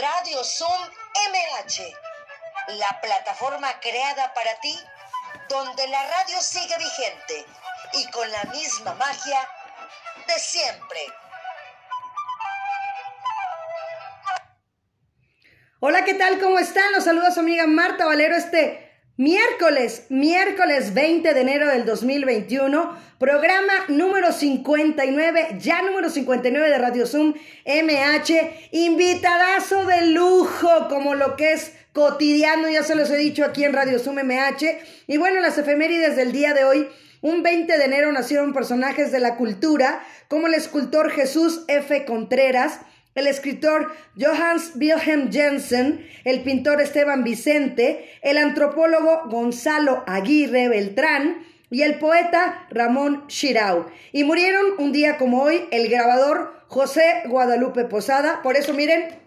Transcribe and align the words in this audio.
Radio 0.00 0.42
Zoom 0.42 0.82
MH, 1.30 1.94
la 2.78 3.00
plataforma 3.02 3.68
creada 3.80 4.32
para 4.32 4.58
ti, 4.60 4.74
donde 5.50 5.86
la 5.88 6.02
radio 6.02 6.40
sigue 6.40 6.74
vigente 6.78 7.44
y 7.92 8.10
con 8.10 8.30
la 8.30 8.44
misma 8.44 8.94
magia 8.94 9.46
de 10.26 10.38
siempre. 10.38 11.00
Hola, 15.80 16.04
¿qué 16.04 16.14
tal? 16.14 16.40
¿Cómo 16.40 16.58
están? 16.58 16.92
Los 16.92 17.04
saluda 17.04 17.30
su 17.30 17.40
amiga 17.40 17.66
Marta 17.66 18.06
Valero 18.06 18.36
este 18.36 18.89
Miércoles, 19.20 20.06
miércoles 20.08 20.94
20 20.94 21.34
de 21.34 21.40
enero 21.42 21.68
del 21.68 21.84
2021, 21.84 22.96
programa 23.18 23.74
número 23.88 24.32
59, 24.32 25.58
ya 25.58 25.82
número 25.82 26.08
59 26.08 26.70
de 26.70 26.78
Radio 26.78 27.06
Zoom 27.06 27.34
MH, 27.66 28.70
invitadazo 28.72 29.84
de 29.84 30.06
lujo 30.06 30.88
como 30.88 31.14
lo 31.14 31.36
que 31.36 31.52
es 31.52 31.74
cotidiano, 31.92 32.70
ya 32.70 32.82
se 32.82 32.94
los 32.94 33.10
he 33.10 33.18
dicho 33.18 33.44
aquí 33.44 33.62
en 33.64 33.74
Radio 33.74 33.98
Zoom 33.98 34.20
MH. 34.24 34.78
Y 35.06 35.18
bueno, 35.18 35.40
las 35.40 35.58
efemérides 35.58 36.16
del 36.16 36.32
día 36.32 36.54
de 36.54 36.64
hoy, 36.64 36.88
un 37.20 37.42
20 37.42 37.76
de 37.76 37.84
enero 37.84 38.10
nacieron 38.12 38.54
personajes 38.54 39.12
de 39.12 39.20
la 39.20 39.36
cultura 39.36 40.02
como 40.28 40.46
el 40.46 40.54
escultor 40.54 41.10
Jesús 41.10 41.64
F. 41.68 42.06
Contreras, 42.06 42.80
el 43.14 43.26
escritor 43.26 43.92
Johannes 44.18 44.72
Wilhelm 44.76 45.32
Jensen, 45.32 46.06
el 46.24 46.42
pintor 46.42 46.80
Esteban 46.80 47.24
Vicente, 47.24 48.08
el 48.22 48.38
antropólogo 48.38 49.28
Gonzalo 49.28 50.04
Aguirre 50.06 50.68
Beltrán 50.68 51.44
y 51.70 51.82
el 51.82 51.98
poeta 51.98 52.66
Ramón 52.70 53.24
Shirau. 53.28 53.86
Y 54.12 54.24
murieron 54.24 54.66
un 54.78 54.92
día 54.92 55.16
como 55.18 55.42
hoy 55.42 55.66
el 55.70 55.88
grabador 55.88 56.64
José 56.68 57.22
Guadalupe 57.26 57.84
Posada. 57.84 58.42
Por 58.42 58.56
eso 58.56 58.74
miren, 58.74 59.20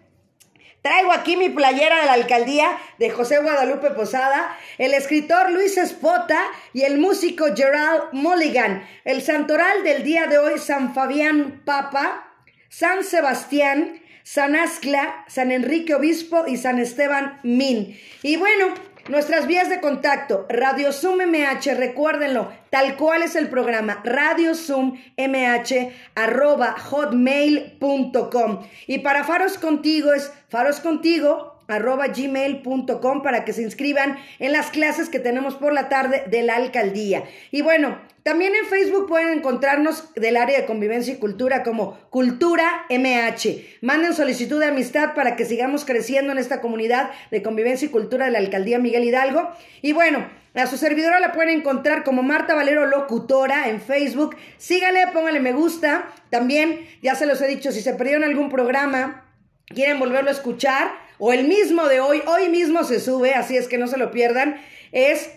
Traigo 0.84 1.12
aquí 1.12 1.38
mi 1.38 1.48
playera 1.48 2.00
de 2.00 2.04
la 2.04 2.12
alcaldía 2.12 2.76
de 2.98 3.08
José 3.08 3.38
Guadalupe 3.38 3.92
Posada, 3.92 4.54
el 4.76 4.92
escritor 4.92 5.50
Luis 5.50 5.78
Espota 5.78 6.38
y 6.74 6.82
el 6.82 6.98
músico 6.98 7.46
Gerald 7.56 8.12
Mulligan. 8.12 8.86
El 9.06 9.22
santoral 9.22 9.82
del 9.82 10.02
día 10.02 10.26
de 10.26 10.36
hoy, 10.36 10.58
San 10.58 10.92
Fabián 10.92 11.62
Papa, 11.64 12.23
San 12.68 13.04
Sebastián, 13.04 14.00
San 14.22 14.56
Ascla, 14.56 15.24
San 15.28 15.52
Enrique 15.52 15.94
Obispo 15.94 16.46
y 16.46 16.56
San 16.56 16.78
Esteban 16.78 17.40
Min. 17.42 17.98
Y 18.22 18.36
bueno, 18.36 18.74
nuestras 19.08 19.46
vías 19.46 19.68
de 19.68 19.80
contacto, 19.80 20.46
Radio 20.48 20.92
Zoom 20.92 21.18
MH, 21.26 21.74
recuérdenlo, 21.76 22.50
tal 22.70 22.96
cual 22.96 23.22
es 23.22 23.36
el 23.36 23.48
programa, 23.48 24.00
Radio 24.04 24.54
Zoom 24.54 24.98
MH, 25.18 25.92
arroba 26.14 26.72
hotmail.com. 26.72 28.66
Y 28.86 29.00
para 29.00 29.24
Faros 29.24 29.58
Contigo 29.58 30.14
es 30.14 30.32
Faros 30.48 30.80
Contigo 30.80 31.53
arroba 31.68 32.08
gmail.com 32.08 33.22
para 33.22 33.44
que 33.44 33.52
se 33.52 33.62
inscriban 33.62 34.16
en 34.38 34.52
las 34.52 34.70
clases 34.70 35.08
que 35.08 35.18
tenemos 35.18 35.54
por 35.54 35.72
la 35.72 35.88
tarde 35.88 36.24
de 36.26 36.42
la 36.42 36.56
alcaldía. 36.56 37.24
Y 37.50 37.62
bueno, 37.62 37.98
también 38.22 38.54
en 38.54 38.66
Facebook 38.66 39.06
pueden 39.06 39.38
encontrarnos 39.38 40.12
del 40.14 40.38
área 40.38 40.58
de 40.58 40.66
convivencia 40.66 41.12
y 41.12 41.18
cultura 41.18 41.62
como 41.62 41.98
Cultura 42.08 42.86
MH. 42.88 43.80
Manden 43.82 44.14
solicitud 44.14 44.60
de 44.60 44.66
amistad 44.66 45.14
para 45.14 45.36
que 45.36 45.44
sigamos 45.44 45.84
creciendo 45.84 46.32
en 46.32 46.38
esta 46.38 46.60
comunidad 46.62 47.10
de 47.30 47.42
convivencia 47.42 47.86
y 47.86 47.90
cultura 47.90 48.24
de 48.24 48.30
la 48.30 48.38
alcaldía 48.38 48.78
Miguel 48.78 49.04
Hidalgo. 49.04 49.50
Y 49.82 49.92
bueno, 49.92 50.26
a 50.54 50.66
su 50.66 50.76
servidora 50.78 51.20
la 51.20 51.32
pueden 51.32 51.58
encontrar 51.58 52.04
como 52.04 52.22
Marta 52.22 52.54
Valero 52.54 52.86
Locutora 52.86 53.68
en 53.68 53.80
Facebook. 53.80 54.36
Síganle, 54.56 55.08
pónganle 55.12 55.40
me 55.40 55.52
gusta. 55.52 56.08
También, 56.30 56.86
ya 57.02 57.16
se 57.16 57.26
los 57.26 57.42
he 57.42 57.48
dicho, 57.48 57.72
si 57.72 57.82
se 57.82 57.92
perdieron 57.92 58.24
algún 58.24 58.48
programa, 58.48 59.26
quieren 59.66 59.98
volverlo 59.98 60.30
a 60.30 60.32
escuchar, 60.32 60.92
o 61.18 61.32
el 61.32 61.46
mismo 61.46 61.86
de 61.86 62.00
hoy, 62.00 62.22
hoy 62.26 62.48
mismo 62.48 62.84
se 62.84 63.00
sube, 63.00 63.34
así 63.34 63.56
es 63.56 63.68
que 63.68 63.78
no 63.78 63.86
se 63.86 63.98
lo 63.98 64.10
pierdan, 64.10 64.56
es 64.92 65.30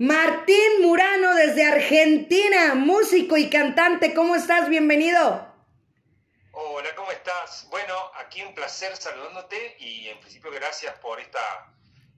Martín 0.00 0.80
Murano 0.80 1.34
desde 1.34 1.62
Argentina, 1.62 2.74
músico 2.74 3.36
y 3.36 3.50
cantante, 3.50 4.14
¿cómo 4.14 4.34
estás? 4.34 4.70
Bienvenido. 4.70 5.46
Hola, 6.52 6.88
¿cómo 6.96 7.12
estás? 7.12 7.66
Bueno, 7.68 7.94
aquí 8.18 8.40
un 8.40 8.54
placer 8.54 8.96
saludándote 8.96 9.76
y 9.78 10.08
en 10.08 10.18
principio 10.20 10.50
gracias 10.52 10.94
por 11.00 11.20
esta 11.20 11.38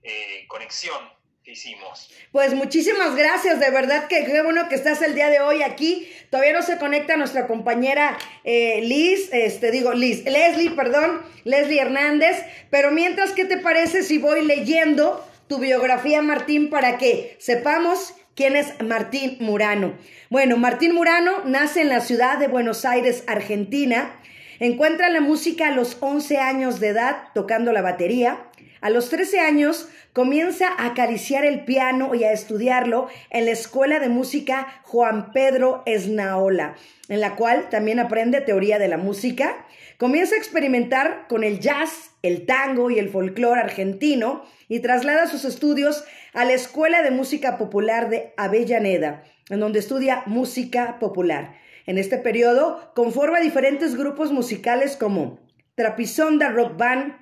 eh, 0.01 0.45
conexión 0.47 0.97
que 1.43 1.51
hicimos. 1.51 2.09
Pues 2.31 2.53
muchísimas 2.53 3.17
gracias, 3.17 3.59
de 3.59 3.69
verdad 3.69 4.07
que 4.07 4.23
qué 4.23 4.41
bueno 4.41 4.69
que 4.69 4.75
estás 4.75 5.01
el 5.01 5.13
día 5.13 5.27
de 5.27 5.41
hoy 5.41 5.61
aquí. 5.61 6.09
Todavía 6.29 6.53
no 6.53 6.61
se 6.61 6.77
conecta 6.77 7.17
nuestra 7.17 7.47
compañera 7.47 8.17
eh, 8.45 8.79
Liz, 8.79 9.27
este 9.33 9.71
digo 9.71 9.91
Liz, 9.91 10.23
Leslie, 10.23 10.71
perdón, 10.71 11.21
Leslie 11.43 11.81
Hernández, 11.81 12.45
pero 12.69 12.91
mientras, 12.91 13.33
¿qué 13.33 13.43
te 13.43 13.57
parece 13.57 14.03
si 14.03 14.19
voy 14.19 14.45
leyendo? 14.45 15.27
Tu 15.47 15.59
biografía, 15.59 16.21
Martín, 16.21 16.69
para 16.69 16.97
que 16.97 17.35
sepamos 17.39 18.13
quién 18.35 18.55
es 18.55 18.81
Martín 18.81 19.37
Murano. 19.39 19.93
Bueno, 20.29 20.57
Martín 20.57 20.95
Murano 20.95 21.43
nace 21.45 21.81
en 21.81 21.89
la 21.89 22.01
ciudad 22.01 22.37
de 22.37 22.47
Buenos 22.47 22.85
Aires, 22.85 23.23
Argentina. 23.27 24.19
Encuentra 24.63 25.09
la 25.09 25.19
música 25.19 25.67
a 25.67 25.71
los 25.71 25.97
11 25.99 26.37
años 26.37 26.79
de 26.79 26.87
edad 26.87 27.17
tocando 27.33 27.73
la 27.73 27.81
batería. 27.81 28.45
A 28.79 28.89
los 28.89 29.09
13 29.09 29.41
años 29.41 29.89
comienza 30.13 30.69
a 30.69 30.85
acariciar 30.85 31.43
el 31.43 31.65
piano 31.65 32.15
y 32.15 32.23
a 32.23 32.31
estudiarlo 32.31 33.09
en 33.29 33.43
la 33.43 33.51
Escuela 33.51 33.99
de 33.99 34.07
Música 34.07 34.81
Juan 34.83 35.33
Pedro 35.33 35.83
Esnaola, 35.85 36.75
en 37.09 37.19
la 37.19 37.35
cual 37.35 37.67
también 37.71 37.99
aprende 37.99 38.39
teoría 38.39 38.79
de 38.79 38.87
la 38.87 38.95
música. 38.95 39.65
Comienza 39.97 40.35
a 40.35 40.37
experimentar 40.37 41.25
con 41.27 41.43
el 41.43 41.59
jazz, 41.59 42.11
el 42.21 42.45
tango 42.45 42.89
y 42.89 42.99
el 42.99 43.09
folclore 43.09 43.59
argentino 43.59 44.45
y 44.69 44.79
traslada 44.79 45.27
sus 45.27 45.43
estudios 45.43 46.05
a 46.31 46.45
la 46.45 46.53
Escuela 46.53 47.01
de 47.01 47.11
Música 47.11 47.57
Popular 47.57 48.09
de 48.09 48.31
Avellaneda, 48.37 49.25
en 49.49 49.59
donde 49.59 49.79
estudia 49.79 50.23
música 50.25 50.99
popular. 50.99 51.61
En 51.85 51.97
este 51.97 52.17
periodo 52.17 52.91
conforma 52.95 53.39
diferentes 53.39 53.95
grupos 53.95 54.31
musicales 54.31 54.95
como 54.95 55.39
Trapisonda 55.75 56.49
Rock 56.49 56.77
Band, 56.77 57.15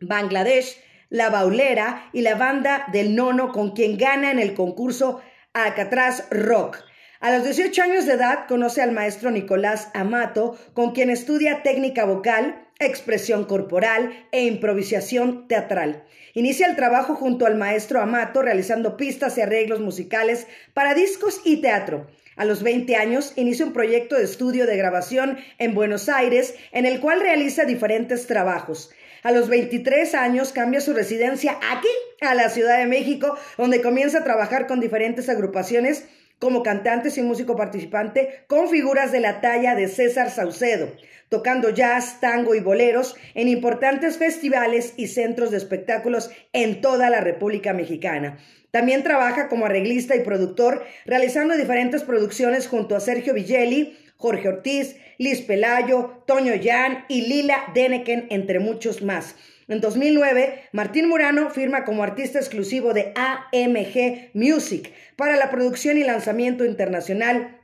Bangladesh, 0.00 0.80
La 1.08 1.30
Baulera 1.30 2.08
y 2.12 2.22
la 2.22 2.36
banda 2.36 2.86
del 2.92 3.16
Nono 3.16 3.50
con 3.50 3.72
quien 3.72 3.98
gana 3.98 4.30
en 4.30 4.38
el 4.38 4.54
concurso 4.54 5.20
Alcatraz 5.54 6.28
Rock. 6.30 6.78
A 7.18 7.32
los 7.32 7.44
18 7.44 7.82
años 7.82 8.06
de 8.06 8.12
edad 8.12 8.46
conoce 8.46 8.82
al 8.82 8.92
maestro 8.92 9.30
Nicolás 9.30 9.90
Amato, 9.94 10.56
con 10.74 10.92
quien 10.92 11.10
estudia 11.10 11.62
técnica 11.62 12.04
vocal, 12.04 12.68
expresión 12.78 13.46
corporal 13.46 14.28
e 14.32 14.44
improvisación 14.44 15.48
teatral. 15.48 16.04
Inicia 16.34 16.66
el 16.68 16.76
trabajo 16.76 17.14
junto 17.14 17.46
al 17.46 17.56
maestro 17.56 18.02
Amato 18.02 18.42
realizando 18.42 18.98
pistas 18.98 19.38
y 19.38 19.40
arreglos 19.40 19.80
musicales 19.80 20.46
para 20.74 20.94
discos 20.94 21.40
y 21.44 21.62
teatro. 21.62 22.06
A 22.36 22.44
los 22.44 22.62
20 22.62 22.96
años 22.96 23.32
inicia 23.36 23.64
un 23.64 23.72
proyecto 23.72 24.16
de 24.16 24.24
estudio 24.24 24.66
de 24.66 24.76
grabación 24.76 25.38
en 25.58 25.74
Buenos 25.74 26.10
Aires 26.10 26.54
en 26.70 26.84
el 26.84 27.00
cual 27.00 27.20
realiza 27.20 27.64
diferentes 27.64 28.26
trabajos. 28.26 28.90
A 29.22 29.32
los 29.32 29.48
23 29.48 30.14
años 30.14 30.52
cambia 30.52 30.82
su 30.82 30.92
residencia 30.92 31.58
aquí, 31.72 31.88
a 32.20 32.34
la 32.34 32.50
Ciudad 32.50 32.78
de 32.78 32.86
México, 32.86 33.36
donde 33.56 33.80
comienza 33.80 34.18
a 34.18 34.24
trabajar 34.24 34.66
con 34.66 34.80
diferentes 34.80 35.30
agrupaciones 35.30 36.04
como 36.38 36.62
cantante 36.62 37.08
y 37.16 37.22
músico 37.22 37.56
participante 37.56 38.44
con 38.46 38.68
figuras 38.68 39.12
de 39.12 39.20
la 39.20 39.40
talla 39.40 39.74
de 39.74 39.88
César 39.88 40.30
Saucedo, 40.30 40.92
tocando 41.28 41.70
jazz, 41.70 42.20
tango 42.20 42.54
y 42.54 42.60
boleros 42.60 43.16
en 43.34 43.48
importantes 43.48 44.18
festivales 44.18 44.94
y 44.96 45.08
centros 45.08 45.50
de 45.50 45.56
espectáculos 45.56 46.30
en 46.52 46.80
toda 46.80 47.10
la 47.10 47.20
República 47.20 47.72
Mexicana. 47.72 48.38
También 48.70 49.02
trabaja 49.02 49.48
como 49.48 49.66
arreglista 49.66 50.16
y 50.16 50.20
productor, 50.20 50.84
realizando 51.04 51.56
diferentes 51.56 52.02
producciones 52.02 52.68
junto 52.68 52.94
a 52.94 53.00
Sergio 53.00 53.32
Villela, 53.32 53.90
Jorge 54.16 54.48
Ortiz, 54.48 54.96
Liz 55.18 55.40
Pelayo, 55.42 56.22
Toño 56.26 56.54
Yan 56.54 57.04
y 57.08 57.22
Lila 57.22 57.64
Deneken, 57.74 58.26
entre 58.30 58.58
muchos 58.58 59.02
más. 59.02 59.36
En 59.68 59.80
2009, 59.80 60.68
Martín 60.72 61.08
Murano 61.08 61.50
firma 61.50 61.84
como 61.84 62.04
artista 62.04 62.38
exclusivo 62.38 62.94
de 62.94 63.12
AMG 63.16 64.30
Music 64.32 64.92
para 65.16 65.36
la 65.36 65.50
producción 65.50 65.98
y 65.98 66.04
lanzamiento 66.04 66.64
internacional 66.64 67.60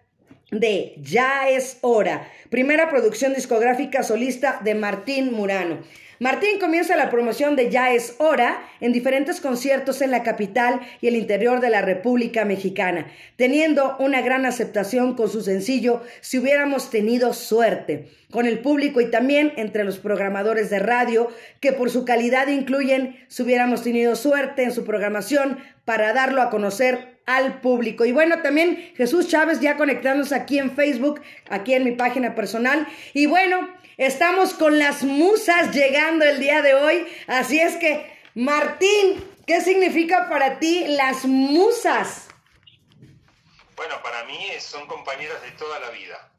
de 0.53 0.95
Ya 1.03 1.49
es 1.49 1.79
hora, 1.81 2.29
primera 2.51 2.91
producción 2.91 3.33
discográfica 3.35 4.03
solista 4.03 4.61
de 4.63 4.75
Martín 4.75 5.33
Murano. 5.33 5.79
Martín 6.21 6.61
comienza 6.61 6.95
la 6.95 7.11
promoción 7.11 7.57
de 7.57 7.69
Ya 7.69 7.93
es 7.93 8.15
hora 8.19 8.63
en 8.81 8.93
diferentes 8.93 9.41
conciertos 9.41 10.03
en 10.03 10.13
la 10.13 10.23
capital 10.23 10.81
y 11.01 11.09
el 11.09 11.17
interior 11.17 11.61
de 11.61 11.71
la 11.71 11.83
República 11.83 12.45
Mexicana, 12.45 13.09
teniendo 13.35 13.97
una 13.99 14.21
gran 14.21 14.47
aceptación 14.47 15.17
con 15.17 15.29
su 15.29 15.43
sencillo 15.43 16.03
Si 16.21 16.39
hubiéramos 16.39 16.91
tenido 16.91 17.33
suerte, 17.33 18.11
con 18.31 18.47
el 18.47 18.61
público 18.61 19.01
y 19.01 19.11
también 19.11 19.53
entre 19.57 19.83
los 19.83 19.99
programadores 19.99 20.71
de 20.71 20.79
radio, 20.79 21.29
que 21.59 21.73
por 21.73 21.91
su 21.91 22.05
calidad 22.05 22.47
incluyen 22.47 23.17
Si 23.27 23.43
hubiéramos 23.43 23.83
tenido 23.83 24.15
suerte 24.15 24.63
en 24.63 24.71
su 24.71 24.85
programación 24.85 25.59
para 25.85 26.13
darlo 26.13 26.41
a 26.41 26.51
conocer 26.51 27.12
al 27.27 27.61
público. 27.61 28.05
Y 28.05 28.13
bueno, 28.13 28.43
también 28.43 28.93
Jesús 28.97 29.29
Chávez 29.29 29.61
ya 29.61 29.77
conectándose 29.77 30.35
aquí 30.35 30.59
en 30.59 30.75
Facebook, 30.75 31.21
aquí 31.49 31.75
en 31.75 31.85
mi 31.85 31.93
página 31.93 32.35
personal. 32.35 32.87
Y 33.15 33.27
bueno, 33.27 33.69
Estamos 33.99 34.55
con 34.55 34.79
las 34.79 35.03
musas 35.03 35.71
llegando 35.73 36.25
el 36.25 36.41
día 36.41 36.63
de 36.63 36.75
hoy. 36.75 37.07
Así 37.27 37.61
es 37.61 37.77
que, 37.77 38.11
Martín, 38.35 39.23
¿qué 39.47 39.61
significa 39.61 40.29
para 40.29 40.59
ti 40.59 40.87
las 40.89 41.25
musas? 41.25 42.29
Bueno, 43.77 44.03
para 44.03 44.25
mí 44.25 44.49
son 44.59 44.87
compañeras 44.87 45.43
de 45.43 45.51
toda 45.53 45.79
la 45.79 45.91
vida, 45.91 46.33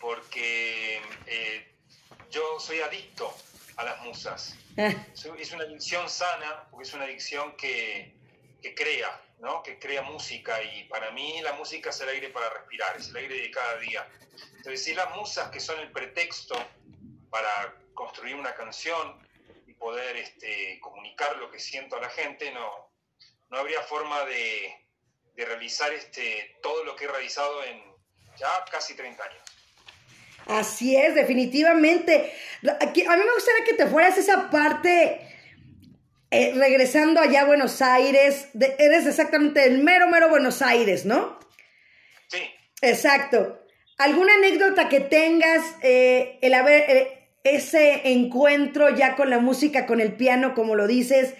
porque 0.00 1.00
eh, 1.26 1.74
yo 2.30 2.60
soy 2.60 2.80
adicto 2.80 3.34
a 3.76 3.84
las 3.84 4.00
musas. 4.02 4.56
Ah. 4.78 4.94
Es 5.12 5.52
una 5.52 5.64
adicción 5.64 6.08
sana, 6.08 6.68
porque 6.70 6.88
es 6.88 6.94
una 6.94 7.04
adicción 7.04 7.56
que, 7.56 8.14
que 8.62 8.74
crea, 8.74 9.20
¿no? 9.40 9.62
que 9.62 9.78
crea 9.78 10.02
música 10.02 10.62
y 10.62 10.84
para 10.84 11.10
mí 11.10 11.40
la 11.42 11.54
música 11.54 11.90
es 11.90 12.00
el 12.00 12.10
aire 12.10 12.28
para 12.28 12.48
respirar, 12.50 12.96
es 12.96 13.08
el 13.08 13.16
aire 13.16 13.40
de 13.40 13.50
cada 13.50 13.78
día. 13.78 14.06
Entonces, 14.56 14.84
si 14.84 14.94
las 14.94 15.14
musas 15.16 15.50
que 15.50 15.60
son 15.60 15.80
el 15.80 15.90
pretexto 15.90 16.54
para 17.30 17.74
construir 17.94 18.36
una 18.36 18.54
canción 18.54 19.26
y 19.66 19.74
poder 19.74 20.16
este, 20.16 20.78
comunicar 20.80 21.36
lo 21.38 21.50
que 21.50 21.58
siento 21.58 21.96
a 21.96 22.00
la 22.00 22.10
gente, 22.10 22.52
no, 22.52 22.90
no 23.50 23.58
habría 23.58 23.82
forma 23.82 24.24
de, 24.24 24.76
realizar 25.36 25.90
este, 25.94 26.58
todo 26.62 26.84
lo 26.84 26.94
que 26.94 27.06
he 27.06 27.08
realizado 27.08 27.64
en 27.64 27.82
ya 28.36 28.62
casi 28.70 28.94
30 28.94 29.24
años. 29.24 29.42
Así 30.46 30.94
es, 30.96 31.14
definitivamente. 31.14 32.34
Aquí, 32.78 33.06
a 33.06 33.16
mí 33.16 33.22
me 33.24 33.32
gustaría 33.32 33.64
que 33.64 33.72
te 33.72 33.86
fueras 33.86 34.18
esa 34.18 34.50
parte, 34.50 35.29
eh, 36.30 36.52
regresando 36.54 37.20
allá 37.20 37.42
a 37.42 37.46
Buenos 37.46 37.82
Aires, 37.82 38.48
eres 38.78 39.06
exactamente 39.06 39.64
el 39.64 39.78
mero, 39.78 40.08
mero 40.08 40.28
Buenos 40.28 40.62
Aires, 40.62 41.04
¿no? 41.04 41.38
Sí. 42.28 42.42
Exacto. 42.82 43.58
¿Alguna 43.98 44.34
anécdota 44.34 44.88
que 44.88 45.00
tengas, 45.00 45.62
eh, 45.82 46.38
el 46.40 46.54
haber, 46.54 46.90
eh, 46.90 47.20
ese 47.44 48.12
encuentro 48.12 48.90
ya 48.90 49.16
con 49.16 49.30
la 49.30 49.38
música, 49.38 49.86
con 49.86 50.00
el 50.00 50.16
piano, 50.16 50.54
como 50.54 50.76
lo 50.76 50.86
dices. 50.86 51.34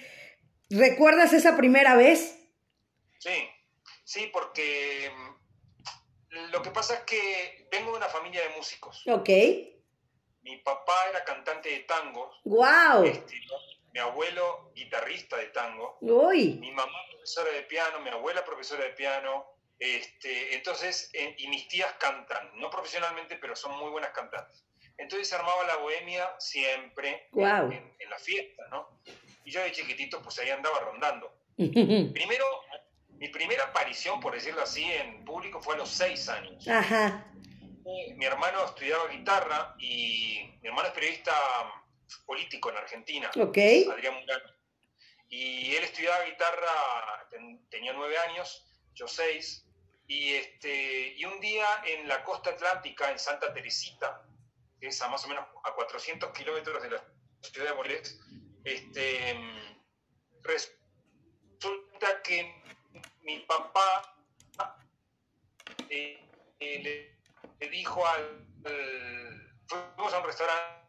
¿Recuerdas 0.71 1.33
esa 1.33 1.57
primera 1.57 1.95
vez? 1.95 2.39
Sí, 3.19 3.49
sí, 4.05 4.31
porque 4.33 5.11
mm, 5.15 6.51
lo 6.53 6.63
que 6.63 6.71
pasa 6.71 6.95
es 6.95 7.01
que 7.01 7.69
vengo 7.71 7.91
de 7.93 7.99
una 7.99 8.09
familia 8.09 8.43
de 8.43 8.57
músicos. 8.57 9.03
Ok. 9.07 9.29
Mi 10.43 10.57
papá 10.59 10.95
era 11.11 11.23
cantante 11.25 11.69
de 11.69 11.81
tango. 11.81 12.33
¡Wow! 12.45 13.05
Mi 13.93 14.01
abuelo 14.01 14.73
guitarrista 14.75 15.37
de 15.37 15.47
tango. 15.47 15.99
Uy. 16.01 16.55
Mi 16.61 16.71
mamá 16.71 16.99
profesora 17.11 17.51
de 17.53 17.63
piano, 17.63 18.01
mi 18.01 18.11
abuela 18.11 18.45
profesora 18.45 18.85
de 18.85 18.91
piano. 18.91 19.47
Este, 19.79 20.55
entonces, 20.55 21.11
eh, 21.15 21.35
y 21.39 21.49
mis 21.49 21.67
tías 21.69 21.93
cantan, 21.95 22.51
no 22.55 22.71
profesionalmente, 22.71 23.37
pero 23.37 23.57
son 23.57 23.79
muy 23.79 23.91
buenas 23.91 24.11
cantantes. 24.11 24.65
Entonces 24.99 25.29
se 25.29 25.35
armaba 25.35 25.65
la 25.65 25.77
bohemia 25.77 26.29
siempre 26.39 27.29
en, 27.35 28.11
la 28.11 28.19
fiesta, 28.19 28.65
¿no? 28.71 29.01
Y 29.45 29.51
yo 29.51 29.63
de 29.63 29.73
chiquitito 29.73 30.21
pues 30.23 30.39
ahí 30.39 30.51
andaba 30.51 30.79
rondando. 30.81 31.33
Primero, 31.57 32.45
mi 33.13 33.29
primera 33.29 33.65
aparición, 33.65 34.21
por 34.21 34.35
decirlo 34.35 34.63
así, 34.63 34.85
en 34.85 35.25
público 35.25 35.61
fue 35.63 35.75
a 35.75 35.79
los 35.79 35.89
seis 35.89 36.29
años. 36.29 36.69
Ajá. 36.69 37.27
Mi 38.17 38.25
hermano 38.27 38.65
estudiaba 38.67 39.09
guitarra 39.09 39.75
y 39.79 40.53
mi 40.61 40.69
hermano 40.69 40.89
es 40.89 40.95
periodista 40.95 41.33
político 42.27 42.71
en 42.71 42.77
Argentina. 42.77 43.31
Ok. 43.37 43.59
Adrián 43.93 44.15
Murano. 44.21 44.51
Y 45.29 45.75
él 45.77 45.85
estudiaba 45.85 46.25
guitarra, 46.25 47.29
tenía 47.71 47.93
nueve 47.93 48.17
años, 48.19 48.67
yo 48.95 49.07
seis. 49.07 49.65
Y, 50.07 50.35
este, 50.35 51.15
y 51.17 51.25
un 51.25 51.41
día 51.41 51.65
en 51.87 52.09
la 52.09 52.25
costa 52.25 52.51
atlántica, 52.51 53.13
en 53.13 53.19
Santa 53.19 53.53
Teresita, 53.55 54.27
que 54.81 54.89
es 54.89 55.01
a 55.03 55.09
más 55.09 55.25
o 55.25 55.29
menos 55.29 55.47
a 55.63 55.73
400 55.73 56.33
kilómetros 56.33 56.83
de 56.83 56.91
la 56.91 57.05
ciudad 57.43 57.69
de 57.69 57.75
Morelos, 57.75 58.19
este, 58.65 59.39
resulta 60.43 62.23
que 62.25 62.61
mi 63.23 63.39
papá 63.41 64.17
eh, 65.89 66.19
eh, 66.59 67.17
le, 67.61 67.69
dijo 67.69 68.05
al, 68.05 68.49
fuimos 69.67 70.13
a 70.13 70.19
un 70.19 70.27
restaurante 70.27 70.80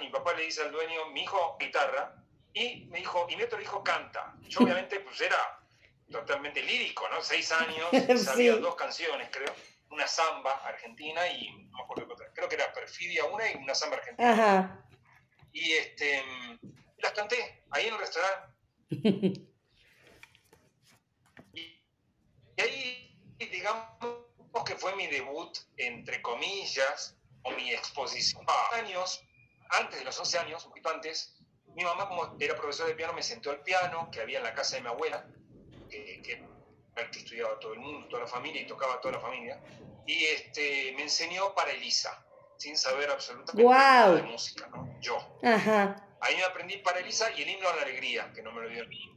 mi 0.00 0.08
papá 0.10 0.34
le 0.34 0.44
dice 0.44 0.62
al 0.62 0.72
dueño 0.72 1.06
mi 1.10 1.22
hijo 1.22 1.56
guitarra 1.58 2.14
y 2.52 2.86
me 2.86 2.98
dijo 2.98 3.26
y 3.28 3.36
mi 3.36 3.42
otro 3.42 3.60
hijo 3.60 3.82
canta 3.82 4.34
yo 4.42 4.60
obviamente 4.60 5.00
pues 5.00 5.20
era 5.20 5.60
totalmente 6.10 6.62
lírico 6.62 7.08
no 7.08 7.22
seis 7.22 7.50
años 7.52 7.88
sabía 8.24 8.56
dos 8.56 8.74
canciones 8.74 9.28
creo 9.30 9.52
una 9.90 10.06
samba 10.06 10.52
argentina 10.66 11.26
y 11.28 11.50
no 11.50 11.78
me 11.78 11.82
acuerdo 11.82 12.12
otra, 12.12 12.32
creo 12.32 12.48
que 12.48 12.56
era 12.56 12.72
Perfidia 12.72 13.24
una 13.24 13.50
y 13.50 13.56
una 13.56 13.74
samba 13.74 13.96
argentina. 13.96 14.32
Ajá. 14.32 14.88
Y 15.52 15.72
este, 15.72 16.22
las 16.98 17.12
canté 17.12 17.64
ahí 17.70 17.86
en 17.86 17.94
el 17.94 18.00
restaurante. 18.00 18.54
y, 21.54 21.82
ahí, 22.58 23.18
digamos 23.38 23.86
que 24.66 24.74
fue 24.76 24.94
mi 24.96 25.06
debut, 25.06 25.56
entre 25.76 26.20
comillas, 26.22 27.16
o 27.42 27.50
mi 27.52 27.72
exposición. 27.72 28.44
Años, 28.72 29.22
antes 29.70 29.98
de 29.98 30.04
los 30.04 30.18
11 30.18 30.38
años, 30.38 30.64
un 30.64 30.70
poquito 30.70 30.90
antes, 30.90 31.36
mi 31.74 31.84
mamá, 31.84 32.08
como 32.08 32.36
era 32.38 32.56
profesora 32.56 32.88
de 32.88 32.94
piano, 32.94 33.12
me 33.12 33.22
sentó 33.22 33.50
al 33.50 33.62
piano 33.62 34.08
que 34.10 34.20
había 34.20 34.38
en 34.38 34.44
la 34.44 34.54
casa 34.54 34.76
de 34.76 34.82
mi 34.82 34.88
abuela, 34.88 35.26
que, 35.90 36.22
que 36.22 36.44
que 37.10 37.18
estudiaba 37.18 37.58
todo 37.58 37.74
el 37.74 37.80
mundo, 37.80 38.08
toda 38.08 38.22
la 38.22 38.28
familia 38.28 38.62
y 38.62 38.66
tocaba 38.66 38.98
toda 39.02 39.14
la 39.14 39.20
familia. 39.20 39.60
Y 40.06 40.24
este, 40.24 40.94
me 40.96 41.02
enseñó 41.02 41.54
para 41.54 41.70
Elisa, 41.72 42.24
sin 42.56 42.74
saber 42.78 43.10
absolutamente 43.10 43.62
nada 43.62 44.14
de 44.14 44.22
música, 44.22 44.66
¿no? 44.68 44.98
Yo. 45.00 45.18
Ajá. 45.42 46.08
Ahí 46.22 46.36
me 46.36 46.44
aprendí 46.44 46.78
para 46.78 47.00
Elisa 47.00 47.30
y 47.36 47.42
el 47.42 47.50
himno 47.50 47.68
a 47.68 47.76
la 47.76 47.82
alegría, 47.82 48.32
que 48.32 48.42
no 48.42 48.50
me 48.50 48.62
lo 48.62 48.68
dio 48.70 48.86
ni 48.86 49.16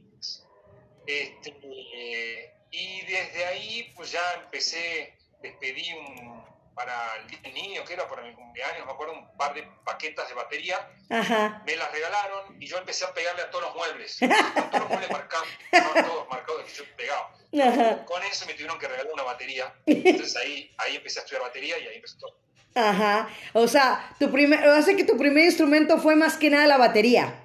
este, 1.06 1.58
eh, 1.94 2.54
y 2.70 3.00
desde 3.06 3.44
ahí, 3.46 3.92
pues 3.96 4.12
ya 4.12 4.20
empecé, 4.44 5.18
despedí 5.42 5.92
un, 5.94 6.44
para 6.74 6.94
el 7.42 7.54
niño, 7.54 7.84
que 7.84 7.94
era 7.94 8.08
para 8.08 8.22
mi 8.22 8.32
cumpleaños, 8.34 8.86
me 8.86 8.92
acuerdo, 8.92 9.14
un 9.14 9.36
par 9.36 9.54
de 9.54 9.62
paquetas 9.84 10.28
de 10.28 10.34
batería. 10.34 10.90
Me 11.08 11.76
las 11.76 11.92
regalaron 11.92 12.60
y 12.60 12.66
yo 12.66 12.78
empecé 12.78 13.04
a 13.04 13.12
pegarle 13.12 13.42
a 13.42 13.50
todos 13.50 13.64
los 13.64 13.74
muebles. 13.74 14.18
todos 14.20 14.80
los 14.80 14.88
muebles 14.88 15.10
marcados, 15.10 15.48
todos 15.70 16.28
marcados 16.28 16.64
que 16.64 16.72
yo 16.72 16.84
pegaba. 16.96 18.04
Con 18.04 18.22
eso 18.22 18.46
me 18.46 18.54
tuvieron 18.54 18.78
que 18.78 18.88
regalar 18.88 19.12
una 19.12 19.24
batería. 19.24 19.74
Entonces 19.86 20.36
ahí, 20.36 20.72
ahí 20.78 20.96
empecé 20.96 21.20
a 21.20 21.22
estudiar 21.22 21.42
batería 21.42 21.78
y 21.78 21.86
ahí 21.86 21.96
empezó 21.96 22.18
todo. 22.18 22.40
Ajá. 22.74 23.28
O 23.52 23.66
sea, 23.66 24.14
tu 24.18 24.30
primer, 24.30 24.66
hace 24.68 24.96
que 24.96 25.04
tu 25.04 25.18
primer 25.18 25.44
instrumento 25.44 25.98
fue 25.98 26.14
más 26.14 26.36
que 26.36 26.50
nada 26.50 26.66
la 26.66 26.78
batería. 26.78 27.44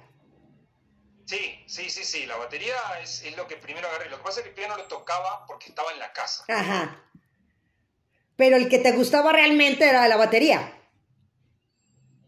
Sí, 1.26 1.64
sí, 1.66 1.90
sí, 1.90 2.04
sí. 2.04 2.26
La 2.26 2.36
batería 2.36 2.76
es, 3.02 3.22
es 3.24 3.36
lo 3.36 3.48
que 3.48 3.56
primero 3.56 3.88
agarré. 3.88 4.08
Lo 4.08 4.18
que 4.18 4.22
pasa 4.22 4.38
es 4.38 4.44
que 4.44 4.50
el 4.50 4.54
piano 4.54 4.76
lo 4.76 4.84
tocaba 4.84 5.44
porque 5.46 5.70
estaba 5.70 5.90
en 5.92 5.98
la 5.98 6.12
casa. 6.12 6.44
Ajá 6.48 7.02
pero 8.36 8.56
el 8.56 8.68
que 8.68 8.78
te 8.78 8.92
gustaba 8.92 9.32
realmente 9.32 9.88
era 9.88 10.06
la 10.08 10.16
batería. 10.16 10.72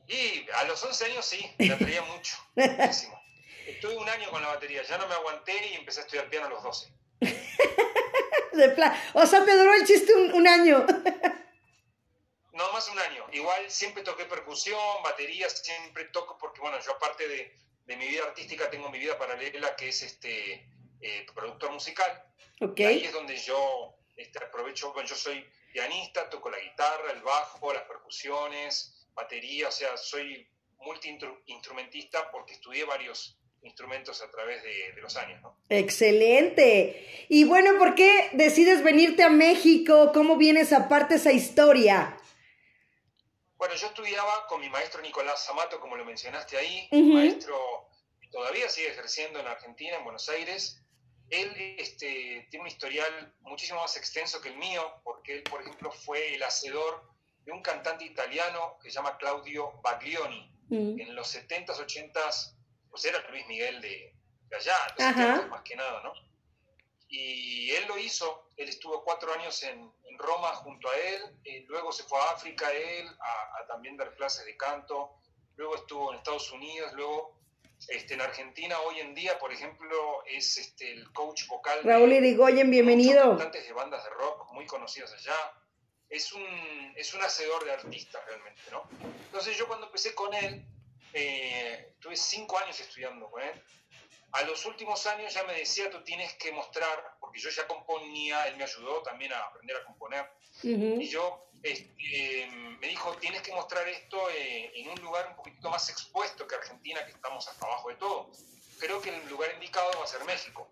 Y 0.09 0.47
a 0.55 0.65
los 0.65 0.83
11 0.83 1.05
años 1.05 1.25
sí, 1.25 1.55
me 1.59 1.73
atraía 1.73 2.03
mucho, 2.03 2.37
muchísimo. 2.55 3.21
Estuve 3.67 3.97
un 3.97 4.09
año 4.09 4.31
con 4.31 4.41
la 4.41 4.49
batería, 4.49 4.83
ya 4.83 4.97
no 4.97 5.07
me 5.07 5.15
aguanté 5.15 5.53
y 5.73 5.75
empecé 5.75 6.00
a 6.00 6.05
estudiar 6.05 6.31
piano 6.31 6.47
a 6.47 6.50
los 6.50 6.62
12. 6.62 6.93
de 8.53 8.93
o 9.15 9.27
sea, 9.27 9.45
te 9.45 9.57
duró 9.57 9.75
el 9.75 9.87
chiste 9.87 10.15
un, 10.15 10.49
año. 10.49 10.87
no, 12.53 12.73
más 12.73 12.88
un 12.88 12.99
año. 12.99 13.27
Igual 13.33 13.71
siempre 13.71 14.03
toqué 14.03 14.25
percusión, 14.25 14.81
batería, 15.05 15.49
siempre 15.50 16.05
toco 16.07 16.38
porque, 16.38 16.61
bueno, 16.61 16.79
yo 16.85 16.93
aparte 16.93 17.29
de, 17.29 17.55
de 17.85 17.97
mi 17.97 18.09
vida 18.09 18.25
artística 18.25 18.71
tengo 18.71 18.88
mi 18.91 18.99
vida 18.99 19.19
paralela 19.19 19.77
que 19.77 19.88
es 19.88 20.03
este 20.03 20.67
eh, 21.00 21.27
productor 21.35 21.71
musical. 21.73 22.25
Okay. 22.61 22.87
ahí 22.87 23.05
es 23.05 23.12
donde 23.12 23.37
yo 23.37 23.98
este, 24.19 24.45
aprovecho, 24.45 24.93
bueno, 24.93 25.09
yo 25.09 25.15
soy 25.15 25.45
pianista, 25.73 26.29
toco 26.29 26.51
la 26.51 26.59
guitarra, 26.59 27.13
el 27.13 27.23
bajo, 27.23 27.73
las 27.73 27.85
percusiones, 27.85 29.07
batería, 29.15 29.69
o 29.69 29.73
sea, 29.73 29.97
soy 29.97 30.47
multi-instrumentista 30.81 32.31
porque 32.31 32.55
estudié 32.55 32.85
varios 32.85 33.39
instrumentos 33.63 34.21
a 34.21 34.31
través 34.31 34.63
de, 34.63 35.01
los 35.01 35.17
años. 35.17 35.41
¿no? 35.41 35.57
Excelente. 35.69 37.27
Y 37.29 37.45
bueno, 37.45 37.79
¿por 37.79 37.95
qué 37.95 38.31
decides 38.33 38.83
venirte 38.83 39.23
a 39.23 39.31
México? 39.31 40.11
¿Cómo 40.13 40.37
vienes 40.37 40.73
aparte 40.73 41.15
esa 41.15 41.33
historia? 41.33 42.17
Bueno, 43.57 43.75
yo 43.77 43.87
estudiaba 43.87 44.47
con 44.49 44.61
mi 44.61 44.69
maestro 44.69 45.01
Nicolás 45.01 45.45
Zamato, 45.47 45.81
como 45.81 45.97
lo 45.97 46.05
mencionaste 46.05 46.57
ahí, 46.57 46.89
maestro 46.93 47.57
todavía 48.31 48.69
sigue 48.69 48.89
ejerciendo 48.89 49.41
en 49.41 49.47
Argentina, 49.47 49.97
en 49.97 50.05
Buenos 50.05 50.29
Aires. 50.29 50.81
Él 51.31 51.77
este, 51.79 52.47
tiene 52.51 52.63
un 52.63 52.69
historial 52.69 53.35
muchísimo 53.41 53.81
más 53.81 53.97
extenso 53.97 54.41
que 54.41 54.49
el 54.49 54.57
mío, 54.57 55.01
porque 55.05 55.37
él, 55.37 55.43
por 55.43 55.61
ejemplo, 55.61 55.91
fue 55.93 56.35
el 56.35 56.43
hacedor 56.43 57.11
de 57.45 57.53
un 57.53 57.63
cantante 57.63 58.05
italiano 58.05 58.79
que 58.83 58.91
se 58.91 58.97
llama 58.97 59.17
Claudio 59.19 59.73
Baglioni. 59.83 60.51
Mm. 60.69 61.01
En 61.01 61.15
los 61.15 61.35
70s, 61.35 61.77
80s, 61.77 62.55
pues 62.91 63.05
era 63.05 63.27
Luis 63.31 63.47
Miguel 63.47 63.81
de, 63.81 64.15
allá, 64.55 64.75
los 64.99 65.49
más 65.49 65.63
que 65.63 65.77
nada, 65.77 66.03
¿no? 66.03 66.13
Y 67.09 67.71
él 67.71 67.87
lo 67.89 67.99
hizo, 67.99 68.51
él 68.57 68.69
estuvo 68.69 69.03
cuatro 69.03 69.33
años 69.33 69.63
en, 69.63 69.91
Roma 70.19 70.49
junto 70.57 70.91
a 70.91 70.97
él, 70.97 71.23
eh, 71.45 71.65
luego 71.69 71.93
se 71.93 72.03
fue 72.03 72.19
a 72.19 72.33
África 72.33 72.69
él 72.73 73.07
a, 73.07 73.59
a, 73.61 73.67
también 73.69 73.97
dar 73.97 74.13
clases 74.17 74.45
de 74.45 74.57
canto, 74.57 75.15
luego 75.55 75.77
estuvo 75.77 76.11
en 76.11 76.19
Estados 76.19 76.51
Unidos, 76.51 76.93
luego 76.95 77.38
este, 77.87 78.15
en 78.15 78.21
Argentina 78.21 78.79
hoy 78.81 79.01
en 79.01 79.15
día, 79.15 79.39
por 79.39 79.53
ejemplo, 79.53 80.25
es 80.27 80.59
este, 80.59 80.91
el 80.93 81.13
coach 81.13 81.47
vocal. 81.47 81.81
Raúl 81.85 82.13
Irigoyen, 82.13 82.71
bienvenido. 82.71 83.31
cantantes 83.31 83.67
de 83.67 83.73
bandas 83.73 84.03
de 84.05 84.11
rock 84.11 84.53
muy 84.53 84.67
conocidos 84.67 85.13
allá. 85.13 85.37
Es 86.09 86.33
un, 86.33 86.43
es 86.97 87.15
un 87.15 87.23
hacedor 87.23 87.65
de 87.65 87.73
artistas 87.73 88.25
realmente, 88.27 88.63
¿no? 88.71 88.89
Entonces 89.27 89.57
yo 89.57 89.69
cuando 89.69 89.87
empecé 89.87 90.15
con 90.15 90.33
él, 90.35 90.65
eh, 91.13 91.95
tuve 92.01 92.17
cinco 92.17 92.59
años 92.59 92.81
estudiando 92.81 93.31
con 93.31 93.43
él. 93.43 93.63
A 94.33 94.43
los 94.43 94.67
últimos 94.67 95.07
años 95.07 95.33
ya 95.33 95.43
me 95.45 95.55
decía, 95.55 95.91
tú 95.91 96.03
tienes 96.05 96.35
que 96.35 96.53
mostrar, 96.53 97.17
porque 97.21 97.39
yo 97.39 97.49
ya 97.49 97.67
componía, 97.67 98.47
él 98.49 98.57
me 98.57 98.65
ayudó 98.65 99.03
también 99.03 99.33
a 99.33 99.39
aprender 99.39 99.77
a 99.77 99.85
componer. 99.85 100.31
Y 100.63 101.09
yo 101.09 101.48
este, 101.62 102.49
me 102.81 102.88
dijo, 102.88 103.15
tienes 103.17 103.43
que 103.43 103.53
mostrar 103.53 103.87
esto 103.88 104.19
eh, 104.31 104.73
en 104.75 104.91
un 104.91 105.00
lugar 105.00 105.29
un 105.31 105.37
poquitito 105.37 105.71
más 105.71 105.88
expuesto 105.88 106.47
que 106.47 106.55
Argentina, 106.55 107.05
que 107.05 107.12
estamos 107.12 107.47
hasta 107.49 107.67
abajo 107.67 107.88
de 107.88 107.97
todo. 107.97 108.31
Creo 108.79 109.00
que 109.00 109.11
el 109.11 109.29
lugar 109.29 109.50
indicado 109.55 109.91
va 109.99 110.05
a 110.05 110.07
ser 110.07 110.25
México. 110.25 110.71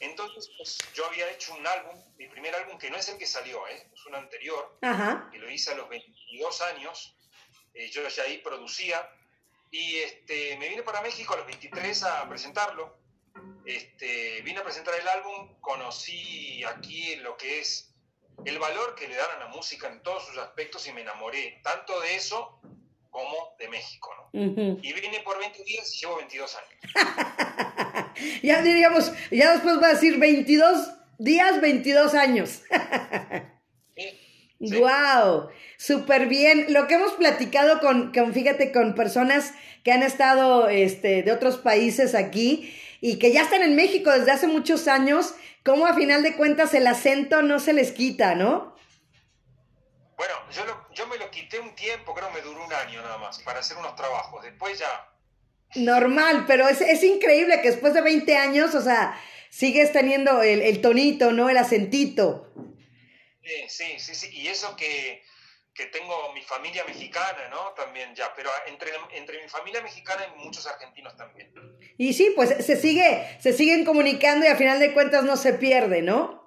Entonces, 0.00 0.50
pues, 0.56 0.78
yo 0.94 1.06
había 1.06 1.30
hecho 1.30 1.54
un 1.54 1.66
álbum, 1.66 1.94
mi 2.16 2.26
primer 2.26 2.54
álbum, 2.54 2.78
que 2.78 2.90
no 2.90 2.96
es 2.96 3.08
el 3.08 3.18
que 3.18 3.26
salió, 3.26 3.66
¿eh? 3.68 3.86
es 3.92 4.06
un 4.06 4.14
anterior, 4.14 4.78
que 5.30 5.38
lo 5.38 5.50
hice 5.50 5.72
a 5.72 5.74
los 5.74 5.88
22 5.88 6.60
años. 6.62 7.14
Eh, 7.74 7.90
yo 7.90 8.06
ya 8.08 8.22
ahí 8.24 8.38
producía. 8.38 9.08
Y 9.70 9.98
este, 9.98 10.56
me 10.56 10.68
vine 10.68 10.82
para 10.82 11.00
México 11.02 11.34
a 11.34 11.36
los 11.36 11.46
23 11.46 12.02
a 12.04 12.28
presentarlo. 12.28 12.98
Este, 13.64 14.40
vine 14.42 14.58
a 14.58 14.64
presentar 14.64 14.94
el 14.98 15.06
álbum, 15.06 15.60
conocí 15.60 16.64
aquí 16.64 17.16
lo 17.16 17.36
que 17.36 17.60
es 17.60 17.89
el 18.44 18.58
valor 18.58 18.94
que 18.94 19.08
le 19.08 19.16
dan 19.16 19.30
a 19.36 19.44
la 19.44 19.48
música 19.48 19.88
en 19.88 20.02
todos 20.02 20.26
sus 20.26 20.38
aspectos 20.38 20.86
y 20.86 20.92
me 20.92 21.02
enamoré 21.02 21.60
tanto 21.62 22.00
de 22.00 22.16
eso 22.16 22.60
como 23.10 23.54
de 23.58 23.68
México, 23.68 24.10
¿no? 24.16 24.40
Y 24.82 24.92
vine 24.92 25.20
por 25.24 25.38
20 25.38 25.64
días 25.64 25.94
y 25.94 26.00
llevo 26.00 26.16
22 26.16 26.56
años. 26.56 28.12
ya 28.42 28.62
diríamos, 28.62 29.12
ya 29.30 29.52
después 29.52 29.82
va 29.82 29.88
a 29.88 29.94
decir 29.94 30.18
22 30.18 30.90
días, 31.18 31.60
22 31.60 32.14
años. 32.14 32.62
sí, 33.96 34.78
¡Wow! 34.78 35.48
Súper 35.76 36.26
bien. 36.26 36.66
Lo 36.72 36.86
que 36.86 36.94
hemos 36.94 37.12
platicado 37.12 37.80
con, 37.80 38.12
con, 38.12 38.32
fíjate, 38.32 38.70
con 38.70 38.94
personas 38.94 39.54
que 39.82 39.92
han 39.92 40.02
estado 40.02 40.68
este, 40.68 41.22
de 41.22 41.32
otros 41.32 41.56
países 41.56 42.14
aquí 42.14 42.72
y 43.00 43.18
que 43.18 43.32
ya 43.32 43.42
están 43.42 43.62
en 43.62 43.74
México 43.74 44.10
desde 44.10 44.30
hace 44.30 44.46
muchos 44.46 44.88
años 44.88 45.34
cómo 45.64 45.86
a 45.86 45.94
final 45.94 46.22
de 46.22 46.36
cuentas 46.36 46.74
el 46.74 46.86
acento 46.86 47.42
no 47.42 47.58
se 47.58 47.72
les 47.72 47.92
quita, 47.92 48.34
¿no? 48.34 48.76
Bueno, 50.16 50.34
yo, 50.52 50.64
yo 50.92 51.06
me 51.06 51.16
lo 51.16 51.30
quité 51.30 51.58
un 51.58 51.74
tiempo, 51.74 52.14
creo 52.14 52.28
que 52.28 52.34
me 52.34 52.40
duró 52.42 52.64
un 52.64 52.72
año 52.72 53.00
nada 53.02 53.18
más, 53.18 53.38
para 53.40 53.60
hacer 53.60 53.76
unos 53.78 53.96
trabajos. 53.96 54.42
Después 54.42 54.78
ya... 54.78 55.08
Normal, 55.76 56.44
pero 56.46 56.68
es, 56.68 56.80
es 56.80 57.02
increíble 57.04 57.62
que 57.62 57.70
después 57.70 57.94
de 57.94 58.02
20 58.02 58.36
años, 58.36 58.74
o 58.74 58.82
sea, 58.82 59.18
sigues 59.50 59.92
teniendo 59.92 60.42
el, 60.42 60.62
el 60.62 60.80
tonito, 60.80 61.32
¿no? 61.32 61.48
El 61.48 61.56
acentito. 61.56 62.52
Sí, 63.42 63.68
sí, 63.68 63.98
sí, 63.98 64.14
sí. 64.14 64.28
Y 64.32 64.48
eso 64.48 64.76
que 64.76 65.22
que 65.74 65.86
tengo 65.86 66.32
mi 66.34 66.42
familia 66.42 66.84
mexicana, 66.84 67.48
¿no? 67.50 67.72
También 67.76 68.14
ya, 68.14 68.32
pero 68.34 68.50
entre, 68.66 68.90
entre 69.12 69.42
mi 69.42 69.48
familia 69.48 69.80
mexicana 69.82 70.22
hay 70.22 70.44
muchos 70.44 70.66
argentinos 70.66 71.16
también. 71.16 71.52
Y 71.96 72.12
sí, 72.12 72.32
pues 72.34 72.64
se 72.64 72.76
sigue, 72.76 73.38
se 73.40 73.52
siguen 73.52 73.84
comunicando 73.84 74.46
y 74.46 74.48
a 74.48 74.56
final 74.56 74.80
de 74.80 74.92
cuentas 74.92 75.24
no 75.24 75.36
se 75.36 75.54
pierde, 75.54 76.02
¿no? 76.02 76.40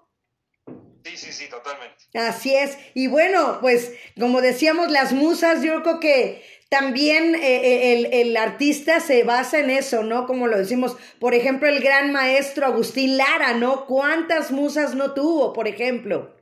Sí, 1.06 1.18
sí, 1.18 1.34
sí, 1.34 1.50
totalmente. 1.50 2.06
Así 2.14 2.56
es. 2.56 2.78
Y 2.94 3.08
bueno, 3.08 3.60
pues 3.60 3.92
como 4.20 4.42
decíamos, 4.42 4.90
las 4.92 5.12
musas, 5.14 5.62
yo 5.62 5.82
creo 5.84 6.00
que 6.00 6.44
también 6.70 7.36
eh, 7.36 7.42
eh, 7.42 7.94
el, 7.94 8.06
el, 8.14 8.38
artista 8.38 9.00
se 9.00 9.24
basa 9.24 9.60
en 9.60 9.70
eso, 9.70 10.04
¿no? 10.04 10.26
Como 10.26 10.48
lo 10.48 10.58
decimos, 10.58 10.98
por 11.20 11.34
ejemplo, 11.34 11.68
el 11.68 11.82
gran 11.82 12.12
maestro 12.12 12.66
Agustín 12.66 13.18
Lara, 13.18 13.54
¿no? 13.54 13.86
¿Cuántas 13.86 14.52
musas 14.52 14.96
no 14.96 15.14
tuvo, 15.14 15.54
por 15.54 15.68
ejemplo? 15.68 16.34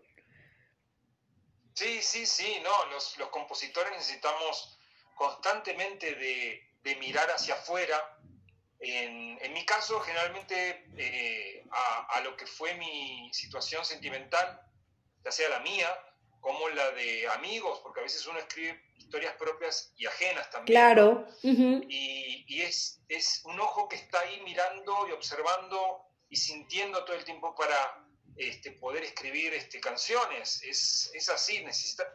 Sí, 1.81 1.99
sí, 2.03 2.27
sí, 2.27 2.59
no, 2.61 2.85
los, 2.91 3.17
los 3.17 3.29
compositores 3.29 3.91
necesitamos 3.93 4.77
constantemente 5.15 6.13
de, 6.13 6.61
de 6.83 6.95
mirar 6.97 7.27
hacia 7.31 7.55
afuera. 7.55 8.19
En, 8.79 9.39
en, 9.41 9.51
mi 9.51 9.65
caso, 9.65 9.99
generalmente 10.01 10.85
eh, 10.95 11.65
a, 11.71 12.17
a, 12.17 12.21
lo 12.21 12.37
que 12.37 12.45
fue 12.45 12.75
mi 12.75 13.31
situación 13.33 13.83
sentimental, 13.83 14.61
ya 15.25 15.31
sea 15.31 15.49
la 15.49 15.59
mía 15.61 15.89
como 16.39 16.69
la 16.69 16.91
de 16.91 17.27
amigos, 17.29 17.79
porque 17.81 18.01
a 18.01 18.03
veces 18.03 18.27
uno 18.27 18.37
escribe 18.37 18.79
historias 18.97 19.33
propias 19.37 19.91
y 19.97 20.05
ajenas 20.05 20.51
también. 20.51 20.75
Claro. 20.75 21.25
y, 21.41 22.45
y, 22.47 22.61
es, 22.61 23.01
es 23.09 23.41
un 23.45 23.59
ojo 23.59 23.89
que 23.89 23.95
está 23.95 24.19
ahí 24.19 24.39
mirando 24.41 25.07
y 25.07 25.13
observando 25.13 26.05
y 26.29 26.35
sintiendo 26.35 27.03
todo 27.05 27.15
el 27.15 27.25
tiempo 27.25 27.55
para, 27.55 28.05
este, 28.49 28.71
poder 28.71 29.03
escribir 29.03 29.53
este, 29.53 29.79
canciones. 29.79 30.61
Es, 30.63 31.11
es 31.13 31.29
así, 31.29 31.63
necesita... 31.63 32.11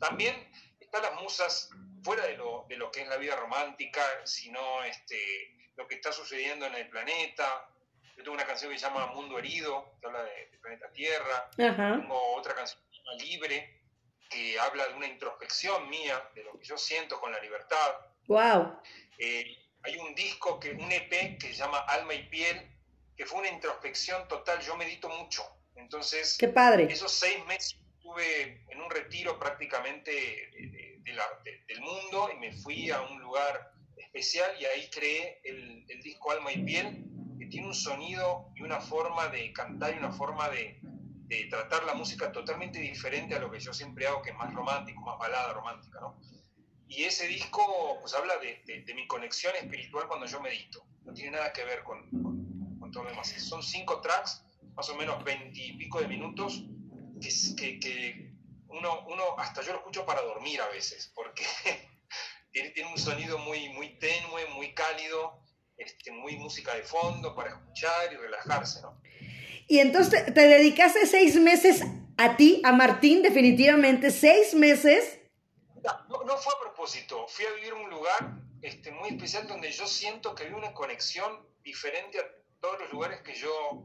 También 0.00 0.50
están 0.80 1.02
las 1.02 1.20
musas 1.20 1.70
fuera 2.02 2.26
de 2.26 2.36
lo, 2.36 2.64
de 2.68 2.76
lo 2.76 2.90
que 2.90 3.02
es 3.02 3.08
la 3.08 3.16
vida 3.16 3.36
romántica, 3.36 4.02
sino 4.24 4.82
este, 4.84 5.70
lo 5.76 5.86
que 5.86 5.96
está 5.96 6.12
sucediendo 6.12 6.66
en 6.66 6.74
el 6.74 6.88
planeta. 6.88 7.68
Yo 8.16 8.24
tengo 8.24 8.32
una 8.34 8.46
canción 8.46 8.72
que 8.72 8.78
se 8.78 8.86
llama 8.86 9.06
Mundo 9.08 9.38
Herido, 9.38 9.96
que 10.00 10.06
habla 10.06 10.24
del 10.24 10.50
de 10.50 10.58
planeta 10.58 10.90
Tierra. 10.92 11.50
Tengo 11.56 12.34
otra 12.34 12.54
canción 12.54 12.80
que 12.90 12.96
se 12.96 13.02
llama 13.02 13.22
Libre, 13.22 13.82
que 14.30 14.58
habla 14.58 14.88
de 14.88 14.94
una 14.94 15.06
introspección 15.06 15.88
mía, 15.88 16.30
de 16.34 16.44
lo 16.44 16.58
que 16.58 16.64
yo 16.64 16.78
siento 16.78 17.20
con 17.20 17.32
la 17.32 17.40
libertad. 17.40 17.94
Wow. 18.26 18.80
Eh, 19.18 19.56
hay 19.82 19.96
un 19.98 20.14
disco, 20.14 20.58
que, 20.58 20.70
un 20.70 20.90
EP 20.90 21.38
que 21.38 21.48
se 21.48 21.54
llama 21.54 21.78
Alma 21.80 22.14
y 22.14 22.28
Piel, 22.28 22.77
que 23.18 23.26
fue 23.26 23.40
una 23.40 23.50
introspección 23.50 24.26
total. 24.28 24.60
Yo 24.60 24.76
medito 24.76 25.08
mucho. 25.08 25.42
Entonces, 25.74 26.36
Qué 26.38 26.48
padre. 26.48 26.84
esos 26.84 27.12
seis 27.12 27.44
meses 27.46 27.76
estuve 27.96 28.64
en 28.70 28.80
un 28.80 28.88
retiro 28.90 29.38
prácticamente 29.38 30.12
del 31.66 31.80
mundo 31.80 32.30
y 32.32 32.38
me 32.38 32.52
fui 32.52 32.90
a 32.90 33.02
un 33.02 33.20
lugar 33.20 33.72
especial 33.96 34.50
y 34.60 34.64
ahí 34.66 34.88
creé 34.90 35.40
el, 35.44 35.84
disco 36.02 36.30
Alma 36.30 36.52
y 36.52 36.62
Piel, 36.62 37.04
que 37.38 37.46
tiene 37.46 37.66
un 37.66 37.74
sonido 37.74 38.52
y 38.54 38.62
una 38.62 38.80
forma 38.80 39.28
de 39.28 39.52
cantar 39.52 39.94
y 39.94 39.98
una 39.98 40.12
forma 40.12 40.48
de, 40.48 40.80
tratar 41.50 41.84
la 41.84 41.94
música 41.94 42.32
totalmente 42.32 42.78
diferente 42.78 43.34
a 43.34 43.40
lo 43.40 43.50
que 43.50 43.58
yo 43.58 43.74
siempre 43.74 44.06
hago, 44.06 44.22
que 44.22 44.30
es 44.30 44.36
más 44.36 44.54
romántico, 44.54 45.00
más 45.02 45.18
balada 45.18 45.52
romántica, 45.52 46.00
¿no? 46.00 46.18
Y 46.86 47.04
ese 47.04 47.26
disco 47.26 47.98
pues 48.00 48.14
habla 48.14 48.34
de, 48.38 48.94
mi 48.94 49.06
conexión 49.06 49.54
espiritual 49.56 50.06
cuando 50.06 50.26
yo 50.26 50.40
medito. 50.40 50.86
No 51.04 51.12
tiene 51.12 51.32
nada 51.32 51.52
que 51.52 51.64
ver 51.64 51.82
con 51.82 52.27
son 53.38 53.62
cinco 53.62 54.00
tracks, 54.00 54.42
más 54.74 54.88
o 54.88 54.94
menos 54.96 55.22
veintipico 55.24 56.00
de 56.00 56.08
minutos, 56.08 56.62
que, 57.56 57.80
que, 57.80 58.32
uno, 58.68 59.06
uno, 59.08 59.22
hasta 59.38 59.62
yo 59.62 59.72
lo 59.72 59.78
escucho 59.78 60.04
para 60.04 60.22
dormir 60.22 60.60
a 60.60 60.68
veces, 60.68 61.10
porque 61.14 61.44
tiene, 62.52 62.90
un 62.90 62.98
sonido 62.98 63.38
muy, 63.38 63.68
muy 63.70 63.98
tenue, 63.98 64.46
muy 64.54 64.74
cálido, 64.74 65.42
este, 65.76 66.12
muy 66.12 66.36
música 66.36 66.74
de 66.74 66.82
fondo 66.82 67.34
para 67.34 67.50
escuchar 67.50 68.12
y 68.12 68.16
relajarse, 68.16 68.82
¿no? 68.82 69.00
Y 69.68 69.80
entonces 69.80 70.32
te 70.32 70.48
dedicaste 70.48 71.06
seis 71.06 71.36
meses 71.36 71.82
a 72.16 72.36
ti, 72.36 72.62
a 72.64 72.72
Martín, 72.72 73.22
definitivamente, 73.22 74.10
seis 74.10 74.54
meses. 74.54 75.18
No, 76.08 76.24
no 76.24 76.36
fue 76.38 76.52
a 76.54 76.60
propósito, 76.60 77.26
fui 77.28 77.44
a 77.44 77.52
vivir 77.52 77.74
un 77.74 77.90
lugar 77.90 78.38
este, 78.62 78.90
muy 78.90 79.10
especial 79.10 79.46
donde 79.46 79.70
yo 79.70 79.86
siento 79.86 80.34
que 80.34 80.44
hay 80.44 80.52
una 80.52 80.72
conexión 80.72 81.46
diferente 81.62 82.18
a 82.18 82.22
todos 82.60 82.78
los 82.80 82.92
lugares 82.92 83.20
que 83.22 83.34
yo... 83.34 83.84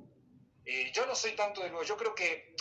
Eh, 0.66 0.92
yo 0.94 1.06
no 1.06 1.16
soy 1.16 1.34
tanto 1.34 1.62
de 1.62 1.70
lugar, 1.70 1.86
yo 1.86 1.98
creo 1.98 2.16
que 2.16 2.56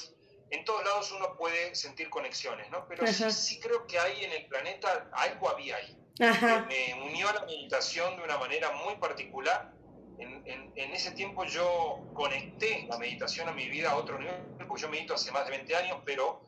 en 0.51 0.65
todos 0.65 0.85
lados 0.85 1.13
uno 1.13 1.37
puede 1.37 1.75
sentir 1.75 2.11
conexiones, 2.11 2.69
¿no? 2.71 2.87
Pero 2.89 3.07
sí, 3.07 3.59
creo 3.61 3.87
que 3.87 3.99
hay 3.99 4.25
en 4.25 4.33
el 4.33 4.47
planeta, 4.47 5.09
algo 5.13 5.49
había 5.49 5.77
ahí. 5.77 5.97
Me 6.19 6.95
unió 7.07 7.29
a 7.29 7.33
la 7.33 7.47
meditación 7.47 8.17
de 8.17 8.23
una 8.23 8.37
manera 8.37 8.71
muy 8.73 8.97
particular. 8.97 9.73
En, 10.19 10.43
en, 10.77 10.93
ese 10.93 11.13
tiempo 11.13 11.45
yo 11.45 12.05
conecté 12.13 12.87
la 12.89 12.99
meditación 12.99 13.49
a 13.49 13.53
mi 13.53 13.69
vida 13.69 13.93
a 13.93 13.97
otro 13.97 14.19
nivel, 14.19 14.43
porque 14.69 14.83
yo 14.83 14.89
medito 14.89 15.15
hace 15.15 15.33
más 15.33 15.45
de 15.47 15.53
20 15.53 15.75
años, 15.75 15.99
pero 16.05 16.43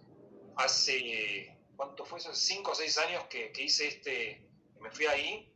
hace, 0.56 1.56
¿cuánto 1.76 2.04
fue 2.04 2.18
eso? 2.18 2.35
5 2.35 2.71
o 2.71 2.75
6 2.75 2.99
años 2.99 3.25
que, 3.25 3.52
que 3.52 3.62
hice 3.62 3.88
este, 3.88 4.47
me 4.80 4.90
fui 4.90 5.06
ahí, 5.06 5.50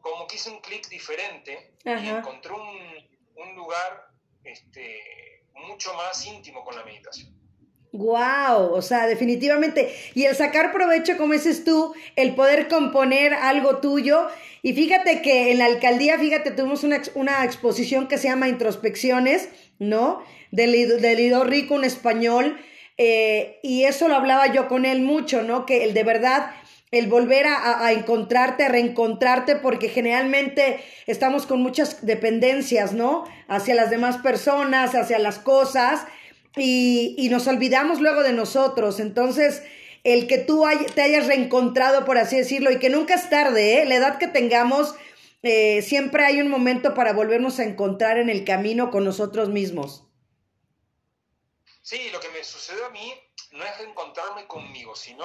como 0.00 0.26
que 0.26 0.36
hice 0.36 0.50
un 0.50 0.60
clic 0.60 0.88
diferente 0.88 1.74
y 1.84 2.08
encontré 2.08 2.52
un, 2.52 3.09
un 3.42 3.54
lugar 3.54 4.08
este, 4.44 5.00
mucho 5.54 5.92
más 5.94 6.24
íntimo 6.26 6.64
con 6.64 6.76
la 6.76 6.84
meditación. 6.84 7.40
Wow, 7.92 8.72
o 8.72 8.82
sea, 8.82 9.06
definitivamente. 9.06 9.92
Y 10.14 10.24
el 10.24 10.36
sacar 10.36 10.72
provecho, 10.72 11.16
como 11.16 11.32
dices 11.32 11.64
tú, 11.64 11.92
el 12.14 12.34
poder 12.36 12.68
componer 12.68 13.34
algo 13.34 13.78
tuyo. 13.78 14.28
Y 14.62 14.74
fíjate 14.74 15.22
que 15.22 15.50
en 15.50 15.58
la 15.58 15.64
alcaldía, 15.64 16.18
fíjate, 16.18 16.52
tuvimos 16.52 16.84
una, 16.84 17.02
una 17.14 17.44
exposición 17.44 18.06
que 18.06 18.18
se 18.18 18.28
llama 18.28 18.48
Introspecciones, 18.48 19.48
¿no? 19.80 20.22
Del, 20.52 21.00
del 21.00 21.16
Lido 21.16 21.42
Rico, 21.42 21.74
un 21.74 21.84
español. 21.84 22.60
Eh, 22.96 23.58
y 23.62 23.84
eso 23.84 24.06
lo 24.06 24.14
hablaba 24.14 24.52
yo 24.52 24.68
con 24.68 24.84
él 24.84 25.00
mucho, 25.00 25.42
¿no? 25.42 25.66
Que 25.66 25.82
el 25.82 25.92
de 25.92 26.04
verdad, 26.04 26.54
el 26.90 27.06
volver 27.08 27.46
a, 27.46 27.84
a, 27.84 27.92
encontrarte, 27.92 28.64
a 28.64 28.68
reencontrarte, 28.68 29.56
porque 29.56 29.88
generalmente 29.88 30.82
estamos 31.06 31.46
con 31.46 31.62
muchas 31.62 32.04
dependencias, 32.04 32.92
¿no? 32.92 33.24
Hacia 33.48 33.74
las 33.74 33.90
demás 33.90 34.18
personas, 34.18 34.94
hacia 34.94 35.18
las 35.18 35.38
cosas 35.38 36.06
y, 36.56 37.28
nos 37.30 37.46
olvidamos 37.46 38.00
luego 38.00 38.22
de 38.22 38.32
nosotros. 38.32 39.00
Entonces, 39.00 39.62
el 40.04 40.26
que 40.26 40.38
tú 40.38 40.64
te 40.94 41.02
hayas 41.02 41.26
reencontrado, 41.26 42.04
por 42.04 42.18
así 42.18 42.36
decirlo, 42.36 42.70
y 42.70 42.78
que 42.78 42.90
nunca 42.90 43.14
es 43.14 43.30
tarde, 43.30 43.82
¿eh? 43.82 43.86
la 43.86 43.96
edad 43.96 44.18
que 44.18 44.26
tengamos, 44.26 44.94
eh, 45.42 45.82
siempre 45.82 46.24
hay 46.24 46.40
un 46.40 46.48
momento 46.48 46.94
para 46.94 47.12
volvernos 47.12 47.58
a 47.60 47.64
encontrar 47.64 48.18
en 48.18 48.28
el 48.28 48.44
camino 48.44 48.90
con 48.90 49.04
nosotros 49.04 49.48
mismos. 49.48 50.06
Sí, 51.82 52.10
lo 52.12 52.20
que 52.20 52.28
me 52.30 52.44
sucedió 52.44 52.86
a 52.86 52.90
mí 52.90 53.12
no 53.52 53.64
es 53.64 53.80
encontrarme 53.80 54.46
conmigo, 54.46 54.94
sino 54.94 55.24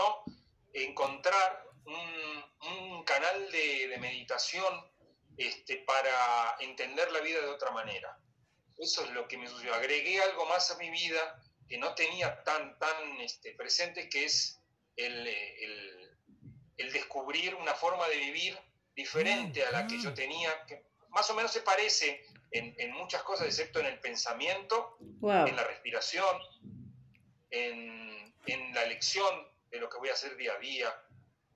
encontrar 0.83 1.65
un, 1.85 3.03
canal 3.05 3.51
de, 3.51 3.87
de 3.87 3.97
meditación 3.99 4.73
este, 5.37 5.77
para 5.77 6.55
entender 6.59 7.11
la 7.11 7.19
vida 7.19 7.39
de 7.39 7.47
otra 7.47 7.69
manera. 7.71 8.17
Eso 8.77 9.03
es 9.03 9.11
lo 9.11 9.27
que 9.27 9.37
me 9.37 9.47
sucedió. 9.47 9.75
Agregué 9.75 10.19
algo 10.21 10.45
más 10.47 10.71
a 10.71 10.77
mi 10.77 10.89
vida 10.89 11.41
que 11.67 11.77
no 11.77 11.93
tenía 11.95 12.43
tan, 12.43 12.77
tan 12.79 13.21
este, 13.21 13.53
presente, 13.53 14.09
que 14.09 14.25
es 14.25 14.59
el, 14.95 15.27
el, 16.77 16.91
descubrir 16.91 17.55
una 17.55 17.73
forma 17.73 18.07
de 18.07 18.17
vivir 18.17 18.57
diferente 18.95 19.65
a 19.65 19.71
la 19.71 19.87
que 19.87 19.99
yo 19.99 20.13
tenía, 20.13 20.65
que 20.65 20.85
más 21.09 21.29
o 21.29 21.33
menos 21.33 21.51
se 21.51 21.61
parece 21.61 22.25
en, 22.51 22.73
en 22.77 22.91
muchas 22.93 23.23
cosas, 23.23 23.47
excepto 23.47 23.79
en 23.79 23.87
el 23.87 23.99
pensamiento, 23.99 24.97
en 25.01 25.55
la 25.55 25.63
respiración, 25.63 26.37
en, 27.49 28.33
en, 28.45 28.73
la 28.73 28.83
elección 28.83 29.47
de 29.75 29.81
lo 29.81 29.89
que 29.89 29.97
voy 29.97 30.09
a 30.09 30.13
hacer 30.13 30.35
día 30.35 30.53
a 30.53 30.59
día. 30.59 30.93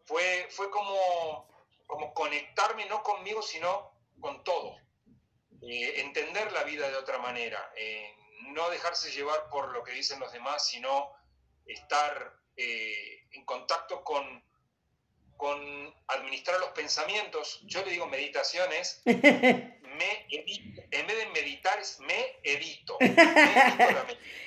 Fue, 0.05 0.47
fue 0.49 0.69
como, 0.69 1.47
como 1.87 2.13
conectarme 2.13 2.85
no 2.85 3.01
conmigo, 3.01 3.41
sino 3.41 3.91
con 4.19 4.43
todo. 4.43 4.75
Eh, 5.61 6.01
entender 6.01 6.51
la 6.51 6.63
vida 6.63 6.89
de 6.89 6.95
otra 6.95 7.17
manera, 7.17 7.73
eh, 7.75 8.15
no 8.53 8.69
dejarse 8.69 9.11
llevar 9.11 9.49
por 9.49 9.69
lo 9.71 9.83
que 9.83 9.91
dicen 9.91 10.19
los 10.19 10.31
demás, 10.31 10.67
sino 10.67 11.11
estar 11.65 12.33
eh, 12.55 13.27
en 13.31 13.45
contacto 13.45 14.03
con, 14.03 14.43
con 15.35 15.95
administrar 16.07 16.59
los 16.59 16.69
pensamientos. 16.69 17.59
Yo 17.63 17.83
le 17.83 17.91
digo 17.91 18.07
meditaciones, 18.07 19.01
me 19.99 20.05
en 20.91 21.07
vez 21.07 21.17
de 21.17 21.41
meditar 21.41 21.77
es 21.79 21.99
me 21.99 22.13
edito. 22.43 22.97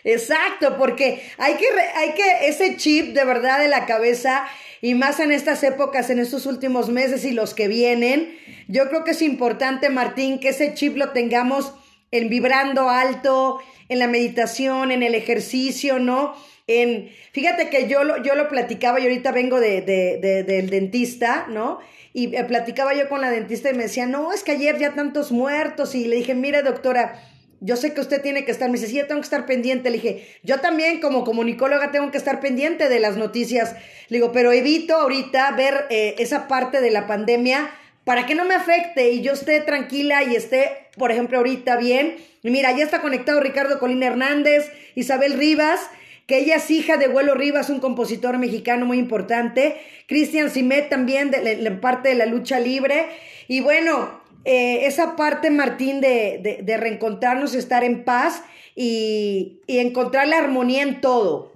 Exacto, 0.04 0.76
porque 0.78 1.22
hay 1.38 1.54
que, 1.54 1.66
hay 1.94 2.14
que 2.14 2.48
ese 2.48 2.76
chip 2.76 3.14
de 3.14 3.24
verdad 3.24 3.60
de 3.60 3.68
la 3.68 3.86
cabeza 3.86 4.48
y 4.80 4.94
más 4.94 5.20
en 5.20 5.30
estas 5.30 5.62
épocas, 5.62 6.10
en 6.10 6.18
estos 6.18 6.46
últimos 6.46 6.88
meses 6.88 7.24
y 7.24 7.32
los 7.32 7.54
que 7.54 7.68
vienen, 7.68 8.36
yo 8.66 8.88
creo 8.88 9.04
que 9.04 9.12
es 9.12 9.22
importante, 9.22 9.90
Martín, 9.90 10.40
que 10.40 10.48
ese 10.48 10.74
chip 10.74 10.96
lo 10.96 11.10
tengamos 11.10 11.74
en 12.10 12.28
vibrando 12.28 12.90
alto, 12.90 13.60
en 13.88 13.98
la 13.98 14.08
meditación, 14.08 14.90
en 14.90 15.02
el 15.02 15.14
ejercicio, 15.14 15.98
¿no? 15.98 16.34
En, 16.66 17.10
fíjate 17.32 17.68
que 17.68 17.88
yo 17.88 18.04
lo, 18.04 18.22
yo 18.22 18.34
lo 18.34 18.48
platicaba 18.48 19.00
y 19.00 19.04
ahorita 19.04 19.32
vengo 19.32 19.60
de, 19.60 19.82
de, 19.82 20.42
del 20.44 20.70
dentista, 20.70 21.46
¿no? 21.48 21.80
Y 22.12 22.34
eh, 22.36 22.44
platicaba 22.44 22.94
yo 22.94 23.08
con 23.08 23.20
la 23.20 23.30
dentista 23.30 23.70
y 23.70 23.74
me 23.74 23.84
decía, 23.84 24.06
no, 24.06 24.32
es 24.32 24.42
que 24.44 24.52
ayer 24.52 24.78
ya 24.78 24.94
tantos 24.94 25.32
muertos 25.32 25.94
y 25.94 26.06
le 26.06 26.16
dije, 26.16 26.34
mire 26.34 26.62
doctora, 26.62 27.20
yo 27.60 27.76
sé 27.76 27.94
que 27.94 28.00
usted 28.00 28.20
tiene 28.20 28.44
que 28.44 28.50
estar, 28.50 28.68
me 28.68 28.74
dice, 28.74 28.88
sí, 28.88 28.96
yo 28.96 29.06
tengo 29.06 29.20
que 29.20 29.26
estar 29.26 29.46
pendiente. 29.46 29.88
Le 29.88 29.98
dije, 29.98 30.26
yo 30.42 30.60
también 30.60 31.00
como 31.00 31.24
comunicóloga 31.24 31.92
tengo 31.92 32.10
que 32.10 32.18
estar 32.18 32.40
pendiente 32.40 32.88
de 32.88 32.98
las 32.98 33.16
noticias. 33.16 33.74
Le 34.08 34.18
digo, 34.18 34.32
pero 34.32 34.52
evito 34.52 34.96
ahorita 34.96 35.52
ver 35.52 35.86
eh, 35.88 36.16
esa 36.18 36.48
parte 36.48 36.80
de 36.80 36.90
la 36.90 37.06
pandemia 37.06 37.70
para 38.04 38.26
que 38.26 38.34
no 38.34 38.44
me 38.44 38.54
afecte 38.54 39.10
y 39.10 39.22
yo 39.22 39.32
esté 39.32 39.60
tranquila 39.60 40.24
y 40.24 40.34
esté, 40.34 40.88
por 40.96 41.12
ejemplo, 41.12 41.38
ahorita 41.38 41.76
bien. 41.76 42.16
Y 42.42 42.50
mira, 42.50 42.76
ya 42.76 42.84
está 42.84 43.00
conectado 43.00 43.38
Ricardo 43.38 43.78
Colín 43.78 44.02
Hernández, 44.02 44.70
Isabel 44.96 45.34
Rivas, 45.34 45.80
que 46.26 46.38
ella 46.38 46.56
es 46.56 46.70
hija 46.70 46.96
de 46.96 47.08
Huelo 47.08 47.34
Rivas, 47.34 47.70
un 47.70 47.80
compositor 47.80 48.38
mexicano 48.38 48.86
muy 48.86 48.98
importante. 48.98 49.80
Cristian 50.06 50.50
Simet 50.50 50.88
también, 50.88 51.30
de, 51.30 51.56
de 51.56 51.70
parte 51.72 52.10
de 52.10 52.14
la 52.14 52.26
lucha 52.26 52.58
libre. 52.60 53.08
Y 53.48 53.60
bueno, 53.60 54.22
eh, 54.44 54.86
esa 54.86 55.14
parte, 55.14 55.50
Martín, 55.50 56.00
de, 56.00 56.60
de, 56.62 56.76
reencontrarnos, 56.76 57.54
estar 57.54 57.84
en 57.84 58.04
paz 58.04 58.42
y, 58.74 59.60
y, 59.66 59.78
encontrar 59.78 60.26
la 60.26 60.38
armonía 60.38 60.82
en 60.82 61.00
todo. 61.00 61.52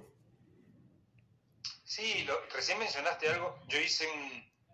Sí, 1.83 2.25
recién 2.53 2.79
mencionaste 2.79 3.27
algo. 3.27 3.59
Yo 3.67 3.79
hice 3.79 4.05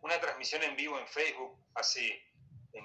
una 0.02 0.20
transmisión 0.20 0.62
en 0.62 0.76
vivo 0.76 1.00
en 1.00 1.08
Facebook 1.08 1.58
hace 1.74 2.22
en, 2.74 2.84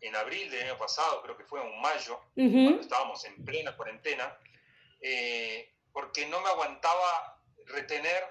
en, 0.00 0.16
abril 0.16 0.50
del 0.50 0.64
año 0.64 0.78
pasado, 0.78 1.22
creo 1.22 1.36
que 1.36 1.44
fue 1.44 1.60
en 1.60 1.80
mayo, 1.80 2.20
cuando 2.34 2.80
estábamos 2.80 3.24
en 3.26 3.44
plena 3.44 3.76
cuarentena, 3.76 4.36
eh, 5.00 5.73
porque 5.94 6.26
no 6.26 6.40
me 6.40 6.48
aguantaba 6.48 7.40
retener 7.66 8.22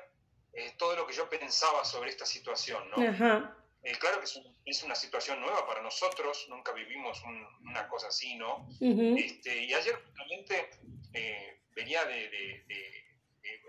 eh, 0.51 0.75
todo 0.77 0.95
lo 0.97 1.07
que 1.07 1.13
yo 1.13 1.27
pensaba 1.29 1.83
sobre 1.85 2.11
esta 2.11 2.25
situación, 2.25 2.87
¿no? 2.91 3.09
Ajá. 3.09 3.57
Eh, 3.81 3.97
claro 3.99 4.19
que 4.19 4.25
es, 4.65 4.83
una 4.83 4.95
situación 4.95 5.39
nueva 5.41 5.65
para 5.65 5.81
nosotros, 5.81 6.45
nunca 6.49 6.71
vivimos 6.73 7.21
una 7.61 7.87
cosa 7.87 8.07
así, 8.07 8.35
¿no? 8.35 8.67
este, 8.79 9.63
y 9.63 9.73
ayer 9.73 9.97
realmente 10.15 10.69
eh, 11.13 11.61
venía 11.71 12.05
de, 12.05 12.65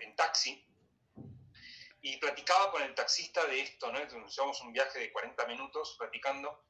en 0.01 0.17
taxi 0.17 0.65
y 2.01 2.17
platicaba 2.19 2.71
con 2.71 2.83
el 2.83 2.95
taxista 2.95 3.45
de 3.47 3.61
esto, 3.61 3.91
¿no? 3.91 3.99
Llevamos 3.99 4.61
un 4.61 4.73
viaje 4.73 4.99
de 4.99 5.13
40 5.13 5.47
minutos 5.47 5.97
platicando. 5.99 6.63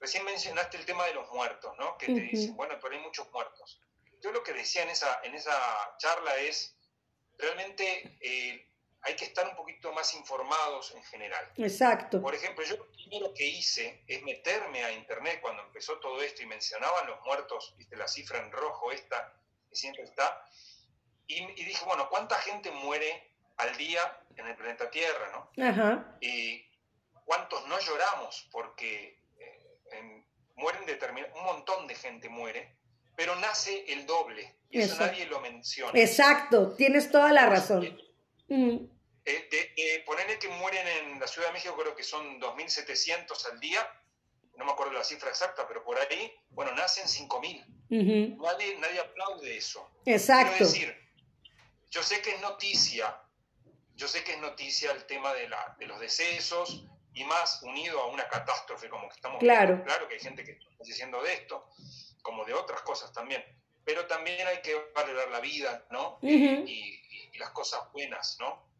Recién 0.00 0.24
mencionaste 0.24 0.76
el 0.76 0.86
tema 0.86 1.04
de 1.06 1.14
los 1.14 1.30
muertos, 1.30 1.74
¿no? 1.78 1.98
Que 1.98 2.06
te 2.06 2.20
dicen, 2.20 2.56
bueno, 2.56 2.78
pero 2.80 2.94
hay 2.94 3.00
muchos 3.02 3.30
muertos. 3.32 3.80
Yo 4.22 4.32
lo 4.32 4.42
que 4.42 4.52
decía 4.52 4.82
en 4.82 4.90
esa, 4.90 5.20
en 5.24 5.34
esa 5.34 5.52
charla 5.98 6.36
es, 6.36 6.76
realmente 7.38 8.16
eh, 8.20 8.68
hay 9.02 9.16
que 9.16 9.24
estar 9.24 9.46
un 9.48 9.56
poquito 9.56 9.92
más 9.92 10.14
informados 10.14 10.94
en 10.94 11.02
general. 11.04 11.50
Exacto. 11.56 12.22
Por 12.22 12.34
ejemplo, 12.34 12.64
yo 12.64 12.76
lo 12.76 12.90
primero 12.92 13.34
que 13.34 13.44
hice 13.44 14.04
es 14.06 14.22
meterme 14.22 14.84
a 14.84 14.92
internet 14.92 15.40
cuando 15.42 15.62
empezó 15.62 15.98
todo 15.98 16.22
esto 16.22 16.42
y 16.42 16.46
mencionaban 16.46 17.06
los 17.08 17.20
muertos, 17.24 17.74
viste 17.76 17.96
la 17.96 18.06
cifra 18.06 18.38
en 18.38 18.52
rojo 18.52 18.92
esta, 18.92 19.34
que 19.68 19.74
siempre 19.74 20.04
está, 20.04 20.46
y, 21.26 21.64
dije, 21.64 21.84
bueno, 21.84 22.08
¿cuánta 22.10 22.36
gente 22.36 22.70
muere 22.70 23.30
al 23.56 23.76
día 23.76 24.00
en 24.36 24.46
el 24.46 24.56
planeta 24.56 24.90
Tierra, 24.90 25.30
no? 25.30 25.64
Ajá. 25.64 26.16
Y 26.20 26.64
cuántos 27.24 27.66
no 27.68 27.78
lloramos 27.80 28.48
porque 28.50 29.18
eh, 29.38 30.24
mueren 30.56 30.84
determinados, 30.84 31.36
un 31.38 31.44
montón 31.44 31.86
de 31.86 31.94
gente 31.94 32.28
muere, 32.28 32.76
pero 33.16 33.36
nace 33.36 33.84
el 33.92 34.06
doble, 34.06 34.56
y 34.70 34.80
eso 34.80 34.96
nadie 34.96 35.26
lo 35.26 35.40
menciona. 35.40 35.98
Exacto, 35.98 36.74
tienes 36.76 37.10
toda 37.10 37.32
la 37.32 37.46
razón. 37.46 37.98
Mm. 38.48 38.76
Eh, 39.24 40.02
ponerle 40.04 40.38
que 40.38 40.48
mueren 40.48 40.86
en 40.86 41.20
la 41.20 41.26
Ciudad 41.26 41.48
de 41.48 41.54
México, 41.54 41.76
creo 41.78 41.94
que 41.94 42.02
son 42.02 42.40
2.700 42.40 43.52
al 43.52 43.60
día, 43.60 43.86
no 44.56 44.64
me 44.64 44.72
acuerdo 44.72 44.92
la 44.92 45.04
cifra 45.04 45.30
exacta, 45.30 45.66
pero 45.68 45.84
por 45.84 45.98
ahí, 45.98 46.32
bueno, 46.50 46.72
nacen 46.74 47.06
5.000. 47.06 48.36
nadie, 48.38 48.78
nadie 48.78 49.00
aplaude 49.00 49.56
eso. 49.56 49.88
Exacto. 50.04 50.56
Quiero 50.56 50.66
decir, 50.66 51.02
yo 51.90 52.02
sé 52.02 52.20
que 52.20 52.30
es 52.30 52.40
noticia, 52.40 53.20
yo 53.94 54.08
sé 54.08 54.24
que 54.24 54.32
es 54.32 54.40
noticia 54.40 54.90
el 54.92 55.04
tema 55.04 55.32
de, 55.34 55.48
la, 55.48 55.76
de 55.78 55.86
los 55.86 56.00
decesos 56.00 56.84
y 57.14 57.24
más 57.24 57.62
unido 57.62 58.00
a 58.00 58.06
una 58.06 58.26
catástrofe 58.28 58.88
como 58.88 59.08
que 59.08 59.14
estamos 59.14 59.38
claro. 59.38 59.82
claro 59.84 60.08
que 60.08 60.14
hay 60.14 60.20
gente 60.20 60.44
que 60.44 60.52
está 60.52 60.84
diciendo 60.84 61.22
de 61.22 61.32
esto, 61.34 61.68
como 62.22 62.44
de 62.44 62.54
otras 62.54 62.82
cosas 62.82 63.12
también, 63.12 63.42
pero 63.84 64.06
también 64.06 64.46
hay 64.46 64.62
que 64.62 64.74
valorar 64.94 65.30
la 65.30 65.40
vida, 65.40 65.84
¿no? 65.90 66.18
y, 66.22 67.02
y 67.32 67.38
las 67.38 67.50
cosas 67.50 67.80
buenas, 67.92 68.36
¿no? 68.40 68.70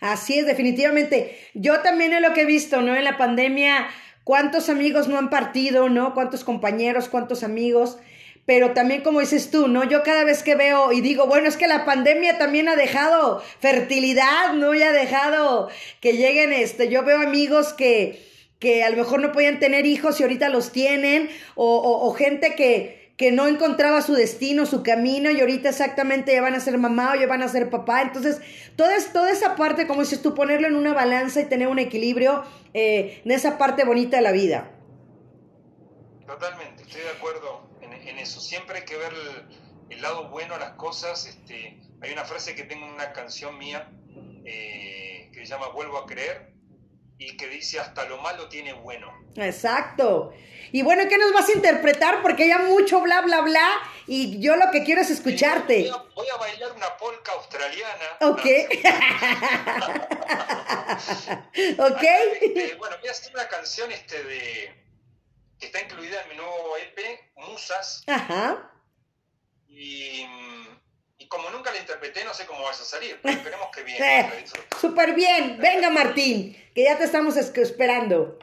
Así 0.00 0.38
es, 0.38 0.46
definitivamente. 0.46 1.38
Yo 1.54 1.80
también 1.80 2.12
es 2.12 2.20
lo 2.20 2.32
que 2.32 2.42
he 2.42 2.46
visto, 2.46 2.80
¿no? 2.82 2.94
En 2.94 3.04
la 3.04 3.16
pandemia, 3.16 3.88
cuántos 4.24 4.68
amigos 4.68 5.08
no 5.08 5.18
han 5.18 5.30
partido, 5.30 5.88
¿no? 5.88 6.14
Cuántos 6.14 6.44
compañeros, 6.44 7.08
cuántos 7.08 7.42
amigos. 7.42 7.98
Pero 8.46 8.72
también 8.72 9.02
como 9.02 9.20
dices 9.20 9.50
tú, 9.50 9.68
¿no? 9.68 9.84
Yo 9.84 10.02
cada 10.02 10.24
vez 10.24 10.42
que 10.42 10.54
veo 10.54 10.92
y 10.92 11.00
digo, 11.00 11.26
bueno, 11.26 11.48
es 11.48 11.56
que 11.56 11.66
la 11.66 11.84
pandemia 11.84 12.38
también 12.38 12.68
ha 12.68 12.76
dejado 12.76 13.42
fertilidad, 13.60 14.54
¿no? 14.54 14.74
Y 14.74 14.82
ha 14.82 14.92
dejado 14.92 15.68
que 16.00 16.12
lleguen, 16.16 16.52
este, 16.52 16.88
yo 16.88 17.02
veo 17.02 17.20
amigos 17.20 17.72
que, 17.74 18.26
que 18.58 18.82
a 18.82 18.90
lo 18.90 18.96
mejor 18.96 19.20
no 19.20 19.32
podían 19.32 19.60
tener 19.60 19.86
hijos 19.86 20.18
y 20.18 20.24
ahorita 20.24 20.48
los 20.48 20.72
tienen, 20.72 21.30
o, 21.54 22.12
gente 22.12 22.54
que, 22.56 23.12
que 23.16 23.30
no 23.30 23.46
encontraba 23.46 24.02
su 24.02 24.14
destino, 24.14 24.66
su 24.66 24.82
camino, 24.82 25.30
y 25.30 25.40
ahorita 25.40 25.68
exactamente 25.68 26.32
ya 26.32 26.42
van 26.42 26.54
a 26.54 26.60
ser 26.60 26.76
mamá 26.78 27.12
o 27.12 27.20
ya 27.20 27.26
van 27.26 27.42
a 27.42 27.48
ser 27.48 27.70
papá. 27.70 28.02
Entonces, 28.02 28.40
toda, 28.76 28.94
toda 29.12 29.30
esa 29.30 29.54
parte, 29.54 29.86
como 29.86 30.00
dices 30.00 30.22
tú, 30.22 30.34
ponerlo 30.34 30.66
en 30.66 30.74
una 30.74 30.92
balanza 30.92 31.40
y 31.40 31.44
tener 31.46 31.68
un 31.68 31.78
equilibrio 31.78 32.44
eh, 32.74 33.22
en 33.24 33.30
esa 33.30 33.58
parte 33.58 33.84
bonita 33.84 34.16
de 34.16 34.22
la 34.22 34.32
vida. 34.32 34.72
Totalmente, 36.26 36.82
estoy 36.82 37.02
de 37.02 37.10
acuerdo 37.10 37.68
en, 37.80 38.18
eso. 38.18 38.40
Siempre 38.40 38.78
hay 38.78 38.84
que 38.84 38.96
ver 38.96 39.12
el, 39.90 40.02
lado 40.02 40.28
bueno 40.30 40.54
a 40.56 40.58
las 40.58 40.72
cosas. 40.72 41.26
Este, 41.26 41.80
hay 42.00 42.12
una 42.12 42.24
frase 42.24 42.56
que 42.56 42.64
tengo 42.64 42.86
en 42.86 42.92
una 42.92 43.12
canción 43.12 43.56
mía 43.56 43.88
eh, 44.44 45.30
que 45.32 45.40
se 45.40 45.46
llama 45.46 45.68
Vuelvo 45.68 45.98
a 45.98 46.06
creer 46.06 46.57
y 47.18 47.36
que 47.36 47.48
dice 47.48 47.80
hasta 47.80 48.04
lo 48.06 48.18
malo 48.18 48.48
tiene 48.48 48.72
bueno. 48.72 49.12
Exacto. 49.36 50.32
Y 50.70 50.82
bueno, 50.82 51.08
¿qué 51.08 51.18
nos 51.18 51.32
vas 51.32 51.48
a 51.48 51.52
interpretar? 51.52 52.22
Porque 52.22 52.46
ya 52.46 52.58
mucho 52.58 53.00
bla, 53.00 53.22
bla, 53.22 53.40
bla, 53.40 53.68
y 54.06 54.40
yo 54.40 54.56
lo 54.56 54.70
que 54.70 54.84
quiero 54.84 55.00
es 55.00 55.10
escucharte. 55.10 55.90
Voy 56.14 56.28
a, 56.28 56.36
bailar 56.36 56.72
una 56.72 56.96
polca 56.96 57.32
australiana. 57.32 58.04
Ok. 58.20 58.44
ok. 61.78 62.02
Este, 62.40 62.74
bueno, 62.76 62.96
voy 63.00 63.08
a 63.08 63.10
hacer 63.10 63.34
una 63.34 63.48
canción 63.48 63.90
este 63.90 64.22
de 64.22 64.74
que 65.58 65.66
está 65.66 65.80
incluida 65.80 66.22
en 66.22 66.28
mi 66.28 66.36
nuevo 66.36 66.76
EP, 66.76 67.32
Musas. 67.36 68.04
Ajá. 68.06 68.70
Y, 69.68 70.26
como 71.28 71.50
nunca 71.50 71.70
la 71.70 71.78
interpreté, 71.78 72.24
no 72.24 72.34
sé 72.34 72.46
cómo 72.46 72.62
vas 72.64 72.80
a 72.80 72.84
salir, 72.84 73.18
pero 73.22 73.36
esperemos 73.36 73.68
que 73.74 73.82
bien. 73.82 73.98
Súper 74.80 75.14
bien. 75.14 75.58
Venga, 75.58 75.90
Martín, 75.90 76.56
que 76.74 76.84
ya 76.84 76.96
te 76.96 77.04
estamos 77.04 77.36
esperando. 77.36 78.38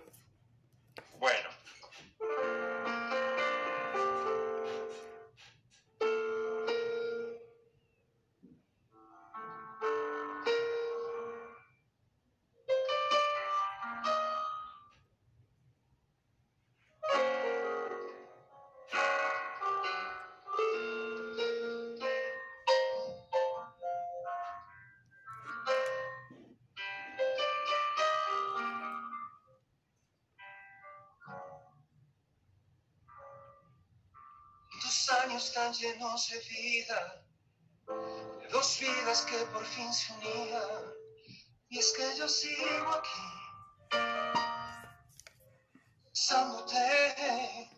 Vida, 36.14 37.26
de 38.40 38.48
dos 38.50 38.80
vidas 38.80 39.22
que 39.24 39.38
por 39.48 39.66
fin 39.66 39.92
se 39.94 40.14
unían. 40.14 40.94
Y 41.70 41.80
es 41.80 41.94
que 41.94 42.18
yo 42.18 42.28
sigo 42.28 42.90
aquí, 42.94 43.90
pensándote, 46.04 47.70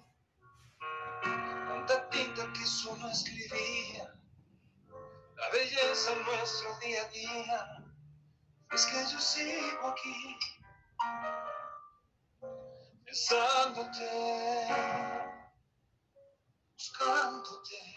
tanta 1.21 2.09
tinta 2.09 2.51
que 2.53 2.65
solo 2.65 3.07
escribía, 3.09 4.13
la 5.35 5.49
belleza 5.51 6.11
en 6.11 6.23
nuestro 6.23 6.79
día 6.79 7.01
a 7.03 7.09
día. 7.09 7.83
Es 8.71 8.85
que 8.85 8.97
yo 9.11 9.19
sigo 9.21 9.87
aquí, 9.87 10.37
pensándote 13.05 14.97
buscándote, 16.77 17.95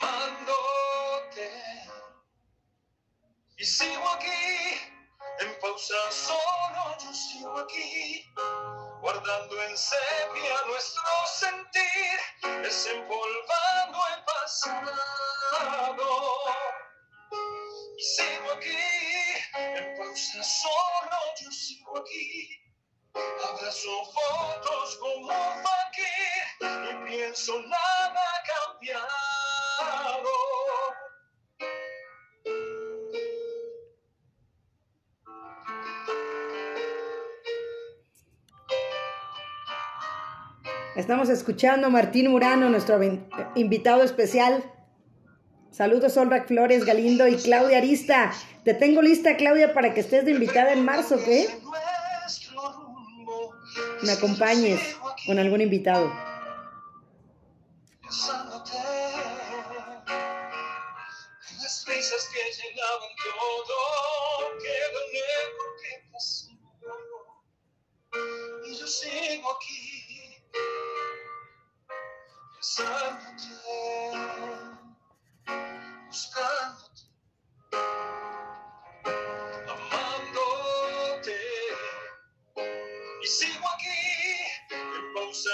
amándote. 0.00 1.50
Y 3.58 3.64
sigo 3.64 4.08
aquí, 4.10 4.80
en 5.40 5.60
pausa 5.60 5.94
solo, 6.10 6.96
yo 7.02 7.14
sigo 7.14 7.58
aquí, 7.58 8.32
guardando 9.00 9.62
en 9.62 9.76
sepia 9.76 10.56
nuestro 10.66 11.12
sentir, 11.26 12.62
desempolvando 12.62 13.98
el 14.14 14.24
pasado. 14.24 14.86
Y 17.98 18.02
sigo 18.02 18.52
aquí, 18.52 18.76
en 19.54 19.96
pausa 19.98 20.42
solo, 20.42 21.16
yo 21.40 21.50
sigo 21.50 21.98
aquí 21.98 22.66
Abrazo 23.48 24.04
fotos 24.12 24.96
como 24.96 25.26
un 25.26 25.62
y 26.60 27.08
pienso 27.08 27.60
nada 27.62 28.24
ha 28.52 29.25
Estamos 40.96 41.28
escuchando 41.28 41.88
a 41.88 41.90
Martín 41.90 42.30
Murano, 42.30 42.70
nuestro 42.70 42.98
invitado 43.54 44.02
especial. 44.02 44.64
Saludos, 45.70 46.14
Solrac 46.14 46.48
Flores, 46.48 46.86
Galindo 46.86 47.28
y 47.28 47.36
Claudia 47.36 47.78
Arista. 47.78 48.32
Te 48.64 48.72
tengo 48.72 49.02
lista, 49.02 49.36
Claudia, 49.36 49.74
para 49.74 49.92
que 49.92 50.00
estés 50.00 50.24
de 50.24 50.30
invitada 50.30 50.72
en 50.72 50.86
marzo, 50.86 51.18
¿qué? 51.22 51.48
me 54.02 54.12
acompañes 54.12 54.80
con 55.26 55.38
algún 55.38 55.60
invitado. 55.60 56.10
Y 68.64 68.74
yo 68.78 68.86
sigo 68.86 69.52
aquí, 69.52 69.75
pensándote, 72.76 73.48
buscando 76.08 76.86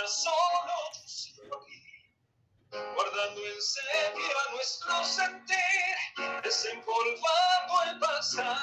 solo 0.07 0.73
yo 0.95 1.09
sigo 1.09 1.57
aquí, 1.57 1.83
guardando 2.95 3.41
en 3.47 3.63
sepia 3.63 4.37
nuestro 4.53 5.05
sentir, 5.05 5.97
desempolvando 6.43 7.83
el 7.87 7.99
pasado. 8.01 8.59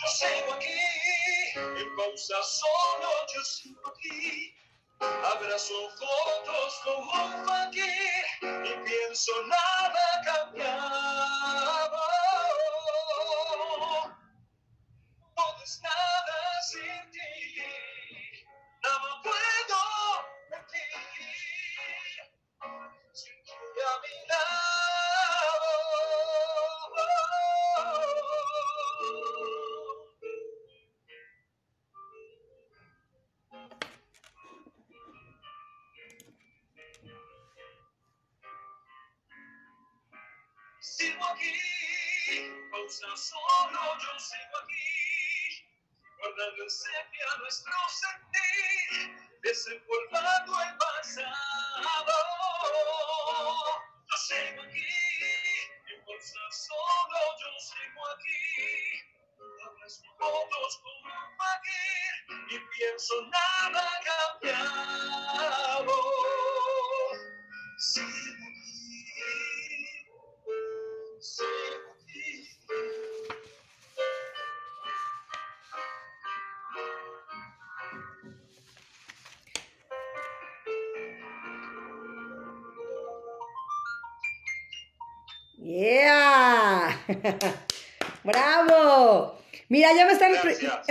Yo 0.00 0.08
sigo 0.08 0.52
aquí, 0.54 0.80
en 1.56 1.96
pausa 1.96 2.42
solo 2.42 3.08
yo 3.34 3.44
sigo 3.44 3.88
aquí. 3.88 4.57
Abrazo 5.58 5.74
fotos 5.98 6.80
como 6.84 7.24
un 7.24 7.44
fakir 7.44 7.82
y 8.42 8.88
pienso 8.88 9.32
nada 9.48 10.22
cambiado. 10.24 10.97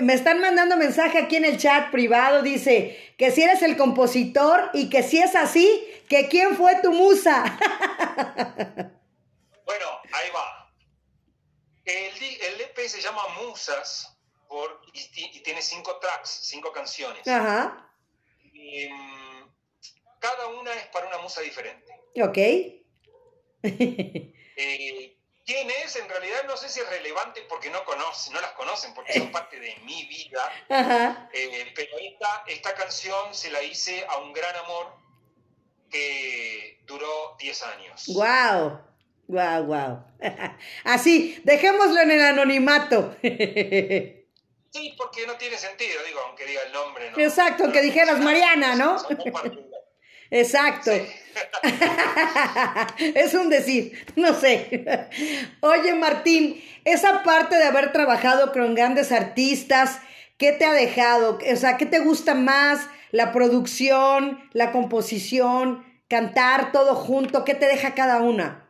Me 0.07 0.13
están 0.13 0.39
mandando 0.39 0.77
mensaje 0.77 1.17
aquí 1.19 1.35
en 1.35 1.43
el 1.43 1.57
chat 1.57 1.91
privado. 1.91 2.41
Dice 2.41 3.13
que 3.17 3.29
si 3.31 3.43
eres 3.43 3.61
el 3.61 3.75
compositor 3.75 4.69
y 4.73 4.89
que 4.89 5.03
si 5.03 5.17
es 5.19 5.35
así, 5.35 5.67
que 6.07 6.29
quién 6.29 6.55
fue 6.55 6.79
tu 6.81 6.91
musa. 6.93 7.43
Bueno, 9.65 9.85
ahí 10.13 10.29
va. 10.33 10.71
El, 11.83 12.13
el 12.23 12.61
EP 12.61 12.77
se 12.87 13.01
llama 13.01 13.21
Musas 13.41 14.17
por, 14.47 14.79
y, 14.93 15.03
ti- 15.09 15.29
y 15.33 15.39
tiene 15.41 15.61
cinco 15.61 15.99
tracks, 15.99 16.29
cinco 16.43 16.71
canciones. 16.71 17.27
Ajá. 17.27 17.91
Y, 18.53 18.87
mm, 18.87 19.43
cada 20.19 20.47
una 20.47 20.71
es 20.73 20.85
para 20.87 21.07
una 21.09 21.17
musa 21.17 21.41
diferente. 21.41 21.91
Ok. 22.23 22.37
Eh, 24.59 25.16
¿Quién 25.47 25.69
es? 25.83 25.95
En 25.95 26.09
realidad 26.09 26.43
no 26.45 26.57
sé 26.57 26.67
si 26.67 26.81
es 26.81 26.89
relevante 26.89 27.41
porque 27.47 27.69
no 27.69 27.85
conocen, 27.85 28.33
no 28.33 28.41
las 28.41 28.51
conocen, 28.51 28.93
porque 28.93 29.13
son 29.13 29.31
parte 29.31 29.57
de 29.57 29.77
mi 29.85 30.03
vida. 30.05 30.51
Ajá. 30.69 31.29
Eh, 31.33 31.71
pero 31.73 31.97
esta, 31.99 32.43
esta 32.47 32.75
canción 32.75 33.33
se 33.33 33.49
la 33.49 33.63
hice 33.63 34.05
a 34.09 34.17
un 34.17 34.33
gran 34.33 34.53
amor 34.57 34.93
que 35.89 36.81
duró 36.85 37.37
10 37.39 37.63
años. 37.63 38.05
Wow. 38.07 38.81
Wow, 39.27 39.63
wow. 39.63 40.03
Así, 40.83 41.39
dejémoslo 41.45 42.01
en 42.01 42.11
el 42.11 42.21
anonimato. 42.21 43.15
Sí, 44.69 44.93
porque 44.97 45.25
no 45.25 45.35
tiene 45.37 45.57
sentido, 45.57 46.03
digo, 46.05 46.19
aunque 46.27 46.45
diga 46.45 46.61
el 46.63 46.73
nombre. 46.73 47.09
¿no? 47.09 47.17
Exacto, 47.17 47.71
que 47.71 47.81
dijeras 47.81 48.19
Mariana, 48.19 48.75
¿no? 48.75 48.97
Exacto. 50.29 50.91
Sí. 50.91 51.07
es 53.15 53.33
un 53.33 53.49
decir, 53.49 54.05
no 54.15 54.33
sé. 54.33 54.85
Oye, 55.61 55.93
Martín, 55.93 56.63
esa 56.85 57.23
parte 57.23 57.55
de 57.55 57.65
haber 57.65 57.91
trabajado 57.91 58.51
con 58.51 58.75
grandes 58.75 59.11
artistas, 59.11 59.99
¿qué 60.37 60.51
te 60.51 60.65
ha 60.65 60.73
dejado? 60.73 61.39
O 61.51 61.55
sea, 61.55 61.77
¿qué 61.77 61.85
te 61.85 61.99
gusta 61.99 62.33
más? 62.33 62.87
La 63.11 63.31
producción, 63.31 64.49
la 64.53 64.71
composición, 64.71 65.85
cantar 66.09 66.71
todo 66.71 66.95
junto, 66.95 67.45
¿qué 67.45 67.55
te 67.55 67.67
deja 67.67 67.95
cada 67.95 68.21
una? 68.21 68.69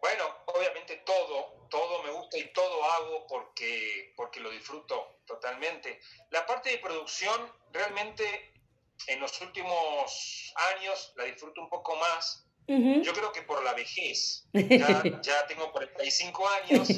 Bueno, 0.00 0.24
obviamente 0.46 1.02
todo, 1.04 1.66
todo 1.70 2.02
me 2.02 2.10
gusta 2.10 2.38
y 2.38 2.52
todo 2.52 2.84
hago 2.84 3.26
porque, 3.26 4.12
porque 4.16 4.40
lo 4.40 4.50
disfruto 4.50 5.20
totalmente. 5.26 6.00
La 6.30 6.46
parte 6.46 6.70
de 6.70 6.78
producción 6.78 7.50
realmente 7.72 8.53
en 9.06 9.20
los 9.20 9.40
últimos 9.40 10.52
años 10.76 11.12
la 11.16 11.24
disfruto 11.24 11.60
un 11.60 11.68
poco 11.68 11.96
más. 11.96 12.46
Ujú. 12.66 13.02
Yo 13.02 13.12
creo 13.12 13.30
que 13.30 13.42
por 13.42 13.62
la 13.62 13.74
vejez. 13.74 14.46
Ya, 14.52 15.02
ya 15.22 15.46
tengo 15.46 15.70
45 15.70 16.48
años 16.48 16.88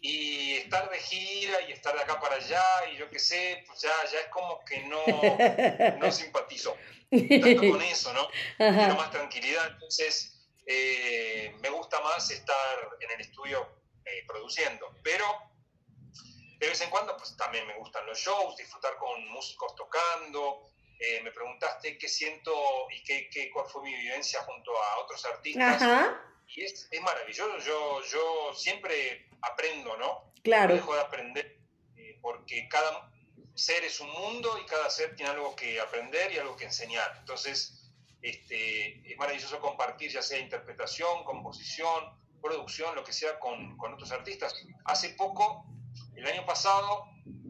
y 0.00 0.54
estar 0.54 0.90
de 0.90 0.98
gira 0.98 1.60
y 1.68 1.72
estar 1.72 1.94
de 1.94 2.02
acá 2.02 2.18
para 2.20 2.36
allá 2.36 2.64
y 2.92 2.96
yo 2.96 3.10
qué 3.10 3.18
sé, 3.18 3.64
pues 3.66 3.82
ya, 3.82 3.92
ya 4.10 4.20
es 4.20 4.28
como 4.28 4.64
que 4.64 4.80
no, 4.84 5.00
no 5.98 6.12
simpatizo 6.12 6.76
tanto 7.10 7.70
con 7.70 7.82
eso, 7.82 8.12
¿no? 8.12 8.28
Quiero 8.56 8.94
más 8.96 9.10
tranquilidad, 9.10 9.66
entonces 9.72 10.48
eh, 10.66 11.54
me 11.60 11.68
gusta 11.70 12.00
más 12.00 12.30
estar 12.30 12.88
en 13.00 13.10
el 13.10 13.20
estudio 13.20 13.68
eh, 14.06 14.24
produciendo, 14.26 14.96
pero 15.02 15.24
de 16.58 16.68
vez 16.68 16.80
en 16.80 16.90
cuando 16.90 17.16
pues 17.16 17.36
también 17.36 17.66
me 17.66 17.76
gustan 17.78 18.06
los 18.06 18.18
shows, 18.18 18.56
disfrutar 18.56 18.96
con 18.96 19.26
músicos 19.28 19.74
tocando. 19.74 20.70
Eh, 20.98 21.20
me 21.22 21.32
preguntaste 21.32 21.98
qué 21.98 22.08
siento 22.08 22.52
y 22.90 23.02
qué, 23.02 23.28
qué, 23.30 23.50
cuál 23.50 23.66
fue 23.66 23.82
mi 23.82 23.94
vivencia 23.94 24.40
junto 24.42 24.70
a 24.70 24.98
otros 25.00 25.24
artistas. 25.24 25.82
Ajá, 25.82 26.20
Y 26.48 26.62
es, 26.62 26.88
es 26.90 27.00
maravilloso, 27.00 27.58
yo, 27.58 28.02
yo 28.04 28.54
siempre 28.54 29.28
aprendo, 29.42 29.96
¿no? 29.96 30.06
No 30.06 30.32
claro. 30.42 30.74
dejo 30.74 30.94
de 30.94 31.00
aprender, 31.00 31.58
eh, 31.96 32.18
porque 32.22 32.68
cada 32.68 33.10
ser 33.54 33.84
es 33.84 34.00
un 34.00 34.10
mundo 34.10 34.58
y 34.62 34.66
cada 34.66 34.88
ser 34.90 35.14
tiene 35.16 35.32
algo 35.32 35.54
que 35.56 35.80
aprender 35.80 36.32
y 36.32 36.38
algo 36.38 36.56
que 36.56 36.64
enseñar. 36.64 37.16
Entonces, 37.20 37.90
este, 38.22 39.10
es 39.10 39.16
maravilloso 39.18 39.60
compartir 39.60 40.10
ya 40.10 40.22
sea 40.22 40.38
interpretación, 40.38 41.24
composición, 41.24 42.18
producción, 42.40 42.94
lo 42.94 43.04
que 43.04 43.12
sea 43.12 43.38
con, 43.38 43.76
con 43.76 43.94
otros 43.94 44.12
artistas. 44.12 44.54
Hace 44.84 45.10
poco, 45.10 45.66
el 46.14 46.26
año 46.26 46.44
pasado, 46.46 47.04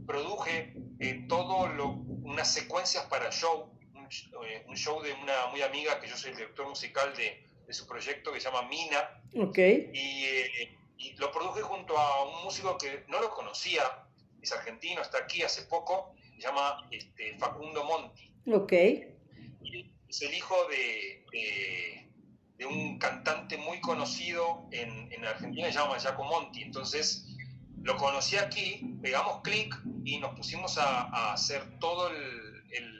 produje 0.06 0.74
eh, 1.00 1.24
todo 1.28 1.66
lo, 1.68 2.03
unas 2.34 2.52
secuencias 2.52 3.04
para 3.06 3.30
show, 3.30 3.70
un, 3.94 4.08
eh, 4.46 4.64
un 4.68 4.76
show 4.76 5.00
de 5.02 5.12
una 5.12 5.46
muy 5.46 5.62
amiga 5.62 6.00
que 6.00 6.08
yo 6.08 6.16
soy 6.16 6.30
el 6.32 6.36
director 6.36 6.68
musical 6.68 7.14
de, 7.16 7.46
de 7.66 7.72
su 7.72 7.86
proyecto 7.86 8.32
que 8.32 8.40
se 8.40 8.50
llama 8.50 8.68
Mina, 8.68 9.22
Ok. 9.36 9.58
y, 9.58 10.24
eh, 10.26 10.76
y 10.98 11.12
lo 11.16 11.30
produje 11.32 11.62
junto 11.62 11.96
a 11.96 12.24
un 12.24 12.44
músico 12.44 12.76
que 12.76 13.04
no 13.08 13.20
lo 13.20 13.30
conocía, 13.30 13.82
es 14.42 14.52
argentino, 14.52 15.00
está 15.00 15.18
aquí 15.18 15.42
hace 15.42 15.62
poco, 15.62 16.14
se 16.36 16.42
llama 16.42 16.86
este, 16.90 17.36
Facundo 17.38 17.84
Monti. 17.84 18.30
Ok. 18.52 18.72
Y 19.62 19.90
es 20.08 20.22
el 20.22 20.34
hijo 20.34 20.56
de, 20.68 21.24
de- 21.32 22.00
de 22.56 22.66
un 22.66 22.98
cantante 22.98 23.56
muy 23.56 23.80
conocido 23.80 24.68
en, 24.70 25.12
en 25.12 25.24
Argentina, 25.24 25.66
se 25.66 25.72
llama 25.78 25.98
Giacomo 25.98 26.30
Monti. 26.30 26.62
Entonces 26.62 27.26
lo 27.84 27.96
conocí 27.96 28.36
aquí, 28.36 28.80
pegamos 29.02 29.42
clic 29.42 29.74
y 30.04 30.18
nos 30.18 30.34
pusimos 30.34 30.78
a, 30.78 31.02
a 31.02 31.32
hacer 31.34 31.78
toda 31.78 32.10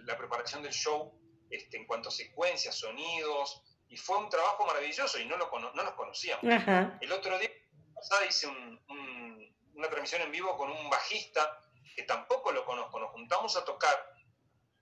la 0.04 0.16
preparación 0.16 0.62
del 0.62 0.72
show 0.72 1.12
este, 1.50 1.76
en 1.78 1.86
cuanto 1.86 2.08
a 2.08 2.12
secuencias, 2.12 2.74
sonidos, 2.76 3.62
y 3.88 3.96
fue 3.96 4.16
un 4.18 4.28
trabajo 4.28 4.66
maravilloso 4.66 5.18
y 5.18 5.24
no, 5.26 5.36
lo, 5.36 5.50
no 5.58 5.72
nos 5.82 5.92
conocíamos. 5.94 6.44
Ajá. 6.52 6.98
El 7.00 7.12
otro 7.12 7.38
día 7.38 7.50
pasada 7.94 8.26
hice 8.26 8.46
un- 8.46 8.80
un- 8.88 9.54
una 9.74 9.88
transmisión 9.88 10.22
en 10.22 10.30
vivo 10.32 10.56
con 10.56 10.70
un 10.70 10.88
bajista 10.90 11.60
que 11.96 12.02
tampoco 12.04 12.52
lo 12.52 12.64
conozco, 12.64 12.98
nos 13.00 13.10
juntamos 13.10 13.56
a 13.56 13.64
tocar 13.64 13.96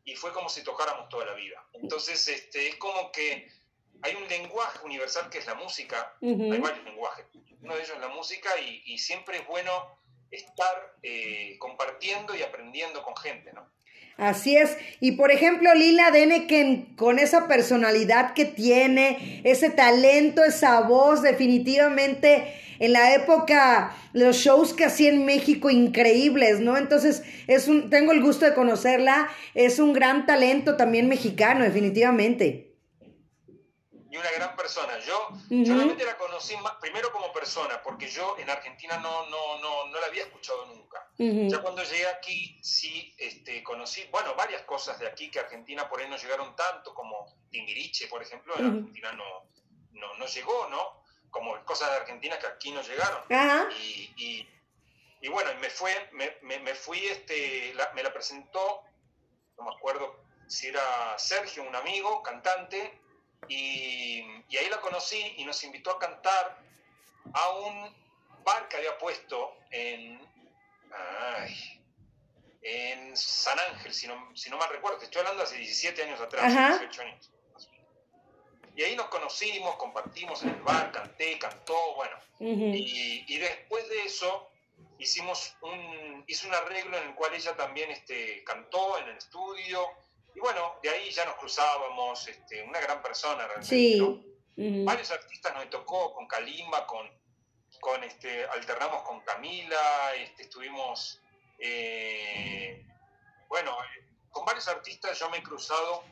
y 0.05 0.15
fue 0.17 0.33
como 0.33 0.49
si 0.49 0.63
tocáramos 0.65 1.09
toda 1.09 1.27
la 1.27 1.35
vida. 1.35 1.65
Entonces, 1.75 2.27
este, 2.29 2.69
es 2.69 2.77
como 2.77 3.13
que 3.13 3.49
hay 4.03 4.15
un 4.17 4.27
lenguaje 4.29 4.79
universal 4.85 5.31
que 5.31 5.39
es 5.39 5.47
la 5.47 5.55
música, 5.55 6.17
hay 6.53 6.59
varios 6.61 6.85
lenguajes, 6.85 7.27
uno 7.63 7.75
de 7.75 7.81
ellos 7.81 7.93
es 7.95 8.01
la 8.01 8.09
música 8.09 8.51
y, 8.61 8.99
siempre 8.99 9.39
es 9.39 9.47
bueno 9.47 9.71
estar 10.31 10.97
eh, 11.03 11.57
compartiendo 11.59 12.35
y 12.35 12.43
aprendiendo 12.43 13.03
con 13.03 13.17
gente, 13.17 13.53
¿no? 13.53 13.71
Así 14.17 14.57
es. 14.57 14.77
Y 15.01 15.13
por 15.13 15.31
ejemplo, 15.31 15.75
Lila 15.75 16.11
Deneken, 16.11 16.97
con 16.97 17.19
esa 17.19 17.49
personalidad 17.49 18.35
que 18.35 18.45
tiene, 18.45 19.41
ese 19.45 19.71
talento, 19.71 20.45
esa 20.45 20.81
voz, 20.83 21.23
definitivamente 21.23 22.61
en 22.79 22.93
la 22.93 23.15
época, 23.15 23.97
los 24.13 24.37
shows 24.37 24.75
que 24.75 24.85
hacía 24.85 25.11
en 25.11 25.25
México, 25.25 25.71
increíbles, 25.71 26.61
¿no? 26.61 26.77
Entonces, 26.77 27.23
es 27.47 27.69
un, 27.69 27.91
tengo 27.91 28.13
el 28.13 28.21
gusto 28.21 28.45
de 28.45 28.55
conocerla, 28.55 29.29
es 29.55 29.79
un 29.79 29.93
gran 29.93 30.27
talento 30.27 30.77
también 30.77 31.09
mexicano, 31.09 31.65
definitivamente. 31.65 32.72
Y 34.13 34.17
una 34.19 34.31
gran 34.31 34.55
persona. 34.57 34.99
Yo, 34.99 35.29
yo 35.65 35.75
realmente 35.75 36.05
la 36.05 36.19
conocí 36.19 36.55
más, 36.59 36.75
primero 36.77 37.11
como 37.13 37.33
persona, 37.33 37.83
porque 37.83 38.09
yo 38.09 38.37
en 38.39 38.51
Argentina 38.51 38.99
no, 38.99 39.27
no, 39.31 39.59
no, 39.59 39.87
no 39.87 40.01
la 40.01 40.07
había 40.07 40.25
escuchado 40.25 40.67
nunca. 40.67 41.09
Ya 41.49 41.63
cuando 41.63 41.83
llegué 41.83 42.07
aquí, 42.07 42.59
sí 42.63 43.15
este, 43.19 43.63
conocí, 43.63 44.05
bueno, 44.11 44.35
varias 44.35 44.63
cosas 44.63 44.99
de 44.99 45.07
aquí 45.09 45.31
que 45.31 45.41
Argentina 45.41 45.89
por 45.89 46.01
ahí 46.01 46.09
no 46.11 46.17
llegaron 46.19 46.55
tanto, 46.55 46.93
como 46.95 47.35
Timbiriche, 47.51 48.07
por 48.09 48.23
ejemplo, 48.23 48.55
en. 48.59 48.67
Argentina 48.67 49.13
no, 49.13 49.49
no, 49.93 50.15
no 50.15 50.27
llegó, 50.27 50.69
¿no? 50.69 51.03
Como 51.31 51.65
cosas 51.65 51.91
de 51.91 51.97
Argentina 51.97 52.39
que 52.39 52.47
aquí 52.47 52.71
no 52.71 52.83
llegaron. 52.83 53.23
Y, 53.79 54.13
y, 54.19 54.49
y 55.23 55.29
bueno, 55.29 55.51
me, 55.61 55.71
fue, 55.71 56.11
me, 56.13 56.37
me, 56.43 56.59
me 56.59 56.75
fui, 56.75 56.99
este, 57.07 57.73
la- 57.75 57.91
me 57.95 58.03
la 58.03 58.13
presentó, 58.13 58.83
no 59.57 59.65
me 59.65 59.71
acuerdo 59.75 60.21
si 60.49 60.67
era 60.69 61.19
Sergio, 61.19 61.63
un 61.63 61.75
amigo, 61.75 62.23
cantante, 62.23 63.01
y, 63.49 64.21
y 64.49 64.57
ahí 64.57 64.69
la 64.71 64.81
conocí 64.81 65.35
y 65.37 65.45
nos 65.45 65.63
invitó 65.65 65.91
a 65.93 65.99
cantar 65.99 66.59
a 67.33 67.51
un 67.51 67.97
bar 68.45 68.69
que 68.69 68.77
había 68.77 68.99
puesto 68.99 69.57
en, 69.71 70.21
ay, 70.93 71.81
en 72.63 73.17
San 73.17 73.59
Ángel, 73.59 73.93
si 73.93 74.07
no, 74.07 74.37
si 74.37 74.51
no 74.51 74.57
mal 74.57 74.71
recuerdo, 74.71 74.99
te 74.99 75.05
estoy 75.07 75.21
hablando 75.21 75.43
hace 75.43 75.57
17 75.57 76.03
años 76.03 76.21
atrás, 76.21 76.45
Ajá. 76.45 76.79
18 76.79 77.03
años. 77.03 77.31
Y 78.75 78.83
ahí 78.83 78.97
nos 78.97 79.09
conocimos, 79.09 79.77
compartimos 79.77 80.43
en 80.43 80.51
el 80.51 80.63
bar, 80.63 80.93
canté, 80.93 81.39
cantó, 81.39 81.95
bueno. 81.95 82.17
Y, 82.41 83.25
y 83.29 83.39
después 83.39 83.89
de 83.89 84.05
eso 84.05 84.51
hicimos 84.99 85.55
un, 85.61 86.25
hice 86.27 86.47
un 86.47 86.55
arreglo 86.55 86.97
en 86.97 87.09
el 87.09 87.15
cual 87.15 87.35
ella 87.35 87.55
también 87.57 87.91
este, 87.91 88.43
cantó 88.45 88.99
en 88.99 89.09
el 89.09 89.17
estudio. 89.17 89.87
Y 90.35 90.41
bueno, 90.41 90.77
de 90.83 90.89
ahí 90.89 91.11
ya 91.11 91.25
nos 91.25 91.35
cruzábamos, 91.37 92.27
este, 92.29 92.63
una 92.63 92.81
gran 92.81 93.03
persona 93.03 93.47
realmente. 93.47 93.69
Sí. 93.69 93.99
¿no? 93.99 94.09
Ujú. 94.57 94.85
Varios 94.85 95.11
artistas 95.11 95.55
nos 95.55 95.69
tocó, 95.71 96.15
con 96.15 96.27
Kalimba, 96.27 96.87
con, 96.87 97.09
con 97.81 98.03
este, 98.05 98.45
alternamos 98.47 99.03
con 99.03 99.21
Camila, 99.21 100.15
este, 100.17 100.45
estuvimos, 100.45 101.21
eh, 101.59 102.87
bueno, 103.49 103.77
eh, 103.83 104.09
con 104.31 104.45
varios 104.45 104.69
artistas 104.69 105.19
yo 105.19 105.31
me 105.31 105.39
he 105.39 105.43
cruzado 105.43 106.05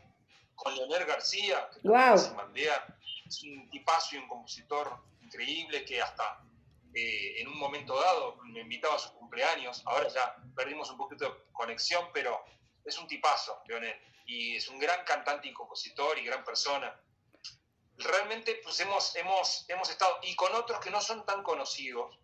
con 0.54 0.74
Leonel 0.74 1.04
García, 1.06 1.68
que 1.70 1.78
es 1.78 2.26
en 2.26 2.36
Bandea, 2.36 2.96
es 3.26 3.42
un 3.44 3.70
tipazo 3.70 4.16
y 4.16 4.18
un 4.18 4.28
compositor 4.28 5.02
increíble 5.22 5.84
que 5.84 6.02
hasta 6.02 6.42
eh, 6.94 7.40
en 7.40 7.48
un 7.48 7.58
momento 7.58 7.98
dado 7.98 8.36
me 8.44 8.60
invitaba 8.60 8.96
a 8.96 8.98
sus 8.98 9.12
cumpleaños, 9.12 9.82
ahora 9.86 10.08
ya 10.08 10.36
perdimos 10.56 10.90
un 10.90 10.98
poquito 10.98 11.24
de 11.24 11.30
conexión, 11.52 12.08
pero 12.12 12.44
es 12.90 12.98
un 12.98 13.06
tipazo, 13.08 13.62
Leonel, 13.66 13.96
y 14.26 14.56
es 14.56 14.68
un 14.68 14.78
gran 14.78 15.04
cantante 15.04 15.48
y 15.48 15.52
compositor 15.52 16.18
y 16.18 16.24
gran 16.24 16.44
persona 16.44 16.94
realmente 17.96 18.60
pues 18.62 18.80
hemos, 18.80 19.14
hemos, 19.16 19.64
hemos 19.68 19.90
estado, 19.90 20.18
y 20.22 20.34
con 20.34 20.54
otros 20.54 20.80
que 20.80 20.90
no 20.90 21.00
son 21.02 21.24
tan 21.26 21.42
conocidos, 21.42 22.18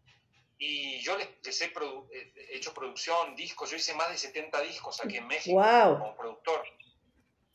y 0.58 1.00
yo 1.02 1.18
les, 1.18 1.28
les 1.44 1.60
he 1.60 1.72
produ- 1.74 2.08
eh, 2.14 2.32
hecho 2.52 2.72
producción, 2.72 3.36
discos, 3.36 3.70
yo 3.70 3.76
hice 3.76 3.92
más 3.94 4.08
de 4.08 4.16
70 4.16 4.58
discos 4.62 5.04
aquí 5.04 5.18
en 5.18 5.26
México 5.26 5.56
Wow. 5.60 5.98
como 5.98 6.16
productor, 6.16 6.64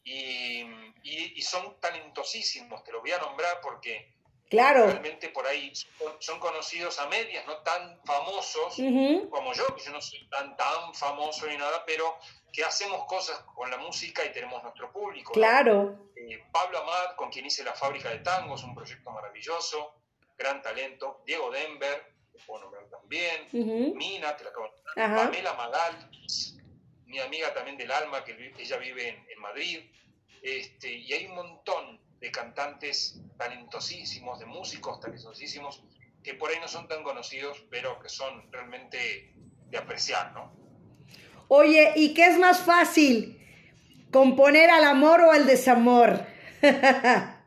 y, 0.03 0.61
y- 1.03 1.33
y 1.35 1.41
son 1.41 1.79
talentosísimos, 1.79 2.83
te 2.83 2.91
lo 2.91 3.01
voy 3.01 3.11
a 3.11 3.17
nombrar 3.17 3.59
porque 3.61 4.13
Claro. 4.51 4.85
realmente 4.87 5.29
por 5.29 5.47
ahí 5.47 5.71
son, 6.19 6.39
conocidos 6.41 6.99
a 6.99 7.07
medias, 7.07 7.47
no 7.47 7.59
tan 7.59 7.97
famosos, 8.03 8.75
como 9.29 9.53
yo, 9.53 9.65
que 9.77 9.81
yo 9.81 9.91
no 9.93 10.01
soy 10.01 10.27
tan, 10.27 10.57
tan 10.57 10.93
famoso 10.93 11.47
ni 11.47 11.55
nada, 11.55 11.85
pero 11.85 12.17
que 12.51 12.61
hacemos 12.65 13.05
cosas 13.05 13.39
con 13.55 13.71
la 13.71 13.77
música 13.77 14.25
y 14.25 14.33
tenemos 14.33 14.61
nuestro 14.61 14.91
público. 14.91 15.31
Claro. 15.31 16.11
Eh, 16.17 16.43
Pablo 16.51 16.79
Amat, 16.79 17.15
con 17.15 17.29
quien 17.29 17.45
hice 17.45 17.63
La 17.63 17.73
Fábrica 17.73 18.09
de 18.09 18.19
Tangos, 18.19 18.61
un 18.65 18.75
proyecto 18.75 19.09
maravilloso, 19.09 19.95
gran 20.37 20.61
talento. 20.61 21.23
Diego 21.25 21.49
Denver, 21.49 22.13
que 22.33 22.39
puedo 22.45 22.63
nombrar 22.63 22.89
también. 22.89 23.47
Mina, 23.95 24.35
que 24.35 24.43
la 24.43 24.49
acabo 24.49 24.65
de 24.67 24.83
nombrar. 24.83 25.27
Pamela 25.27 25.53
Magal, 25.53 26.09
mi 27.05 27.19
amiga 27.19 27.53
también 27.53 27.77
del 27.77 27.89
alma, 27.89 28.21
que 28.25 28.53
ella 28.57 28.75
vive 28.75 29.07
en, 29.07 29.25
en 29.29 29.39
Madrid. 29.39 29.79
Este, 30.41 30.91
y 30.91 31.13
hay 31.13 31.27
un 31.27 31.35
montón 31.35 32.10
de 32.21 32.31
cantantes 32.31 33.19
talentosísimos, 33.37 34.39
de 34.39 34.45
músicos 34.45 34.99
talentosísimos, 35.01 35.83
que 36.23 36.35
por 36.35 36.49
ahí 36.51 36.59
no 36.61 36.67
son 36.67 36.87
tan 36.87 37.03
conocidos, 37.03 37.65
pero 37.69 37.99
que 37.99 38.07
son 38.09 38.49
realmente 38.51 39.33
de 39.69 39.77
apreciar, 39.77 40.31
¿no? 40.33 40.55
Oye, 41.47 41.91
¿y 41.95 42.13
qué 42.13 42.27
es 42.27 42.37
más 42.37 42.59
fácil? 42.61 43.37
¿Componer 44.11 44.69
al 44.69 44.83
amor 44.85 45.21
o 45.21 45.31
al 45.31 45.45
desamor? 45.47 46.25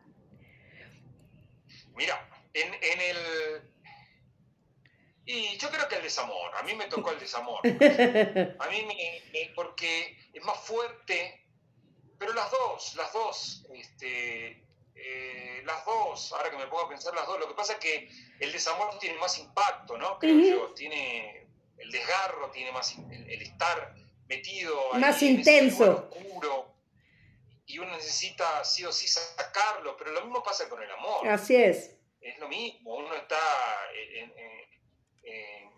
Mira, 1.95 2.29
en, 2.53 2.75
en 2.75 3.01
el... 3.01 3.17
Y 5.27 5.57
yo 5.57 5.71
creo 5.71 5.89
que 5.89 5.97
el 5.97 6.03
desamor, 6.03 6.51
a 6.57 6.63
mí 6.65 6.75
me 6.75 6.85
tocó 6.87 7.11
el 7.13 7.19
desamor. 7.19 7.61
A 7.67 7.71
mí 8.69 8.83
me, 8.87 8.95
me- 9.33 9.51
porque 9.55 10.19
es 10.35 10.45
más 10.45 10.59
fuerte, 10.59 11.47
pero 12.19 12.35
las 12.35 12.51
dos, 12.51 12.95
las 12.97 13.13
dos, 13.13 13.67
este, 13.75 14.64
eh, 14.95 15.63
las 15.65 15.85
dos, 15.85 16.33
ahora 16.33 16.51
que 16.51 16.57
me 16.57 16.67
pongo 16.67 16.83
a 16.85 16.89
pensar 16.89 17.15
las 17.15 17.27
dos, 17.27 17.39
lo 17.41 17.49
que 17.49 17.55
pasa 17.55 17.75
es 17.75 17.79
que 17.79 18.09
el 18.41 18.53
desamor 18.53 18.99
tiene 18.99 19.19
más 19.19 19.39
impacto, 19.39 19.97
¿no? 19.99 20.19
Creo 20.19 20.35
Ujú. 20.37 20.45
yo, 20.47 20.75
tiene 20.75 21.47
el 21.79 21.91
desgarro, 21.91 22.51
tiene 22.51 22.71
más 22.73 22.97
el, 23.11 23.31
el 23.31 23.43
estar 23.43 23.95
metido 24.29 24.95
ahí 24.95 25.01
Más 25.01 25.21
en 25.23 25.41
ese 25.41 25.57
intenso. 25.57 26.09
oscuro, 26.11 26.75
y 27.67 27.79
uno 27.79 27.93
necesita 27.97 28.63
sí 28.65 28.85
o 28.85 28.93
sí 28.93 29.09
sacarlo, 29.09 29.97
pero 29.97 30.13
lo 30.13 30.21
mismo 30.23 30.43
pasa 30.43 30.69
con 30.69 30.83
el 30.83 30.91
amor 30.91 31.27
Así 31.29 31.57
es. 31.57 31.97
es 32.21 32.39
lo 32.39 32.49
mismo, 32.49 32.95
uno 32.97 33.13
está 33.15 33.39
en- 33.95 34.31
en- 34.39 34.65
en- 35.25 35.71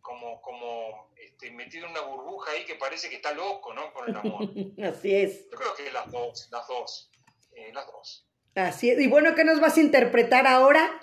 como, 0.00 0.40
como 0.42 1.10
este, 1.16 1.50
metido 1.52 1.86
en 1.86 1.92
una 1.92 2.00
burbuja 2.02 2.50
ahí 2.52 2.64
que 2.64 2.74
parece 2.74 3.08
que 3.08 3.16
está 3.16 3.32
loco, 3.32 3.72
¿no? 3.72 3.92
Con 3.92 4.08
el 4.08 4.16
amor. 4.16 4.42
Así 4.84 5.14
es. 5.14 5.48
Yo 5.50 5.56
creo 5.58 5.74
que 5.74 5.90
las 5.92 6.10
dos, 6.10 6.48
las 6.50 6.66
dos, 6.66 7.10
eh, 7.54 7.70
las 7.72 7.86
dos. 7.86 8.26
Así 8.54 8.90
es. 8.90 9.00
Y 9.00 9.06
bueno, 9.08 9.34
¿qué 9.34 9.44
nos 9.44 9.60
vas 9.60 9.76
a 9.76 9.80
interpretar 9.80 10.46
ahora? 10.46 11.00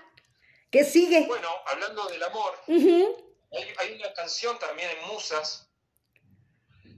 ¿Qué 0.71 0.83
sigue? 0.83 1.25
Bueno, 1.27 1.49
hablando 1.65 2.07
del 2.09 2.21
amor, 2.23 2.53
hay 2.67 3.93
una 3.95 4.13
canción 4.13 4.57
también 4.59 4.89
en 4.91 5.07
Musas 5.07 5.67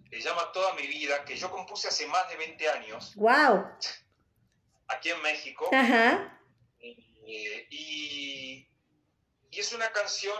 que 0.10 0.22
se 0.22 0.28
llama 0.28 0.52
Toda 0.52 0.74
mi 0.74 0.86
vida, 0.88 1.24
que 1.24 1.38
yo 1.38 1.50
compuse 1.50 1.88
hace 1.88 2.06
más 2.08 2.28
de 2.30 2.36
20 2.36 2.70
años, 2.70 3.16
Wow. 3.16 3.66
aquí 4.90 5.10
en 5.10 5.22
México. 5.22 5.70
Ajá. 5.72 6.38
Eh, 6.82 7.68
y, 7.70 8.68
y 9.52 9.60
es 9.60 9.72
una 9.72 9.90
canción 9.94 10.38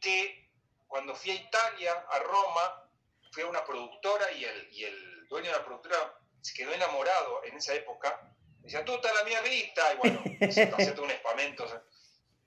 que 0.00 0.50
cuando 0.86 1.14
fui 1.14 1.30
a 1.30 1.34
Italia, 1.34 1.92
a 2.10 2.18
Roma, 2.18 2.90
fui 3.32 3.42
a 3.42 3.46
una 3.46 3.64
productora 3.64 4.30
y 4.32 4.44
el, 4.44 4.68
y 4.72 4.84
el 4.84 5.28
dueño 5.28 5.50
de 5.50 5.56
la 5.56 5.64
productora 5.64 6.18
se 6.42 6.52
quedó 6.52 6.72
enamorado 6.74 7.42
en 7.44 7.56
esa 7.56 7.72
época. 7.72 8.29
Decía, 8.62 8.84
tú 8.84 8.94
estás 8.94 9.14
la 9.14 9.24
mía 9.24 9.40
vista. 9.42 9.94
Y 9.94 9.96
bueno, 9.96 10.22
todo 10.94 11.04
un 11.04 11.10
espamento 11.10 11.64
o 11.64 11.68
sea, 11.68 11.82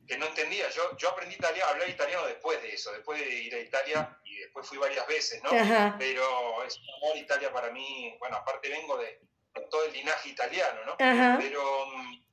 que 0.07 0.17
no 0.17 0.27
entendía. 0.27 0.69
Yo, 0.69 0.95
yo 0.97 1.09
aprendí 1.09 1.35
italiano, 1.35 1.71
hablar 1.71 1.89
italiano 1.89 2.25
después 2.27 2.61
de 2.61 2.73
eso, 2.73 2.91
después 2.91 3.19
de 3.19 3.29
ir 3.29 3.55
a 3.55 3.59
Italia 3.59 4.19
y 4.23 4.37
después 4.37 4.67
fui 4.67 4.77
varias 4.77 5.07
veces, 5.07 5.41
¿no? 5.43 5.51
Ajá. 5.51 5.95
Pero 5.97 6.63
es 6.63 6.77
un 6.77 6.89
amor 6.95 7.17
Italia 7.17 7.51
para 7.51 7.71
mí. 7.71 8.15
Bueno, 8.19 8.37
aparte 8.37 8.69
vengo 8.69 8.97
de, 8.97 9.19
de 9.53 9.61
todo 9.69 9.85
el 9.85 9.93
linaje 9.93 10.29
italiano, 10.29 10.81
¿no? 10.85 10.95
Ajá. 10.99 11.37
Pero, 11.39 11.85
mm, 11.87 12.23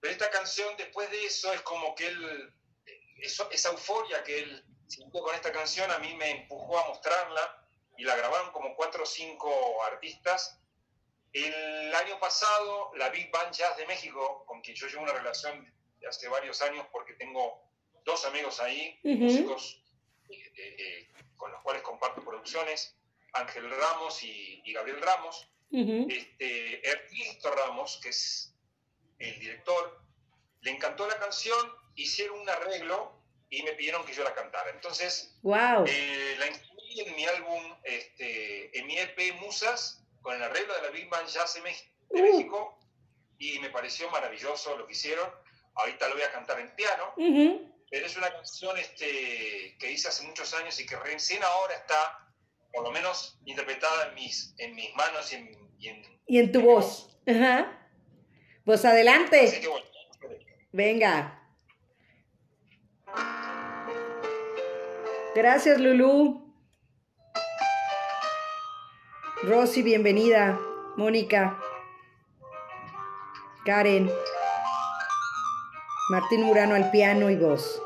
pero 0.00 0.12
esta 0.12 0.30
canción, 0.30 0.76
después 0.76 1.10
de 1.10 1.24
eso, 1.24 1.52
es 1.52 1.60
como 1.62 1.94
que 1.94 2.08
él, 2.08 2.54
eso, 3.22 3.48
esa 3.50 3.70
euforia 3.70 4.22
que 4.24 4.40
él 4.40 4.64
sintió 4.88 5.22
con 5.22 5.34
esta 5.34 5.52
canción, 5.52 5.90
a 5.90 5.98
mí 5.98 6.14
me 6.14 6.30
empujó 6.30 6.78
a 6.78 6.88
mostrarla 6.88 7.66
y 7.96 8.04
la 8.04 8.16
grabaron 8.16 8.50
como 8.52 8.74
cuatro 8.74 9.02
o 9.04 9.06
cinco 9.06 9.82
artistas. 9.84 10.59
El 11.32 11.94
año 11.94 12.18
pasado, 12.18 12.90
la 12.96 13.08
Big 13.10 13.30
Band 13.30 13.52
Jazz 13.54 13.76
de 13.76 13.86
México, 13.86 14.44
con 14.46 14.60
quien 14.62 14.76
yo 14.76 14.88
llevo 14.88 15.02
una 15.02 15.12
relación 15.12 15.72
de 16.00 16.08
hace 16.08 16.28
varios 16.28 16.60
años 16.62 16.86
porque 16.90 17.12
tengo 17.14 17.62
dos 18.04 18.24
amigos 18.24 18.58
ahí, 18.60 18.98
músicos 19.04 19.82
eh, 20.28 20.52
eh, 20.56 20.76
eh, 20.78 21.08
con 21.36 21.52
los 21.52 21.62
cuales 21.62 21.82
comparto 21.82 22.24
producciones, 22.24 22.96
Ángel 23.32 23.70
Ramos 23.70 24.22
y- 24.24 24.62
y 24.64 24.72
Gabriel 24.72 25.00
Ramos 25.00 25.46
este, 26.10 26.88
Ernesto 26.88 27.54
Ramos, 27.54 28.00
que 28.02 28.08
es 28.08 28.52
el 29.20 29.38
director, 29.38 30.00
le 30.62 30.70
encantó 30.72 31.06
la 31.06 31.16
canción, 31.18 31.72
hicieron 31.94 32.40
un 32.40 32.48
arreglo 32.50 33.22
y 33.50 33.62
me 33.62 33.72
pidieron 33.74 34.04
que 34.04 34.12
yo 34.14 34.24
la 34.24 34.34
cantara. 34.34 34.70
Entonces, 34.70 35.38
Wow. 35.42 35.84
eh, 35.86 36.34
la 36.38 36.46
incluí 36.48 37.00
en 37.02 37.14
mi 37.14 37.24
álbum, 37.26 37.76
este, 37.84 38.76
en 38.78 38.86
mi 38.86 38.98
EP 38.98 39.32
Musas, 39.40 39.99
con 40.22 40.34
el 40.34 40.42
arreglo 40.42 40.74
de 40.74 40.82
la 40.82 40.88
Big 40.90 41.08
Band 41.08 41.28
Jazz 41.28 41.54
de, 41.54 41.60
Uh. 42.10 42.22
México, 42.22 42.78
y 43.38 43.58
me 43.60 43.70
pareció 43.70 44.10
maravilloso 44.10 44.76
lo 44.76 44.86
que 44.86 44.92
hicieron. 44.92 45.28
Ahorita 45.74 46.08
lo 46.08 46.14
voy 46.14 46.24
a 46.24 46.32
cantar 46.32 46.58
en 46.60 46.74
piano, 46.74 47.14
pero 47.90 48.06
es 48.06 48.16
una 48.16 48.30
canción 48.30 48.76
este, 48.78 49.76
que 49.78 49.92
hice 49.92 50.08
hace 50.08 50.24
muchos 50.26 50.52
años 50.54 50.78
y 50.80 50.86
que 50.86 50.96
recién 50.96 51.42
ahora 51.42 51.74
está, 51.74 52.28
por 52.72 52.82
lo 52.84 52.90
menos, 52.90 53.38
interpretada 53.46 54.08
en 54.08 54.14
mis, 54.16 54.54
en 54.58 54.74
mis 54.74 54.94
manos 54.96 55.32
y 55.32 55.36
en, 55.36 55.70
y 55.78 55.88
en- 55.88 56.20
Y 56.26 56.38
en 56.40 56.52
tu 56.52 56.58
en 56.60 56.64
voz. 56.66 57.16
Ajá. 57.28 57.88
Pues 58.64 58.80
Así 58.84 58.88
adelante. 58.88 59.60
que 59.60 59.68
bueno. 59.68 59.86
Venga. 60.72 61.36
Gracias, 65.34 65.78
Lulú. 65.80 66.49
Rosy, 69.42 69.82
bienvenida. 69.82 70.60
Mónica. 70.96 71.58
Karen. 73.64 74.10
Martín 76.10 76.42
Murano 76.42 76.74
al 76.74 76.90
piano 76.90 77.30
y 77.30 77.36
voz. 77.36 77.80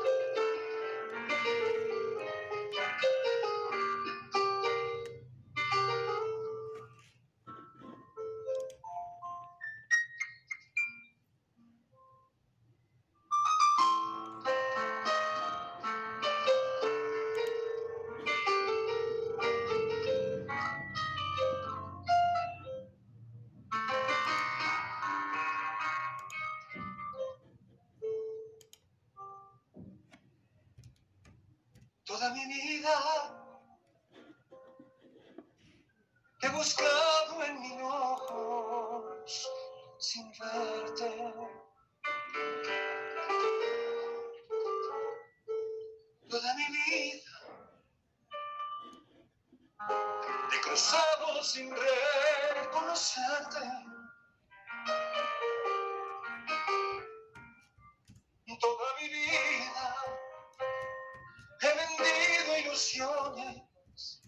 Ilusiones 62.75 64.21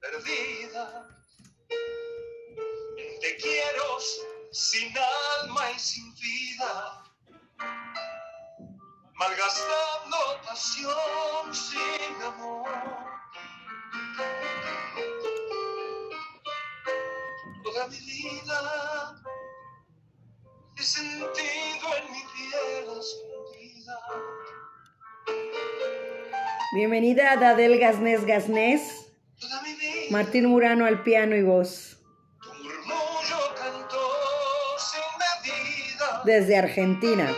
perdidas. 0.00 1.06
Te 3.20 3.36
quiero 3.38 3.98
sin 4.52 4.92
alma 5.42 5.70
y 5.70 5.78
sin 5.78 6.14
vida, 6.16 7.04
malgastando 9.14 10.16
pasión 10.44 11.54
sin 11.54 12.22
amor. 12.22 12.68
Toda 17.64 17.88
mi 17.88 17.98
vida 18.00 19.22
he 20.76 20.82
sentido 20.82 21.96
en 21.96 22.12
mi 22.12 22.22
piel 22.34 22.98
escondida. 22.98 23.98
Bienvenida 26.76 27.32
a 27.32 27.36
Dadel 27.38 27.78
Gasnés 27.78 28.26
Gasnés. 28.26 28.82
Martín 30.10 30.44
Murano 30.44 30.84
al 30.84 31.02
piano 31.04 31.34
y 31.34 31.42
voz. 31.42 31.96
Desde 36.26 36.58
Argentina. 36.58 37.34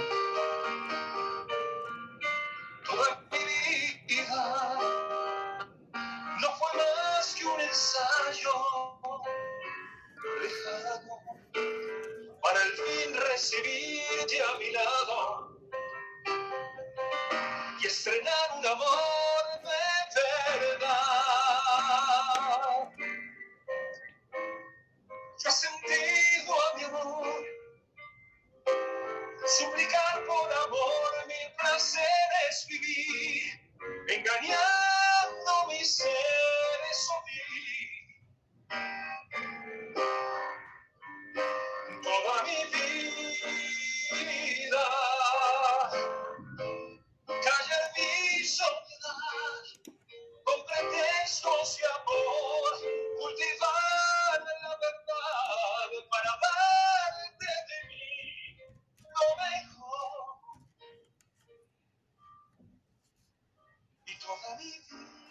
Y 64.28 64.30
toda 64.30 65.27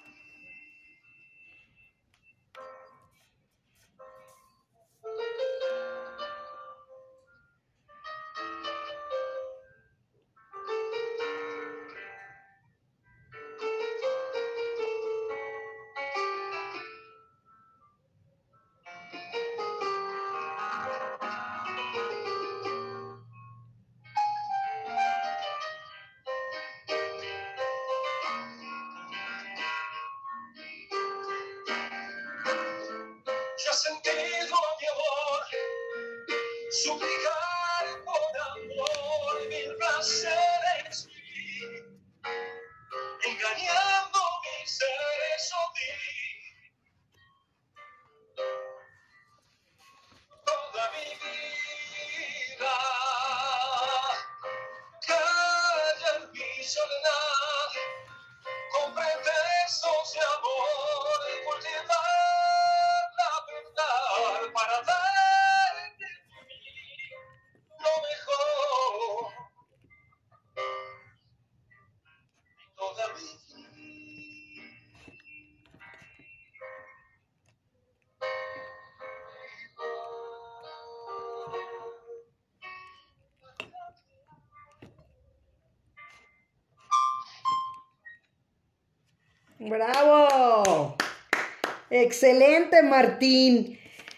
Excelente, 92.22 92.82
Martín. 92.82 93.78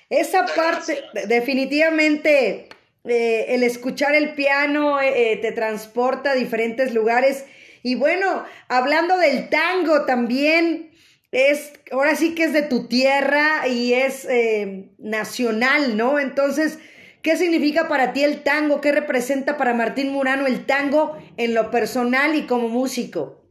Esa 0.09 0.45
parte, 0.55 1.01
de- 1.13 1.27
definitivamente, 1.27 2.69
eh, 3.03 3.45
el 3.49 3.63
escuchar 3.63 4.15
el 4.15 4.35
piano 4.35 5.01
eh, 5.01 5.33
eh, 5.33 5.37
te 5.37 5.51
transporta 5.51 6.31
a 6.31 6.35
diferentes 6.35 6.93
lugares. 6.93 7.45
Y 7.83 7.95
bueno, 7.95 8.45
hablando 8.69 9.17
del 9.17 9.49
tango 9.49 10.05
también, 10.05 10.91
es, 11.33 11.73
ahora 11.91 12.15
sí 12.15 12.35
que 12.35 12.45
es 12.45 12.53
de 12.53 12.61
tu 12.61 12.87
tierra 12.87 13.67
y 13.67 13.93
es 13.93 14.25
eh, 14.29 14.89
nacional, 14.97 15.97
¿no? 15.97 16.19
Entonces, 16.19 16.79
¿qué 17.21 17.35
significa 17.35 17.89
para 17.89 18.13
ti 18.13 18.23
el 18.23 18.43
tango? 18.43 18.79
¿Qué 18.79 18.93
representa 18.93 19.57
para 19.57 19.73
Martín 19.73 20.09
Murano 20.13 20.47
el 20.47 20.65
tango 20.65 21.17
en 21.35 21.53
lo 21.53 21.69
personal 21.69 22.33
y 22.35 22.43
como 22.47 22.69
músico? 22.69 23.43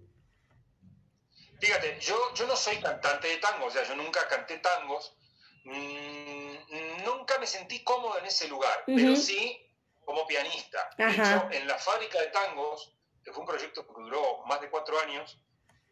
Fíjate, 1.61 1.99
yo, 2.01 2.35
yo 2.35 2.47
no 2.47 2.57
soy 2.57 2.77
cantante 2.81 3.29
de 3.29 3.37
tango, 3.39 3.67
o 3.67 3.71
sea, 3.71 3.83
yo 3.85 3.97
nunca 3.97 4.27
canté 4.29 4.59
tangos, 4.59 5.17
mm, 5.65 7.05
nunca 7.05 7.39
me 7.39 7.47
sentí 7.47 7.83
cómodo 7.83 8.19
en 8.19 8.27
ese 8.27 8.49
lugar, 8.49 8.85
pero 8.87 9.13
Ujú. 9.13 9.17
sí 9.17 9.65
como 10.05 10.27
pianista. 10.27 10.89
De 10.97 11.05
Ajá. 11.05 11.13
hecho, 11.13 11.49
en 11.51 11.67
la 11.67 11.79
fábrica 11.79 12.21
de 12.21 12.29
tangos, 12.29 12.95
que 13.25 13.33
fue 13.33 13.41
un 13.41 13.47
proyecto 13.47 13.87
que 13.87 13.93
duró 14.03 14.45
más 14.47 14.61
de 14.61 14.71
cuatro 14.71 14.99
años, 15.01 15.39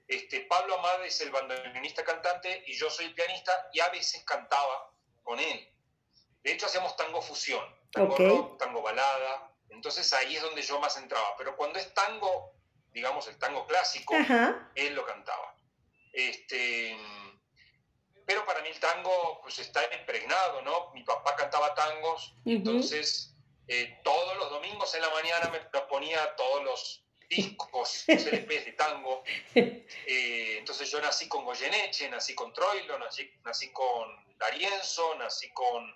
este, 0.09 0.43
Pablo 0.43 0.79
Amad 0.79 1.05
es 1.05 1.21
el 1.21 1.31
bandoneonista 1.31 2.05
cantante 2.05 2.63
y 2.67 2.75
yo 2.75 2.89
soy 2.89 3.07
el 3.07 3.15
pianista 3.15 3.69
y 3.73 3.81
a 3.81 3.89
veces 3.89 4.25
cantaba 4.25 4.93
con 5.25 5.41
él. 5.41 5.69
De 6.43 6.53
hecho, 6.53 6.67
hacíamos 6.67 6.97
tango 6.97 7.21
fusión, 7.21 7.63
tango 7.91 8.15
Ok. 8.15 8.21
rock, 8.21 8.59
tango 8.59 8.83
balada, 8.83 9.53
entonces 9.69 10.13
ahí 10.13 10.37
es 10.37 10.43
donde 10.43 10.63
yo 10.63 10.79
más 10.79 10.97
entraba. 10.97 11.37
Pero 11.37 11.57
cuando 11.57 11.81
es 11.81 11.93
tango, 11.93 12.55
digamos 12.97 13.29
el 13.29 13.37
tango 13.37 13.67
clásico, 13.67 14.15
Ajá. 14.17 14.71
él 14.75 14.95
lo 14.95 15.05
cantaba. 15.05 15.55
Este, 16.15 16.97
pero 18.25 18.47
para 18.47 18.63
mí 18.63 18.71
el 18.71 18.81
tango 18.81 19.39
pues 19.43 19.59
está 19.59 19.83
impregnado, 19.95 20.63
¿no? 20.63 20.93
Mi 20.95 21.05
papá 21.05 21.37
cantaba 21.37 21.75
tangos, 21.75 22.35
entonces 22.47 23.35
eh, 23.69 24.01
todos 24.03 24.39
los 24.39 24.49
domingos 24.49 24.95
en 24.95 25.03
la 25.03 25.11
mañana 25.11 25.51
me 25.51 25.61
ponía 25.91 26.35
todos 26.37 26.65
los 26.65 27.05
discos, 27.29 28.05
los 28.09 28.27
LPs 28.33 28.65
de 28.65 28.73
tango. 28.73 29.23
Eh, 29.55 30.57
entonces 30.59 30.91
yo 30.91 30.99
nací 31.03 31.29
con 31.29 31.45
Goyeneche, 31.45 32.09
nací 32.09 32.35
con 32.35 32.51
Troilo, 32.55 32.99
nací, 32.99 33.31
nací 33.45 33.71
con 33.73 34.39
D'Arienzo, 34.39 35.17
nací 35.17 35.51
con 35.51 35.95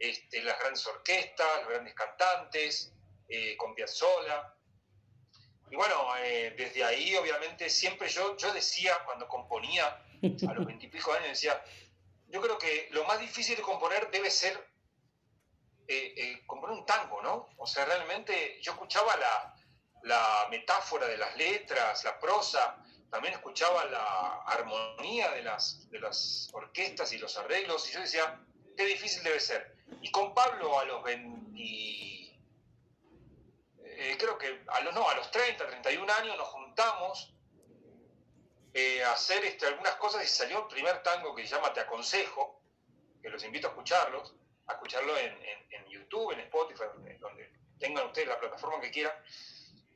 este, 0.00 0.42
las 0.42 0.58
grandes 0.58 0.84
orquestas, 0.84 1.60
los 1.60 1.68
grandes 1.68 1.94
cantantes, 1.94 2.92
eh, 3.28 3.56
con 3.56 3.72
Piazzolla. 3.76 4.53
Y 5.74 5.76
bueno, 5.76 6.06
eh, 6.18 6.54
desde 6.56 6.84
ahí 6.84 7.16
obviamente 7.16 7.68
siempre 7.68 8.08
yo, 8.08 8.36
yo 8.36 8.52
decía, 8.52 8.96
cuando 9.04 9.26
componía 9.26 9.84
a 9.88 10.54
los 10.54 10.64
veintipico 10.66 11.12
años, 11.12 11.30
decía, 11.30 11.60
yo 12.28 12.40
creo 12.40 12.56
que 12.56 12.86
lo 12.92 13.02
más 13.06 13.18
difícil 13.18 13.56
de 13.56 13.62
componer 13.62 14.08
debe 14.12 14.30
ser 14.30 14.56
eh, 15.88 16.44
componer 16.46 16.78
un 16.78 16.86
tango, 16.86 17.20
¿no? 17.22 17.48
O 17.56 17.66
sea, 17.66 17.86
realmente 17.86 18.60
yo 18.62 18.70
escuchaba 18.70 19.16
la, 19.16 19.56
la 20.04 20.46
metáfora 20.48 21.08
de 21.08 21.16
las 21.16 21.36
letras, 21.36 22.04
la 22.04 22.20
prosa, 22.20 22.80
también 23.10 23.34
escuchaba 23.34 23.84
la 23.86 24.42
armonía 24.46 25.32
de 25.32 25.42
las, 25.42 25.90
de 25.90 25.98
las 25.98 26.50
orquestas 26.52 27.12
y 27.12 27.18
los 27.18 27.36
arreglos, 27.36 27.90
y 27.90 27.94
yo 27.94 28.00
decía, 28.00 28.40
qué 28.76 28.84
difícil 28.84 29.24
debe 29.24 29.40
ser. 29.40 29.74
Y 30.02 30.12
con 30.12 30.34
Pablo 30.34 30.78
a 30.78 30.84
los 30.84 31.02
20, 31.02 31.50
eh, 34.04 34.16
creo 34.18 34.38
que 34.38 34.62
a 34.68 34.80
los, 34.80 34.94
no, 34.94 35.08
a 35.08 35.14
los 35.14 35.30
30, 35.30 35.66
31 35.66 36.12
años 36.12 36.36
nos 36.36 36.48
juntamos 36.48 37.34
eh, 38.72 39.02
a 39.04 39.12
hacer 39.12 39.44
este, 39.44 39.66
algunas 39.66 39.94
cosas 39.96 40.24
y 40.24 40.28
salió 40.28 40.60
el 40.60 40.66
primer 40.66 41.02
tango 41.02 41.34
que 41.34 41.46
se 41.46 41.54
llama 41.54 41.72
Te 41.72 41.80
Aconsejo, 41.80 42.60
que 43.22 43.28
los 43.30 43.42
invito 43.44 43.68
a 43.68 43.70
escucharlos, 43.70 44.34
a 44.66 44.72
escucharlo 44.74 45.16
en, 45.18 45.34
en 45.70 45.86
YouTube, 45.88 46.32
en 46.32 46.40
Spotify, 46.40 46.84
donde 47.18 47.50
tengan 47.78 48.06
ustedes 48.06 48.28
la 48.28 48.38
plataforma 48.38 48.80
que 48.80 48.90
quieran. 48.90 49.14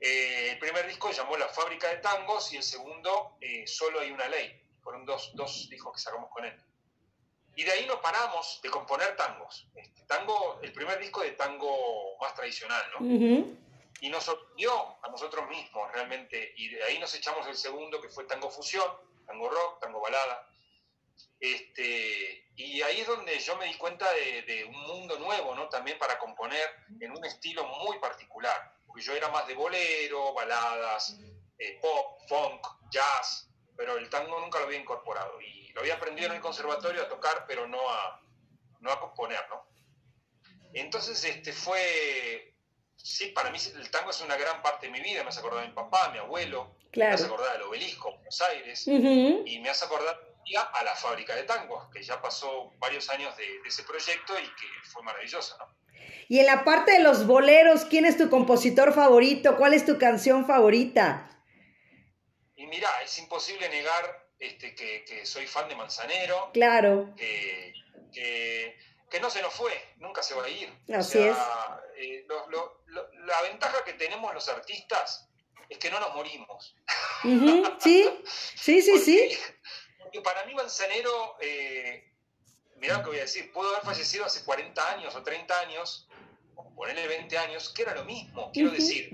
Eh, 0.00 0.52
el 0.52 0.58
primer 0.58 0.86
disco 0.86 1.08
se 1.08 1.14
llamó 1.14 1.36
La 1.36 1.48
Fábrica 1.48 1.88
de 1.88 1.96
Tangos 1.96 2.52
y 2.52 2.56
el 2.56 2.62
segundo 2.62 3.36
eh, 3.40 3.66
Solo 3.66 4.00
hay 4.00 4.10
una 4.10 4.28
ley. 4.28 4.62
Fueron 4.82 5.04
dos, 5.04 5.32
dos, 5.34 5.68
discos 5.68 5.94
que 5.94 6.00
sacamos 6.00 6.30
con 6.30 6.44
él. 6.44 6.54
Y 7.56 7.64
de 7.64 7.72
ahí 7.72 7.86
no 7.86 8.00
paramos 8.00 8.60
de 8.62 8.70
componer 8.70 9.16
tangos. 9.16 9.66
Este, 9.74 10.02
tango, 10.02 10.60
el 10.62 10.72
primer 10.72 11.00
disco 11.00 11.22
de 11.22 11.32
tango 11.32 12.16
más 12.20 12.32
tradicional, 12.34 12.82
¿no? 12.92 13.58
Y 14.00 14.08
nos 14.10 14.24
sorprendió 14.24 14.72
a 15.02 15.08
nosotros 15.08 15.48
mismos 15.48 15.90
realmente. 15.92 16.54
Y 16.56 16.68
de 16.70 16.84
ahí 16.84 16.98
nos 16.98 17.14
echamos 17.14 17.46
el 17.46 17.56
segundo 17.56 18.00
que 18.00 18.08
fue 18.08 18.24
tango 18.24 18.50
fusión, 18.50 18.90
tango 19.26 19.48
rock, 19.48 19.80
tango 19.80 20.00
balada. 20.00 20.48
Este, 21.40 22.50
y 22.56 22.82
ahí 22.82 23.00
es 23.00 23.06
donde 23.06 23.38
yo 23.38 23.56
me 23.56 23.66
di 23.66 23.74
cuenta 23.74 24.06
de, 24.12 24.64
un 24.64 24.80
mundo 24.82 25.18
nuevo, 25.18 25.54
¿no? 25.54 25.68
También 25.68 25.98
para 25.98 26.18
componer 26.18 26.68
en 27.00 27.10
un 27.10 27.24
estilo 27.24 27.64
muy 27.64 27.98
particular 27.98 28.78
porque 28.88 29.02
yo 29.02 29.14
era 29.14 29.28
más 29.28 29.46
de 29.46 29.54
bolero, 29.54 30.32
baladas, 30.32 31.20
eh, 31.58 31.78
pop, 31.80 32.20
funk, 32.26 32.66
jazz, 32.90 33.48
pero 33.76 33.96
el 33.98 34.08
tango 34.08 34.40
nunca 34.40 34.58
lo 34.58 34.64
había 34.64 34.80
incorporado 34.80 35.40
y 35.42 35.68
lo 35.72 35.82
había 35.82 35.94
aprendido 35.94 36.28
en 36.28 36.36
el 36.36 36.40
conservatorio 36.40 37.02
a 37.02 37.08
tocar, 37.08 37.44
pero 37.46 37.68
no 37.68 37.88
a, 37.88 38.20
no 38.80 38.90
a 38.90 38.98
componer, 38.98 39.46
¿no? 39.50 39.62
Entonces, 40.72 41.22
este 41.22 41.52
fue, 41.52 42.54
sí, 43.02 43.28
para 43.28 43.50
mí 43.50 43.58
el 43.76 43.90
tango 43.90 44.10
es 44.10 44.20
una 44.20 44.36
gran 44.36 44.60
parte 44.62 44.86
de 44.86 44.92
mi 44.92 45.00
vida, 45.00 45.22
me 45.22 45.30
hace 45.30 45.40
acordar 45.40 45.62
de 45.62 45.68
mi 45.68 45.74
papá, 45.74 46.10
mi 46.12 46.18
abuelo, 46.18 46.76
me 46.94 47.06
hace 47.06 47.24
acordar 47.24 47.52
del 47.54 47.62
obelisco, 47.62 48.12
Buenos 48.12 48.40
Aires, 48.42 48.86
y 48.86 49.58
me 49.60 49.70
hace 49.70 49.84
acordar 49.84 50.16
a 50.72 50.84
la 50.84 50.94
fábrica 50.94 51.34
de 51.34 51.42
tangos, 51.44 51.88
que 51.92 52.02
ya 52.02 52.20
pasó 52.20 52.72
varios 52.78 53.08
años 53.10 53.36
de, 53.36 53.44
de 53.44 53.68
ese 53.68 53.82
proyecto 53.82 54.38
y 54.38 54.44
que 54.44 54.66
fue 54.90 55.02
maravilloso, 55.02 55.56
¿no? 55.58 55.78
Y 56.28 56.40
en 56.40 56.46
la 56.46 56.64
parte 56.64 56.92
de 56.92 57.00
los 57.00 57.26
boleros, 57.26 57.86
¿quién 57.86 58.04
es 58.04 58.18
tu 58.18 58.28
compositor 58.28 58.92
favorito? 58.92 59.56
¿Cuál 59.56 59.72
es 59.72 59.86
tu 59.86 59.98
canción 59.98 60.46
favorita? 60.46 61.28
Y 62.54 62.66
mira, 62.66 62.88
es 63.02 63.18
imposible 63.18 63.68
negar 63.68 64.28
este, 64.38 64.74
que, 64.74 65.24
soy 65.24 65.46
fan 65.46 65.68
de 65.68 65.76
Manzanero. 65.76 66.50
Claro. 66.52 67.14
Que, 67.16 68.76
no 69.20 69.30
se 69.30 69.42
nos 69.42 69.54
fue, 69.54 69.72
nunca 69.96 70.22
se 70.22 70.34
va 70.34 70.44
a 70.44 70.48
ir. 70.48 70.72
Así 70.94 71.18
es. 71.18 71.36
Eh, 71.96 72.26
la 73.26 73.42
ventaja 73.42 73.84
que 73.84 73.94
tenemos 73.94 74.32
los 74.34 74.48
artistas 74.48 75.28
es 75.68 75.78
que 75.78 75.90
no 75.90 76.00
nos 76.00 76.14
morimos. 76.14 76.76
Sí, 77.80 78.08
sí, 78.54 78.82
sí, 78.82 78.98
sí. 78.98 79.38
Porque 79.98 80.20
para 80.20 80.44
mí 80.44 80.54
Manzanero, 80.54 81.36
eh, 81.40 82.12
mirá 82.76 82.98
lo 82.98 83.02
que 83.04 83.10
voy 83.10 83.18
a 83.18 83.22
decir, 83.22 83.52
pudo 83.52 83.68
haber 83.70 83.82
fallecido 83.82 84.24
hace 84.24 84.44
40 84.44 84.92
años 84.92 85.14
o 85.14 85.22
30 85.22 85.60
años, 85.60 86.08
ponerle 86.76 87.06
20 87.06 87.38
años, 87.38 87.70
que 87.70 87.82
era 87.82 87.94
lo 87.94 88.04
mismo. 88.04 88.50
Quiero 88.52 88.70
decir, 88.70 89.10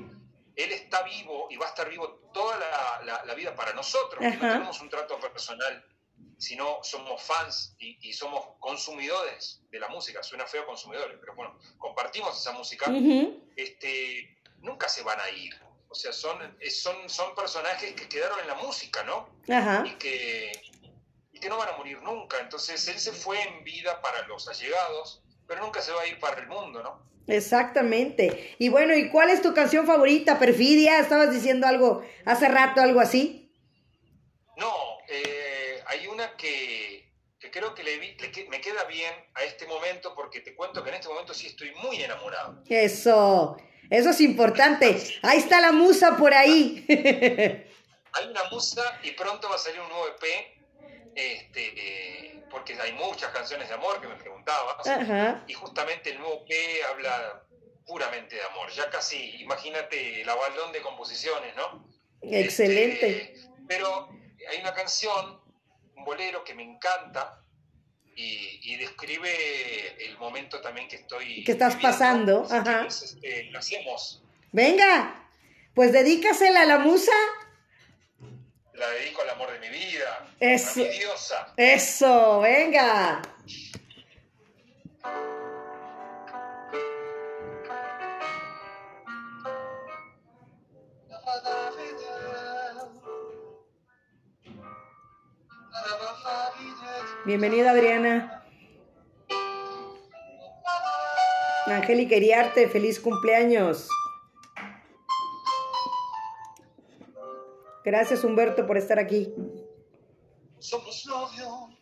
él 0.56 0.72
está 0.72 1.02
vivo 1.02 1.48
y 1.50 1.56
va 1.56 1.66
a 1.66 1.68
estar 1.70 1.88
vivo 1.88 2.20
toda 2.32 2.58
la, 3.04 3.34
vida 3.34 3.54
para 3.54 3.72
nosotros, 3.72 4.20
que 4.20 4.36
no 4.36 4.52
tenemos 4.52 4.80
un 4.80 4.88
trato 4.88 5.18
personal, 5.18 5.84
sino 6.38 6.78
somos 6.82 7.22
fans 7.22 7.76
y, 7.78 8.12
somos 8.12 8.44
consumidores 8.60 9.62
de 9.70 9.80
la 9.80 9.88
música. 9.88 10.22
Suena 10.22 10.46
feo 10.46 10.66
consumidores, 10.66 11.16
pero 11.20 11.34
bueno, 11.34 11.58
compartimos 11.78 12.38
esa 12.38 12.52
música. 12.52 12.90
este, 13.56 14.38
nunca 14.58 14.88
se 14.88 15.02
van 15.02 15.20
a 15.20 15.30
ir. 15.30 15.54
O 15.88 15.94
sea, 15.94 16.12
son, 16.12 16.38
son, 16.70 17.08
son 17.08 17.34
personajes 17.34 17.92
que 17.92 18.08
quedaron 18.08 18.40
en 18.40 18.48
la 18.48 18.54
música, 18.56 19.04
¿no? 19.04 19.28
Y 19.84 19.94
que, 19.94 20.52
y 21.32 21.38
que 21.38 21.48
no 21.48 21.56
van 21.56 21.68
a 21.68 21.76
morir 21.76 22.02
nunca. 22.02 22.38
Entonces, 22.40 22.86
él 22.88 22.98
se 22.98 23.12
fue 23.12 23.40
en 23.40 23.62
vida 23.62 24.00
para 24.02 24.26
los 24.26 24.48
allegados, 24.48 25.22
pero 25.46 25.60
nunca 25.62 25.80
se 25.82 25.92
va 25.92 26.02
a 26.02 26.06
ir 26.06 26.18
para 26.18 26.40
el 26.40 26.48
mundo, 26.48 26.82
¿no? 26.82 27.14
Exactamente. 27.26 28.56
Y 28.58 28.68
bueno, 28.68 28.94
¿y 28.94 29.08
cuál 29.08 29.30
es 29.30 29.40
tu 29.40 29.54
canción 29.54 29.86
favorita, 29.86 30.38
Perfidia? 30.38 30.98
¿Estabas 30.98 31.30
diciendo 31.30 31.66
algo 31.66 32.04
hace 32.24 32.48
rato, 32.48 32.80
algo 32.80 33.00
así? 33.00 33.43
Una 36.24 36.36
que, 36.36 37.12
creo 37.52 37.74
que 37.74 37.82
le, 37.82 37.98
me 38.48 38.60
queda 38.60 38.84
bien 38.84 39.12
a 39.34 39.42
este 39.44 39.66
momento 39.66 40.14
porque 40.14 40.40
te 40.40 40.54
cuento 40.54 40.82
que 40.82 40.88
en 40.90 40.96
este 40.96 41.08
momento 41.08 41.34
sí 41.34 41.48
estoy 41.48 41.72
muy 41.82 42.02
enamorado. 42.02 42.62
Eso, 42.68 43.56
eso 43.90 44.10
es 44.10 44.20
importante. 44.20 44.96
Ahí 45.22 45.38
está 45.38 45.60
la 45.60 45.72
musa 45.72 46.16
por 46.16 46.32
ahí. 46.32 46.84
hay 46.88 48.28
una 48.28 48.44
musa 48.50 49.00
y 49.02 49.10
pronto 49.12 49.48
va 49.48 49.56
a 49.56 49.58
salir 49.58 49.80
un 49.80 49.88
nuevo 49.88 50.06
EP. 50.08 50.54
Este, 51.14 51.74
eh, 51.76 52.44
porque 52.50 52.74
hay 52.80 52.92
muchas 52.92 53.30
canciones 53.30 53.68
de 53.68 53.74
amor 53.74 54.00
que 54.00 54.08
me 54.08 54.16
preguntabas, 54.16 54.76
y 55.46 55.52
justamente 55.52 56.10
el 56.10 56.18
nuevo 56.18 56.44
P 56.44 56.54
habla 56.90 57.44
puramente 57.86 58.34
de 58.34 58.42
amor, 58.42 58.70
ya 58.72 58.90
casi, 58.90 59.36
imagínate 59.42 60.22
el 60.22 60.28
avalón 60.28 60.72
de 60.72 60.80
composiciones, 60.80 61.54
¿no? 61.54 61.88
Excelente. 62.22 63.32
Este, 63.32 63.48
pero 63.68 64.08
hay 64.50 64.60
una 64.60 64.74
canción, 64.74 65.40
un 66.04 66.06
bolero 66.06 66.44
que 66.44 66.54
me 66.54 66.62
encanta, 66.62 67.40
y, 68.16 68.76
describe 68.76 70.06
el 70.06 70.16
momento 70.18 70.60
también 70.60 70.86
que 70.86 70.96
estoy. 70.96 71.42
Que 71.42 71.52
estás 71.52 71.74
pasando. 71.76 72.46
Ajá. 72.48 72.86
Este, 72.86 73.50
hacemos. 73.56 74.22
Venga, 74.52 75.26
pues 75.74 75.92
dedícasela 75.92 76.62
a 76.62 76.66
la 76.66 76.78
musa 76.78 77.12
la 78.74 78.90
dedico 78.90 79.22
al 79.22 79.30
amor 79.30 79.52
de 79.52 79.60
mi 79.60 79.68
vida, 79.68 80.26
eso, 80.40 80.80
a 80.80 80.84
mi 80.84 80.98
diosa. 80.98 81.54
Eso, 81.56 82.40
venga. 82.40 83.22
Bienvenida 97.24 97.70
Adriana. 97.70 98.44
Angélica 101.66 102.16
Iriarte, 102.16 102.68
feliz 102.68 103.00
cumpleaños. 103.00 103.88
Gracias 107.84 108.24
Humberto 108.24 108.66
por 108.66 108.76
estar 108.76 108.98
aquí. 108.98 109.34
Somos 110.58 111.04
novios, 111.06 111.78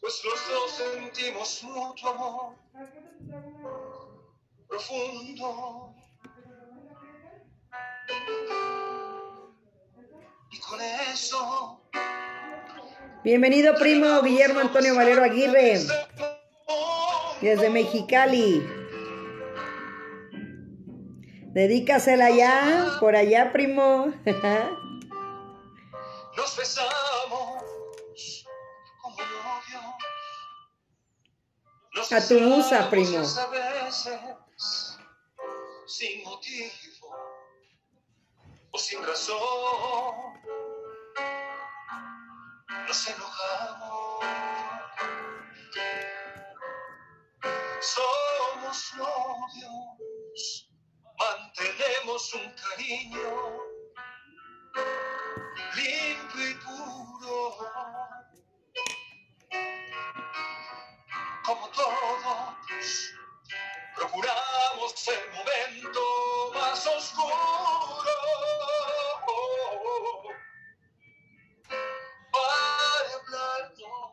pues 0.00 0.22
los 0.24 0.48
dos 0.48 0.70
sentimos 0.72 1.64
amor 1.64 2.54
profundo. 4.68 5.94
Y 10.50 10.58
con 10.60 10.80
eso. 10.80 11.82
Bienvenido, 13.22 13.74
primo 13.74 14.22
Guillermo 14.22 14.60
Antonio 14.60 14.94
Valero 14.94 15.22
Aguirre, 15.22 15.80
desde 17.40 17.68
Mexicali. 17.68 18.62
Dedícasela 21.52 22.30
ya, 22.30 22.96
por 23.00 23.16
allá, 23.16 23.52
primo. 23.52 24.06
Nos 26.36 26.56
besamos 26.56 27.62
como 29.02 29.16
novios. 29.18 29.92
A 32.12 32.26
tu 32.26 32.40
musa, 32.40 32.88
primo. 32.88 33.24
sin 35.86 36.22
motivo. 36.22 36.97
O 38.70 38.78
sin 38.78 39.04
razón 39.04 40.38
nos 42.86 43.08
enojamos. 43.08 44.24
Somos 47.80 48.94
novios, 48.96 50.70
mantenemos 51.18 52.34
un 52.34 52.54
cariño 52.54 53.58
limpio 55.74 56.50
y 56.50 56.54
puro. 56.54 57.58
Como 61.44 61.68
todos, 61.70 63.17
procuramos 63.98 65.08
el 65.08 65.30
momento 65.32 66.00
más 66.54 66.86
oscuro. 66.86 67.34
Para 72.32 73.14
hablarnos, 73.14 74.10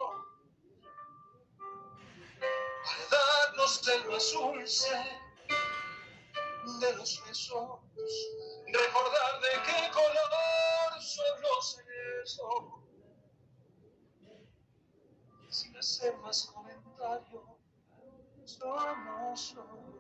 para 2.83 3.05
darnos 3.11 3.87
el 3.87 4.05
más 4.09 4.31
dulce 4.33 5.21
de 6.79 6.93
los 6.95 7.23
besos, 7.25 7.79
recordar 8.67 9.41
de 9.41 9.51
qué 9.65 9.91
color 9.91 11.01
son 11.01 11.41
los 11.41 11.77
besos, 11.85 12.63
sin 15.49 15.77
hacer 15.77 16.17
más 16.17 16.43
comentarios, 16.53 17.54
somos 18.57 18.97
novios. 19.05 19.39
Somos 19.41 19.95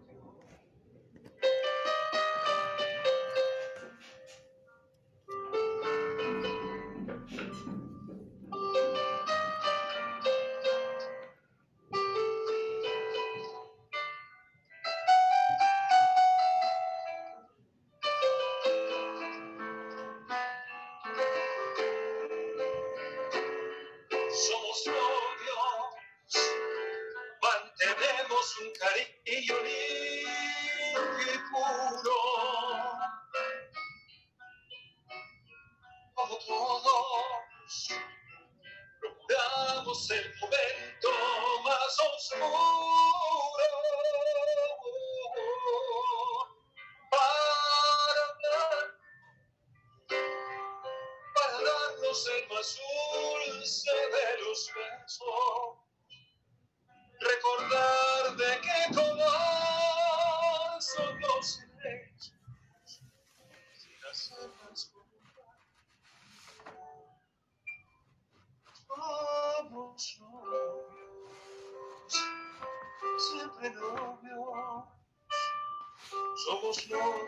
Somos 76.45 76.89
novios. 76.89 77.25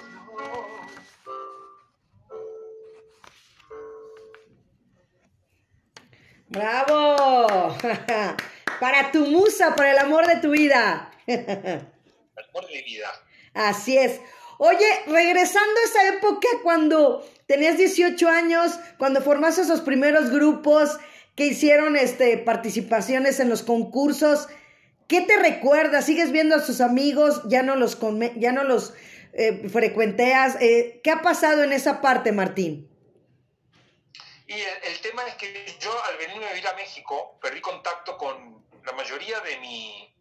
¡Bravo! 6.49 7.75
Para 8.79 9.11
tu 9.11 9.25
musa, 9.25 9.75
para 9.75 9.91
el 9.91 9.97
amor 9.97 10.27
de 10.27 10.35
tu 10.35 10.51
vida. 10.51 11.11
El 11.25 11.47
amor 12.49 12.67
de 12.67 12.75
mi 12.75 12.83
vida. 12.83 13.07
Así 13.55 13.97
es. 13.97 14.21
Oye, 14.59 14.85
regresando 15.07 15.79
a 15.81 15.85
esa 15.85 16.07
época 16.15 16.47
cuando 16.61 17.27
tenías 17.47 17.77
18 17.77 18.29
años, 18.29 18.79
cuando 18.99 19.21
formaste 19.21 19.61
esos 19.61 19.81
primeros 19.81 20.29
grupos 20.29 20.99
que 21.35 21.47
hicieron 21.47 21.95
este, 21.95 22.37
participaciones 22.37 23.39
en 23.39 23.49
los 23.49 23.63
concursos, 23.63 24.47
¿qué 25.07 25.21
te 25.21 25.37
recuerdas? 25.37 26.05
¿Sigues 26.05 26.31
viendo 26.31 26.55
a 26.55 26.59
sus 26.59 26.81
amigos? 26.81 27.41
¿Ya 27.47 27.63
no 27.63 27.75
los, 27.75 27.95
come- 27.95 28.33
ya 28.37 28.51
no 28.51 28.63
los 28.63 28.93
eh, 29.33 29.67
frecuenteas? 29.69 30.57
Eh, 30.61 31.01
¿Qué 31.03 31.11
ha 31.11 31.21
pasado 31.21 31.63
en 31.63 31.73
esa 31.73 32.01
parte, 32.01 32.31
Martín? 32.31 32.89
Y 34.47 34.53
el, 34.53 34.83
el 34.93 34.99
tema 35.01 35.27
es 35.27 35.35
que 35.35 35.65
yo 35.79 35.91
al 36.05 36.17
venirme 36.17 36.45
a 36.47 36.53
vivir 36.53 36.67
a 36.67 36.73
México 36.73 37.37
perdí 37.41 37.59
contacto 37.61 38.17
con 38.17 38.63
la 38.85 38.93
mayoría 38.93 39.39
de 39.41 39.57
mi 39.59 40.13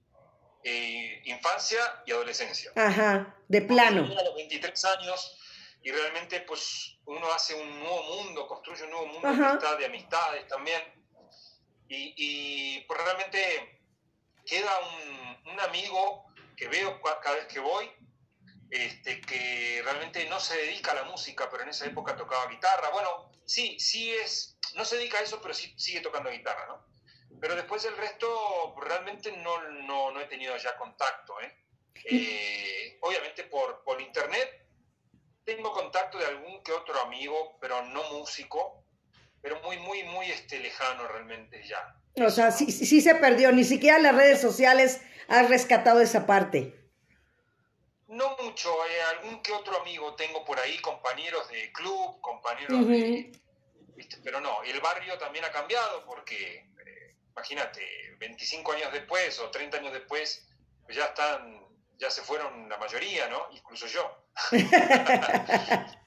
eh, 0.64 1.22
infancia 1.26 1.78
y 2.06 2.12
adolescencia. 2.12 2.72
Ajá, 2.74 3.36
de 3.46 3.62
plano. 3.62 4.04
A 4.04 4.22
los 4.24 4.34
23 4.34 4.84
años 4.84 5.38
y 5.82 5.92
realmente 5.92 6.40
pues 6.40 6.96
uno 7.04 7.32
hace 7.32 7.54
un 7.54 7.78
nuevo 7.78 8.02
mundo, 8.16 8.48
construye 8.48 8.82
un 8.82 8.90
nuevo 8.90 9.06
mundo 9.06 9.28
está 9.54 9.76
de 9.76 9.86
amistades 9.86 10.48
también. 10.48 10.82
Y, 11.88 12.14
y, 12.16 12.80
pues 12.88 13.00
realmente 13.00 13.75
queda 14.46 14.72
un, 14.78 15.52
un 15.52 15.60
amigo 15.60 16.26
que 16.56 16.68
veo 16.68 17.00
cada 17.02 17.36
vez 17.36 17.46
que 17.46 17.60
voy, 17.60 17.90
este, 18.70 19.20
que 19.20 19.80
realmente 19.84 20.24
no 20.28 20.40
se 20.40 20.56
dedica 20.56 20.92
a 20.92 20.96
la 20.96 21.04
música, 21.04 21.48
pero 21.50 21.62
en 21.62 21.68
esa 21.68 21.86
época 21.86 22.16
tocaba 22.16 22.46
guitarra. 22.46 22.90
Bueno, 22.90 23.30
sí, 23.44 23.78
sí 23.78 24.12
es, 24.12 24.58
no 24.74 24.84
se 24.84 24.96
dedica 24.96 25.18
a 25.18 25.22
eso, 25.22 25.40
pero 25.40 25.54
sí 25.54 25.74
sigue 25.76 26.00
tocando 26.00 26.30
guitarra, 26.30 26.66
¿no? 26.66 26.86
Pero 27.40 27.54
después 27.54 27.84
el 27.84 27.96
resto 27.96 28.74
realmente 28.80 29.30
no, 29.36 29.60
no, 29.68 30.10
no 30.10 30.20
he 30.20 30.26
tenido 30.26 30.56
ya 30.56 30.76
contacto, 30.76 31.40
¿eh? 31.40 31.62
Eh, 32.04 32.98
obviamente 33.02 33.44
por, 33.44 33.82
por 33.82 34.00
internet 34.00 34.66
tengo 35.44 35.72
contacto 35.72 36.18
de 36.18 36.26
algún 36.26 36.62
que 36.62 36.72
otro 36.72 37.00
amigo, 37.00 37.56
pero 37.60 37.82
no 37.82 38.02
músico, 38.12 38.84
pero 39.40 39.60
muy, 39.62 39.78
muy, 39.78 40.02
muy 40.04 40.30
este, 40.30 40.58
lejano 40.58 41.06
realmente 41.06 41.62
ya. 41.66 41.96
O 42.24 42.30
sea, 42.30 42.50
sí, 42.50 42.72
sí 42.72 43.02
se 43.02 43.14
perdió, 43.14 43.52
ni 43.52 43.64
siquiera 43.64 43.98
las 43.98 44.14
redes 44.14 44.40
sociales 44.40 45.02
has 45.28 45.48
rescatado 45.50 46.00
esa 46.00 46.26
parte. 46.26 46.74
No 48.08 48.36
mucho, 48.42 48.70
eh, 48.86 49.02
algún 49.18 49.42
que 49.42 49.52
otro 49.52 49.78
amigo 49.80 50.14
tengo 50.14 50.44
por 50.44 50.58
ahí, 50.58 50.78
compañeros 50.78 51.48
de 51.50 51.70
club, 51.72 52.20
compañeros 52.20 52.88
de... 52.88 53.32
¿viste? 53.96 54.16
Pero 54.24 54.40
no, 54.40 54.62
el 54.62 54.80
barrio 54.80 55.18
también 55.18 55.44
ha 55.44 55.50
cambiado 55.50 56.06
porque, 56.06 56.70
eh, 56.86 57.16
imagínate, 57.32 57.82
25 58.18 58.72
años 58.72 58.92
después 58.92 59.38
o 59.40 59.50
30 59.50 59.76
años 59.76 59.92
después, 59.92 60.48
pues 60.84 60.96
ya 60.96 61.04
están, 61.06 61.66
ya 61.98 62.10
se 62.10 62.22
fueron 62.22 62.68
la 62.68 62.78
mayoría, 62.78 63.28
¿no? 63.28 63.48
Incluso 63.50 63.86
yo. 63.88 64.22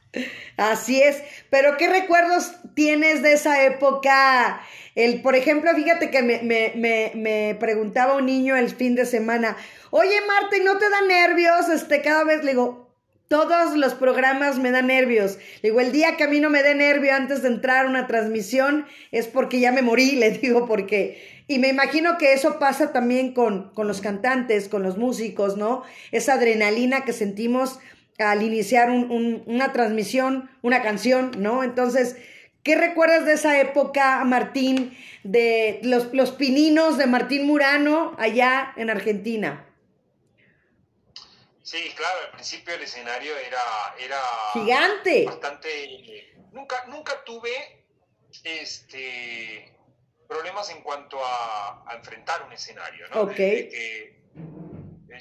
Así 0.57 1.01
es, 1.01 1.21
pero 1.49 1.77
¿qué 1.77 1.87
recuerdos 1.87 2.53
tienes 2.73 3.21
de 3.21 3.33
esa 3.33 3.63
época? 3.63 4.61
El, 4.95 5.21
por 5.21 5.35
ejemplo, 5.35 5.71
fíjate 5.75 6.09
que 6.09 6.23
me, 6.23 6.41
me, 6.41 6.73
me, 6.75 7.11
me 7.15 7.55
preguntaba 7.59 8.15
un 8.15 8.25
niño 8.25 8.55
el 8.57 8.69
fin 8.69 8.95
de 8.95 9.05
semana, 9.05 9.55
oye 9.91 10.19
Marta, 10.27 10.57
¿y 10.57 10.61
no 10.61 10.77
te 10.77 10.89
da 10.89 11.01
nervios? 11.07 11.69
Este, 11.69 12.01
cada 12.01 12.23
vez 12.23 12.43
le 12.43 12.51
digo, 12.51 12.89
todos 13.29 13.77
los 13.77 13.93
programas 13.93 14.57
me 14.57 14.71
dan 14.71 14.87
nervios. 14.87 15.37
Digo, 15.61 15.79
el 15.79 15.91
día 15.91 16.17
que 16.17 16.23
a 16.23 16.27
mí 16.27 16.39
no 16.39 16.49
me 16.49 16.63
dé 16.63 16.73
nervio 16.73 17.13
antes 17.13 17.43
de 17.43 17.49
entrar 17.49 17.85
a 17.85 17.89
una 17.89 18.07
transmisión 18.07 18.85
es 19.11 19.27
porque 19.27 19.59
ya 19.59 19.71
me 19.71 19.83
morí, 19.83 20.11
le 20.15 20.31
digo, 20.31 20.67
porque... 20.67 21.39
Y 21.47 21.57
me 21.57 21.67
imagino 21.67 22.19
que 22.19 22.33
eso 22.33 22.59
pasa 22.59 22.91
también 22.91 23.33
con, 23.33 23.71
con 23.73 23.87
los 23.87 24.01
cantantes, 24.01 24.67
con 24.67 24.83
los 24.83 24.99
músicos, 24.99 25.57
¿no? 25.57 25.81
Esa 26.11 26.33
adrenalina 26.33 27.05
que 27.05 27.13
sentimos 27.13 27.79
al 28.19 28.41
iniciar 28.41 28.89
un- 28.89 29.09
un- 29.11 29.43
una 29.45 29.71
transmisión, 29.71 30.49
una 30.61 30.81
canción, 30.81 31.31
¿no? 31.37 31.63
Entonces, 31.63 32.17
¿qué 32.63 32.75
recuerdas 32.75 33.25
de 33.25 33.33
esa 33.33 33.59
época, 33.59 34.23
Martín, 34.25 34.97
de 35.23 35.79
los, 35.83 36.13
los 36.13 36.31
pininos 36.31 36.97
de 36.97 37.07
Martín 37.07 37.45
Murano 37.45 38.15
allá 38.19 38.73
en 38.77 38.89
Argentina? 38.89 39.65
Sí, 41.61 41.91
claro, 41.95 42.17
al 42.25 42.31
principio 42.31 42.73
el 42.73 42.81
escenario 42.81 43.31
era, 43.37 43.59
era 44.03 44.19
Gigante. 44.53 45.25
bastante. 45.25 46.33
Nunca, 46.51 46.83
nunca 46.87 47.23
tuve 47.25 47.51
este 48.43 49.75
problemas 50.27 50.69
en 50.71 50.81
cuanto 50.81 51.17
a, 51.23 51.83
a 51.87 51.95
enfrentar 51.95 52.43
un 52.45 52.53
escenario, 52.53 53.07
¿no? 53.09 53.21
Ok. 53.21 53.35
Que, 53.35 54.19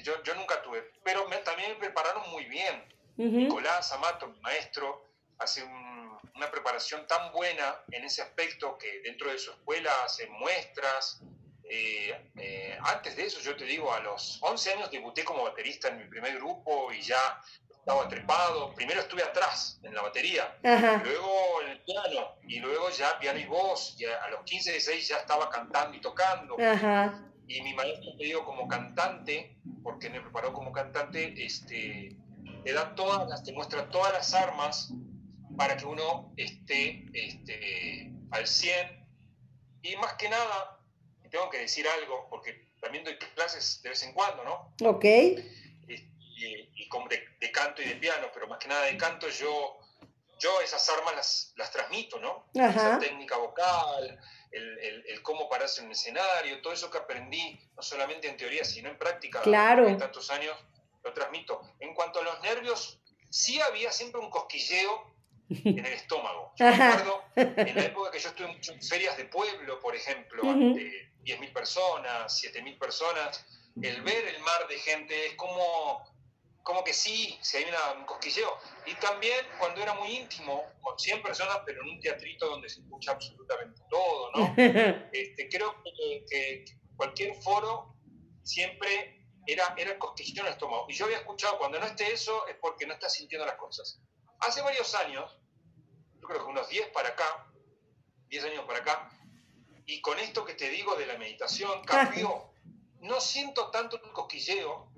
yo, 0.02 0.22
yo 0.22 0.34
nunca 0.34 0.62
tuve, 0.62 0.90
pero 1.02 1.26
me- 1.28 1.38
también 1.38 1.70
me 1.72 1.76
prepararon 1.76 2.28
muy 2.30 2.44
bien. 2.44 2.84
Ujú. 3.16 3.28
Nicolás 3.30 3.90
Amato, 3.92 4.28
mi 4.28 4.40
maestro, 4.40 5.04
hace 5.38 5.62
una 5.64 6.50
preparación 6.50 7.06
tan 7.06 7.32
buena 7.32 7.76
en 7.90 8.04
ese 8.04 8.22
aspecto 8.22 8.76
que 8.78 9.00
dentro 9.02 9.30
de 9.30 9.38
su 9.38 9.50
escuela 9.50 9.90
hace 10.04 10.26
muestras. 10.28 11.20
Eh, 11.70 12.30
eh, 12.36 12.78
antes 12.82 13.14
de 13.16 13.26
eso, 13.26 13.40
yo 13.40 13.54
te 13.56 13.64
digo, 13.64 13.92
a 13.92 14.00
los 14.00 14.38
11 14.42 14.72
años 14.72 14.90
debuté 14.90 15.22
como 15.24 15.42
baterista 15.44 15.88
en 15.88 15.98
mi 15.98 16.04
primer 16.04 16.36
grupo 16.36 16.90
y 16.92 17.02
ya 17.02 17.18
estaba 17.70 18.08
trepado. 18.08 18.72
Primero 18.74 19.00
estuve 19.00 19.22
atrás 19.22 19.78
en 19.82 19.94
la 19.94 20.00
batería, 20.02 20.56
luego 21.04 21.62
en 21.62 21.68
el 21.70 21.80
piano 21.82 22.36
y 22.44 22.58
luego 22.60 22.88
ya 22.90 23.18
piano 23.18 23.38
y 23.38 23.44
voz. 23.46 23.96
Y 23.98 24.06
a, 24.06 24.28
los 24.28 24.44
15, 24.44 24.72
16 24.72 25.08
ya 25.08 25.16
estaba 25.18 25.50
cantando 25.50 25.96
y 25.96 26.00
tocando. 26.00 26.56
Y 27.48 27.62
mi 27.62 27.72
maestro, 27.72 28.14
te 28.16 28.24
digo, 28.24 28.44
como 28.44 28.68
cantante, 28.68 29.56
porque 29.82 30.10
me 30.10 30.20
preparó 30.20 30.52
como 30.52 30.70
cantante, 30.70 31.34
este, 31.42 32.14
te 32.62 32.72
da 32.74 32.94
todas 32.94 33.26
las, 33.26 33.42
te 33.42 33.52
muestra 33.52 33.88
todas 33.88 34.12
las 34.12 34.34
armas 34.34 34.92
para 35.56 35.76
que 35.76 35.86
uno 35.86 36.32
esté 36.36 37.06
este, 37.14 38.12
al 38.30 38.46
100. 38.46 39.06
Y 39.82 39.96
más 39.96 40.14
que 40.14 40.28
nada, 40.28 40.78
tengo 41.30 41.48
que 41.48 41.58
decir 41.58 41.86
algo, 41.88 42.28
porque 42.28 42.68
también 42.80 43.04
doy 43.04 43.16
clases 43.34 43.80
de 43.82 43.88
vez 43.90 44.02
en 44.02 44.12
cuando, 44.12 44.44
¿no? 44.44 44.88
Ok. 44.88 45.04
Y, 46.40 46.88
como 46.88 47.08
de, 47.08 47.22
canto 47.52 47.82
y 47.82 47.86
de 47.86 47.96
piano, 47.96 48.28
pero 48.32 48.46
más 48.46 48.58
que 48.58 48.68
nada 48.68 48.84
de 48.84 48.96
canto 48.96 49.28
yo, 49.28 49.78
yo 50.38 50.60
esas 50.60 50.88
armas 50.88 51.16
las, 51.16 51.52
las 51.56 51.70
transmito, 51.72 52.18
¿no? 52.20 52.46
Esa 52.54 52.98
técnica 52.98 53.36
vocal, 53.36 54.20
el, 54.52 55.04
el, 55.06 55.22
cómo 55.22 55.48
pararse 55.48 55.80
en 55.80 55.86
un 55.86 55.92
escenario, 55.92 56.60
todo 56.62 56.72
eso 56.72 56.90
que 56.90 56.98
aprendí, 56.98 57.60
no 57.76 57.82
solamente 57.82 58.28
en 58.28 58.36
teoría, 58.36 58.64
sino 58.64 58.88
en 58.88 58.98
práctica, 58.98 59.42
claro. 59.42 59.96
tantos 59.96 60.30
años, 60.30 60.56
lo 61.04 61.12
transmito. 61.12 61.60
En 61.80 61.94
cuanto 61.94 62.20
a 62.20 62.22
los 62.22 62.40
nervios, 62.42 63.00
sí 63.28 63.60
había 63.60 63.92
siempre 63.92 64.20
un 64.20 64.30
cosquilleo 64.30 65.14
en 65.48 65.78
el 65.78 65.92
estómago. 65.92 66.52
Yo 66.56 66.66
me 66.66 66.74
acuerdo 66.74 67.24
en 67.36 67.74
la 67.74 67.84
época 67.84 68.10
que 68.10 68.18
yo 68.18 68.28
estuve 68.28 68.50
en 68.50 68.82
ferias 68.82 69.16
de 69.16 69.24
pueblo, 69.26 69.80
por 69.80 69.94
ejemplo, 69.94 70.42
de 70.42 71.10
10.000 71.24 71.52
personas, 71.52 72.42
7.000 72.42 72.78
personas, 72.78 73.46
el 73.82 74.02
ver 74.02 74.26
el 74.26 74.40
mar 74.40 74.66
de 74.68 74.78
gente 74.78 75.26
es 75.26 75.34
como, 75.34 76.04
como 76.68 76.84
que 76.84 76.92
sí, 76.92 77.38
si 77.40 77.56
hay 77.56 77.64
un 77.96 78.04
cosquilleo. 78.04 78.58
Y 78.84 78.94
también 78.96 79.46
cuando 79.58 79.80
era 79.80 79.94
muy 79.94 80.14
íntimo, 80.14 80.62
con 80.82 80.98
100 80.98 81.22
personas, 81.22 81.60
pero 81.64 81.80
en 81.80 81.88
un 81.88 81.98
teatrito 81.98 82.46
donde 82.46 82.68
se 82.68 82.80
escucha 82.80 83.12
absolutamente 83.12 83.80
todo, 83.88 84.30
¿no? 84.32 84.54
Este, 85.10 85.48
creo 85.48 85.74
que, 85.82 86.26
que, 86.28 86.64
cualquier 86.94 87.34
foro 87.36 87.96
siempre 88.42 89.24
era, 89.46 89.74
era 89.78 89.98
cosquilleo 89.98 90.42
en 90.42 90.48
el 90.48 90.52
estómago. 90.52 90.84
Y 90.90 90.92
yo 90.92 91.06
había 91.06 91.16
escuchado, 91.16 91.56
cuando 91.56 91.80
no 91.80 91.86
esté 91.86 92.12
eso, 92.12 92.46
es 92.48 92.56
porque 92.56 92.86
no 92.86 92.92
estás 92.92 93.14
sintiendo 93.14 93.46
las 93.46 93.56
cosas. 93.56 94.02
Hace 94.40 94.60
varios 94.60 94.94
años, 94.94 95.40
yo 96.20 96.28
creo 96.28 96.44
que 96.44 96.50
unos 96.50 96.68
10 96.68 96.88
para 96.88 97.08
acá, 97.08 97.50
10 98.28 98.44
años 98.44 98.66
para 98.66 98.80
acá, 98.80 99.10
y 99.86 100.02
con 100.02 100.18
esto 100.18 100.44
que 100.44 100.52
te 100.52 100.68
digo 100.68 100.96
de 100.96 101.06
la 101.06 101.16
meditación, 101.16 101.82
cambió. 101.86 102.52
No 103.00 103.22
siento 103.22 103.70
tanto 103.70 103.96
el 103.96 104.12
cosquilleo, 104.12 104.92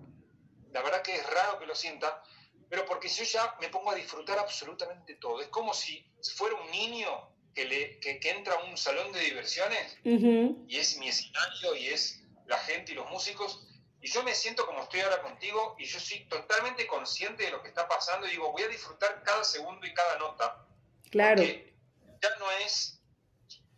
la 0.72 0.82
verdad 0.82 1.02
que 1.02 1.14
es 1.14 1.30
raro 1.30 1.58
que 1.58 1.66
lo 1.66 1.74
sienta, 1.74 2.22
pero 2.68 2.86
porque 2.86 3.08
yo 3.08 3.24
ya 3.24 3.56
me 3.60 3.68
pongo 3.68 3.90
a 3.90 3.94
disfrutar 3.94 4.38
absolutamente 4.38 5.14
todo. 5.16 5.40
Es 5.40 5.48
como 5.48 5.74
si 5.74 6.04
fuera 6.36 6.54
un 6.56 6.70
niño 6.70 7.32
que, 7.54 7.64
le, 7.64 7.98
que, 8.00 8.20
entra 8.22 8.54
a 8.54 8.64
un 8.64 8.76
salón 8.76 9.12
de 9.12 9.20
diversiones 9.20 9.98
y 10.04 10.76
es 10.76 10.96
mi 10.98 11.08
escenario 11.08 11.74
y 11.74 11.86
es 11.88 12.22
la 12.46 12.58
gente 12.58 12.92
y 12.92 12.94
los 12.94 13.10
músicos 13.10 13.66
y 14.02 14.08
yo 14.08 14.22
me 14.22 14.34
siento 14.34 14.64
como 14.66 14.82
estoy 14.82 15.00
ahora 15.00 15.20
contigo 15.20 15.76
y 15.78 15.84
yo 15.84 16.00
soy 16.00 16.20
totalmente 16.20 16.86
consciente 16.86 17.44
de 17.44 17.50
lo 17.50 17.62
que 17.62 17.68
está 17.68 17.86
pasando 17.86 18.26
y 18.26 18.30
digo, 18.30 18.50
voy 18.50 18.62
a 18.62 18.68
disfrutar 18.68 19.22
cada 19.22 19.44
segundo 19.44 19.86
y 19.86 19.92
cada 19.92 20.18
nota. 20.18 20.66
Claro. 21.10 21.42
ya 21.42 22.36
no 22.38 22.50
es 22.64 23.02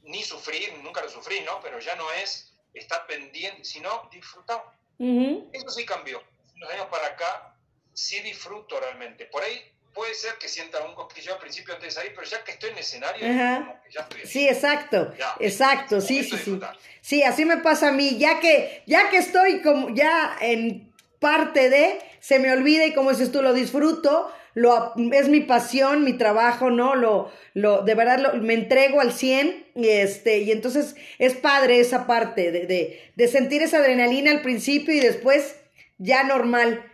ni 0.03 0.23
sufrir, 0.23 0.75
nunca 0.79 1.03
lo 1.03 1.09
sufrí, 1.09 1.41
¿no? 1.41 1.61
Pero 1.61 1.81
ya 1.81 1.97
no 1.97 2.11
es 2.13 2.55
estar 2.73 3.07
pendiente, 3.07 3.65
sino 3.65 4.09
disfrutar. 4.13 4.63
Eso 4.99 5.71
sí 5.71 5.85
cambió. 5.85 6.23
Unos 6.63 6.75
años 6.75 6.87
para 6.91 7.09
acá 7.09 7.57
sí 7.93 8.21
disfruto 8.21 8.79
realmente. 8.79 9.25
Por 9.27 9.43
ahí 9.43 9.61
puede 9.93 10.15
ser 10.15 10.35
que 10.39 10.49
sienta 10.49 10.83
un 10.85 10.95
cosquillo 10.95 11.35
al 11.35 11.41
principio 11.41 11.75
antes 11.75 11.89
de 11.89 12.01
salir, 12.01 12.13
pero 12.15 12.27
ya 12.27 12.45
que 12.45 12.53
estoy 12.53 12.71
en 12.71 12.79
escenario, 12.79 13.27
como 13.27 13.83
que 13.83 13.91
ya 13.91 14.01
estoy 14.01 14.21
Sí, 14.27 14.49
exacto, 14.49 15.13
exacto, 15.41 16.01
sí, 16.01 16.25
sí, 16.25 16.37
sí. 16.39 16.61
Sí, 17.01 17.23
así 17.25 17.45
me 17.45 17.59
pasa 17.59 17.89
a 17.89 17.93
mí, 17.93 18.17
ya 18.17 18.39
que, 18.41 18.85
ya 18.87 19.11
que 19.11 19.19
estoy 19.19 19.61
como 19.61 19.95
ya 19.95 20.37
en 20.41 20.93
parte 21.19 21.69
de, 21.69 21.99
se 22.21 22.39
me 22.39 22.53
olvida 22.53 22.87
y 22.87 22.95
como 22.95 23.11
dices 23.11 23.33
tú, 23.33 23.43
lo 23.43 23.53
disfruto, 23.53 24.33
lo, 24.55 24.95
es 25.13 25.29
mi 25.29 25.41
pasión, 25.41 26.05
mi 26.05 26.13
trabajo, 26.15 26.71
¿no? 26.71 26.95
Lo, 26.95 27.33
lo, 27.55 27.83
de 27.83 27.95
verdad 27.95 28.19
lo, 28.19 28.35
me 28.35 28.55
entrego 28.55 29.01
al 29.01 29.13
100 29.13 29.73
y, 29.75 29.89
este, 29.89 30.39
y 30.39 30.53
entonces 30.53 30.95
es 31.19 31.35
padre 31.35 31.81
esa 31.81 32.07
parte 32.07 32.51
de, 32.51 32.67
de, 32.67 33.13
de 33.15 33.29
sentir 33.29 33.63
esa 33.63 33.79
adrenalina 33.79 34.31
al 34.31 34.43
principio 34.43 34.95
y 34.95 35.01
después 35.01 35.57
ya 36.03 36.25
normal. 36.25 36.91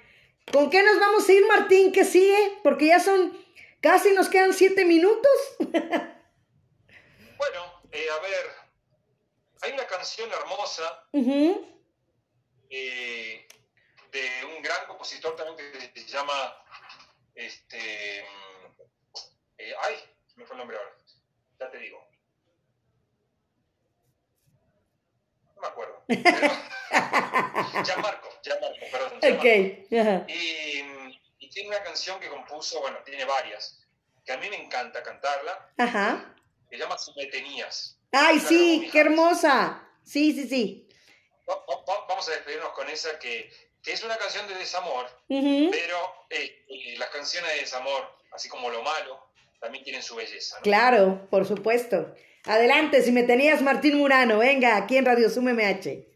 ¿Con 0.53 0.71
qué 0.71 0.83
nos 0.83 0.99
vamos 1.01 1.29
a 1.29 1.33
ir, 1.33 1.47
Martín? 1.47 1.93
¿Qué 1.93 2.05
sigue? 2.05 2.59
Porque 2.63 2.87
ya 2.87 3.01
son, 3.01 3.37
casi 3.81 4.13
nos 4.13 4.29
quedan 4.29 4.53
siete 4.53 4.85
minutos. 4.85 5.31
bueno, 5.59 5.73
eh, 7.93 8.07
a 8.11 8.19
ver, 8.21 8.47
hay 9.63 9.73
una 9.73 9.87
canción 9.87 10.31
hermosa 10.31 11.05
eh, 12.71 13.49
de 14.13 14.45
un 14.57 14.63
gran 14.63 14.87
compositor 14.87 15.35
también 15.37 15.57
que 15.93 16.01
se 16.01 16.07
llama, 16.09 16.57
este, 17.35 18.21
eh, 19.59 19.75
ay, 19.83 19.97
me 20.37 20.45
fue 20.45 20.55
el 20.55 20.59
nombre 20.59 20.77
ahora, 20.77 20.95
ya 21.59 21.71
te 21.71 21.79
digo. 21.79 22.08
No 25.59 25.63
me 25.63 25.69
acuerdo. 25.69 26.05
Gianmarco, 27.85 28.29
Gianmarco, 28.43 28.87
perdón. 28.93 29.19
Ok. 29.19 29.45
Y, 30.29 30.85
y, 31.41 31.51
tiene 31.51 31.69
una 31.71 31.83
canción 31.83 32.21
que 32.21 32.29
compuso, 32.29 32.81
bueno, 32.81 32.99
tiene 33.05 33.25
varias, 33.25 33.85
que 34.25 34.33
a 34.33 34.37
mí 34.37 34.49
me 34.49 34.63
encanta 34.63 35.03
cantarla. 35.03 35.73
Ajá. 35.77 36.35
Se 36.71 36.77
llama 36.77 36.97
Si 36.97 37.13
me 37.17 37.27
tenías. 37.27 37.99
Ay, 38.13 38.39
sí, 38.39 38.89
qué 38.93 39.01
hermosa. 39.01 39.83
Sí, 40.05 40.33
sí, 40.33 40.49
sí. 40.49 40.89
Vamos 42.09 42.29
a 42.29 42.33
despedirnos 42.33 42.71
con 42.71 42.89
esa 42.89 43.19
que, 43.19 43.51
que 43.83 43.93
es 43.93 44.05
una 44.05 44.17
canción 44.17 44.47
de 44.47 44.55
desamor, 44.55 45.07
pero 45.29 46.27
eh, 46.31 46.65
eh, 46.69 46.97
las 46.99 47.09
canciones 47.09 47.53
de 47.55 47.61
desamor, 47.61 48.17
así 48.33 48.49
como 48.49 48.71
lo 48.71 48.83
malo, 48.83 49.29
también 49.61 49.83
tienen 49.83 50.03
su 50.03 50.15
belleza. 50.15 50.61
Claro, 50.63 51.27
por 51.31 51.47
supuesto. 51.47 52.15
Adelante, 52.45 53.03
si 53.03 53.13
me 53.13 53.25
tenías 53.25 53.63
Martín 53.63 53.99
Murano, 53.99 54.39
venga, 54.39 54.77
aquí 54.77 54.97
en 54.97 55.05
Radio 55.05 55.29
Sum 55.29 55.49
MH. 55.49 56.09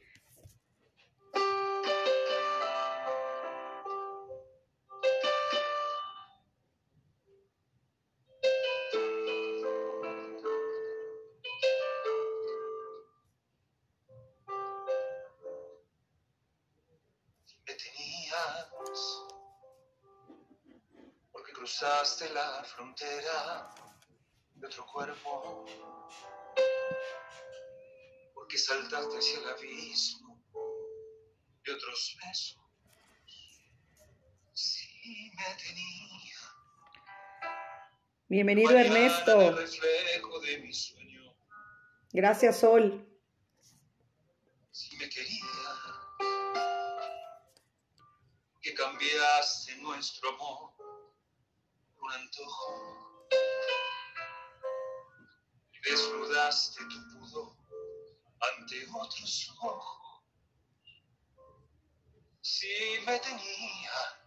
cruzaste 21.62 22.28
la 22.34 22.62
frontera 22.64 23.91
de 24.62 24.68
otro 24.68 24.86
cuerpo, 24.86 25.64
porque 28.32 28.56
saltaste 28.56 29.18
hacia 29.18 29.40
el 29.40 29.48
abismo 29.48 30.40
de 31.64 31.72
otros 31.72 32.16
besos. 32.24 32.62
Si 34.52 35.32
me 35.34 35.54
tenía. 35.56 36.36
Bienvenido 38.28 38.70
Ernesto. 38.70 39.50
reflejo 39.50 40.40
de 40.40 40.58
mi 40.58 40.72
sueño. 40.72 41.34
Gracias 42.12 42.60
Sol. 42.60 43.04
Si 44.70 44.96
me 44.96 45.08
quería. 45.08 45.44
Que 48.60 48.74
cambiaste 48.74 49.74
nuestro 49.78 50.28
amor 50.28 50.76
por 50.76 52.04
un 52.04 52.12
antojo 52.12 53.12
desnudaste 55.82 56.80
tu 56.84 57.18
pudor 57.18 57.56
ante 58.40 58.86
otros 58.94 59.54
ojos. 59.62 60.22
Si 62.40 62.98
me 63.06 63.18
tenías, 63.18 64.22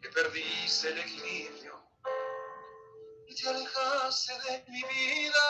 que 0.00 0.08
perdiste 0.08 0.88
el 0.88 0.98
equilibrio 0.98 1.80
y 3.28 3.34
te 3.34 3.48
alejaste 3.48 4.32
de 4.32 4.64
mi 4.68 4.82
vida. 4.82 5.44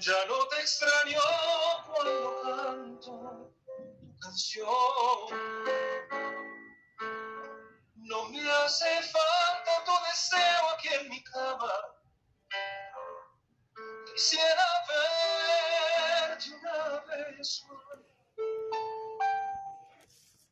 Ya 0.00 0.26
no 0.26 0.46
te 0.48 0.60
extraño 0.60 1.20
cuando 1.86 2.42
canto 2.42 3.54
tu 4.00 4.18
canción 4.20 4.84
hace 8.64 9.02
falta 9.02 9.84
tu 9.84 9.92
deseo 10.06 10.68
aquí 10.74 10.88
en 10.88 11.08
mi 11.08 11.22
cama. 11.24 11.72
Quisiera 14.12 14.66
verte 14.88 16.50
una 16.50 17.00
vez 17.00 17.64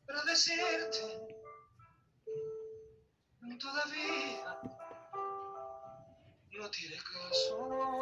para 0.05 0.23
decirte 0.23 1.33
todavía 3.63 4.59
no 6.51 6.69
tiene 6.69 6.97
caso. 6.97 7.99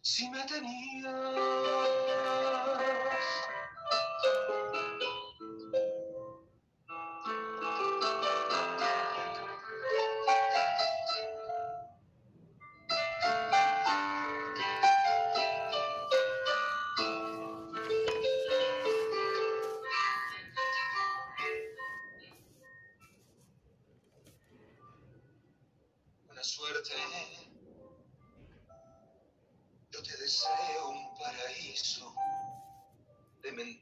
Si 0.00 0.28
me 0.30 0.44
tenías 0.44 1.04
Thank 4.24 4.48
you. 4.48 4.63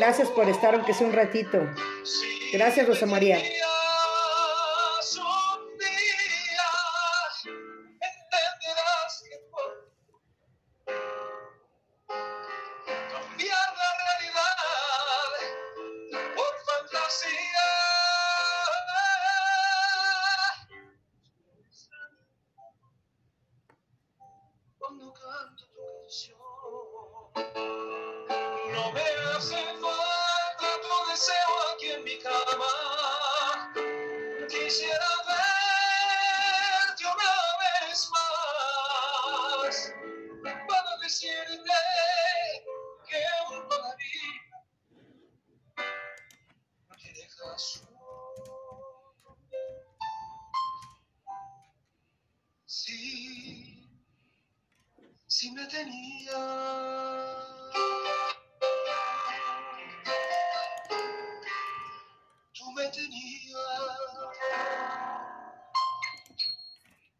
Gracias 0.00 0.30
por 0.30 0.48
estar, 0.48 0.74
aunque 0.74 0.94
sea 0.94 1.06
un 1.06 1.12
ratito. 1.12 1.58
Gracias, 2.54 2.88
Rosa 2.88 3.04
María. 3.04 3.36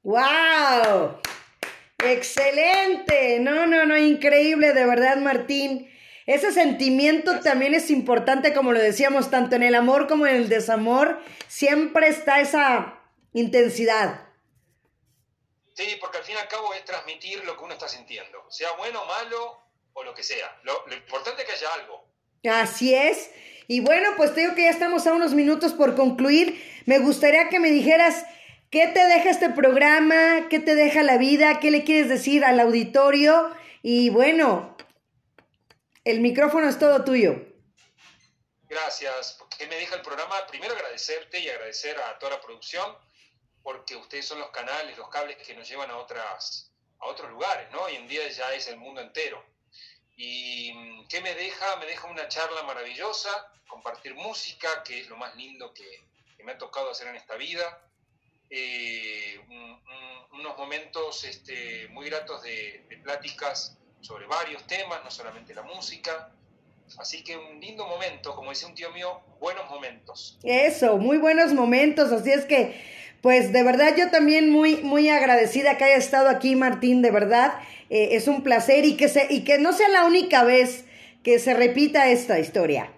¡Wow! 0.03 1.21
Excelente. 1.99 3.39
No, 3.41 3.67
no, 3.67 3.85
no, 3.87 3.97
increíble, 3.97 4.73
de 4.73 4.87
verdad, 4.87 5.19
Martín. 5.19 5.87
Ese 6.27 6.53
sentimiento 6.53 7.41
también 7.41 7.75
es 7.75 7.91
importante, 7.91 8.55
como 8.55 8.73
lo 8.73 8.81
decíamos, 8.81 9.31
tanto 9.31 9.57
en 9.57 9.63
el 9.63 9.75
amor 9.75 10.07
como 10.07 10.27
en 10.27 10.37
el 10.37 10.49
desamor. 10.49 11.21
Siempre 11.49 12.09
está 12.09 12.41
esa 12.41 13.01
intensidad. 13.33 14.29
Sí, 15.75 15.97
porque 16.01 16.19
al 16.19 16.25
fin 16.25 16.37
y 16.37 16.39
al 16.39 16.49
cabo 16.49 16.73
es 16.75 16.85
transmitir 16.85 17.45
lo 17.45 17.57
que 17.57 17.65
uno 17.65 17.73
está 17.73 17.89
sintiendo, 17.89 18.45
sea 18.51 18.73
bueno, 18.73 19.05
malo 19.07 19.63
o 19.93 20.05
lo 20.05 20.15
que 20.15 20.23
sea. 20.23 20.59
Lo, 20.63 20.87
lo 20.87 20.95
importante 20.95 21.43
es 21.43 21.49
que 21.49 21.55
haya 21.55 21.75
algo. 21.75 22.07
Así 22.45 22.95
es. 22.95 23.31
Y 23.71 23.79
bueno, 23.79 24.15
pues 24.17 24.35
te 24.35 24.41
digo 24.41 24.57
que 24.57 24.65
ya 24.65 24.71
estamos 24.71 25.07
a 25.07 25.13
unos 25.13 25.33
minutos 25.33 25.75
por 25.75 25.95
concluir. 25.95 26.61
Me 26.87 26.99
gustaría 26.99 27.49
que 27.49 27.61
me 27.61 27.71
dijeras 27.71 28.27
¿Qué 28.69 28.89
te 28.89 29.07
deja 29.07 29.31
este 29.31 29.49
programa? 29.51 30.49
¿Qué 30.51 30.59
te 30.59 30.75
deja 30.75 31.05
la 31.05 31.19
vida? 31.19 31.61
¿Qué 31.61 31.71
le 31.71 31.85
quieres 31.85 32.09
decir 32.09 32.45
al 32.45 32.59
auditorio? 32.59 33.55
Y 33.81 34.11
bueno, 34.11 34.77
el 36.03 36.19
micrófono 36.19 36.69
es 36.69 36.81
todo 36.81 37.05
tuyo. 37.05 37.37
Gracias. 38.69 39.39
¿Qué 39.57 39.69
me 39.69 39.77
deja 39.77 39.95
el 39.95 40.03
programa? 40.03 40.35
Primero 40.49 40.75
agradecerte 40.75 41.39
y 41.39 41.49
agradecer 41.49 41.97
a 41.97 42.19
toda 42.19 42.33
la 42.33 42.41
producción, 42.41 42.99
porque 43.63 43.95
ustedes 43.95 44.27
son 44.27 44.41
los 44.41 44.51
canales, 44.51 44.99
los 44.99 45.09
cables 45.11 45.37
que 45.37 45.55
nos 45.55 45.69
llevan 45.69 45.93
a, 45.93 45.97
otras, 45.97 46.73
a 46.99 47.07
otros 47.07 47.31
lugares, 47.31 47.71
¿no? 47.71 47.83
Hoy 47.83 47.95
en 47.95 48.09
día 48.09 48.29
ya 48.31 48.53
es 48.53 48.67
el 48.67 48.79
mundo 48.79 49.01
entero. 49.01 49.41
¿Y 50.23 50.73
mm, 50.75 51.09
qué 51.09 51.23
me 51.23 51.35
deja? 51.35 51.77
Me 51.77 51.87
deja 51.87 52.07
una 52.07 52.29
charla 52.29 52.63
maravillosa, 52.65 53.31
compartir 53.67 54.15
música, 54.15 54.83
que 54.85 55.01
es 55.01 55.09
lo 55.09 55.17
más 55.17 55.35
lindo 55.35 55.73
que, 55.73 56.05
que 56.37 56.45
me 56.45 56.53
ha 56.53 56.59
tocado 56.59 56.91
hacer 56.91 57.09
en 57.09 57.17
esta 57.17 57.37
vida 57.37 57.81
eh, 58.51 59.41
unos 60.33 60.59
momentos 60.59 61.25
este, 61.25 61.89
muy 61.89 62.07
gratos 62.07 62.43
de, 62.43 62.85
pláticas 63.03 63.79
sobre 64.01 64.27
varios 64.27 64.67
temas, 64.67 65.03
no 65.05 65.11
solamente 65.11 65.55
la 65.55 65.63
música. 65.63 66.33
Así 66.99 67.23
que 67.23 67.37
un 67.37 67.61
lindo 67.61 67.87
momento, 67.87 68.35
como 68.35 68.51
dice 68.51 68.67
un 68.67 68.75
tío 68.75 68.91
mío, 68.91 69.21
buenos 69.39 69.71
momentos. 69.71 70.39
Eso, 70.43 70.99
muy 70.99 71.19
buenos 71.19 71.53
momentos. 71.55 72.11
Así 72.11 72.31
es 72.33 72.45
que, 72.45 73.00
pues 73.21 73.53
de 73.53 73.63
verdad 73.63 73.95
yo 73.97 74.11
también 74.11 74.51
muy, 74.51 74.77
muy 74.79 75.09
agradecida 75.09 75.77
que 75.77 75.85
haya 75.85 75.97
estado 75.97 76.29
aquí, 76.29 76.57
Martín, 76.57 77.03
de 77.03 77.11
verdad. 77.11 77.55
Eh, 77.91 78.11
es 78.13 78.29
un 78.29 78.43
placer 78.43 78.85
y 78.85 78.97
que, 78.97 79.09
se, 79.09 79.27
y 79.31 79.45
que 79.45 79.59
no 79.59 79.73
sea 79.73 79.89
la 79.89 80.05
única 80.05 80.45
vez 80.45 80.85
que 81.23 81.39
se 81.39 81.55
repita 81.55 82.09
esta 82.09 82.39
historia. 82.39 82.91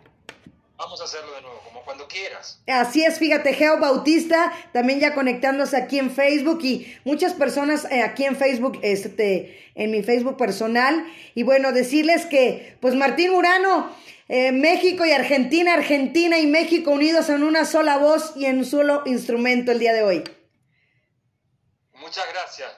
Vamos 0.76 1.00
a 1.00 1.04
hacerlo 1.04 1.34
de 1.34 1.42
nuevo 1.42 1.51
cuando 1.85 2.09
quieras. 2.09 2.61
Así 2.66 3.05
es, 3.05 3.18
fíjate, 3.18 3.55
Geo 3.55 3.78
Bautista 3.78 4.53
también 4.72 5.01
ya 5.01 5.14
conectándose 5.14 5.76
aquí 5.76 5.99
en 5.99 6.11
Facebook 6.11 6.61
y 6.62 6.95
muchas 7.05 7.33
personas 7.33 7.87
eh, 7.91 8.03
aquí 8.03 8.24
en 8.24 8.37
Facebook, 8.37 8.78
este, 8.83 9.70
en 9.74 9.91
mi 9.91 10.03
Facebook 10.03 10.37
personal. 10.37 11.05
Y 11.35 11.43
bueno, 11.43 11.72
decirles 11.72 12.26
que, 12.26 12.76
pues 12.80 12.95
Martín 12.95 13.33
Murano, 13.33 13.95
eh, 14.28 14.53
México 14.53 15.05
y 15.05 15.12
Argentina, 15.12 15.74
Argentina 15.74 16.39
y 16.39 16.47
México 16.47 16.91
unidos 16.91 17.28
en 17.28 17.43
una 17.43 17.64
sola 17.64 17.99
voz 17.99 18.33
y 18.37 18.47
en 18.47 18.59
un 18.59 18.64
solo 18.64 19.03
instrumento 19.07 19.72
el 19.72 19.78
día 19.78 19.93
de 19.93 20.03
hoy. 20.03 20.24
Muchas 21.95 22.24
gracias. 22.33 22.72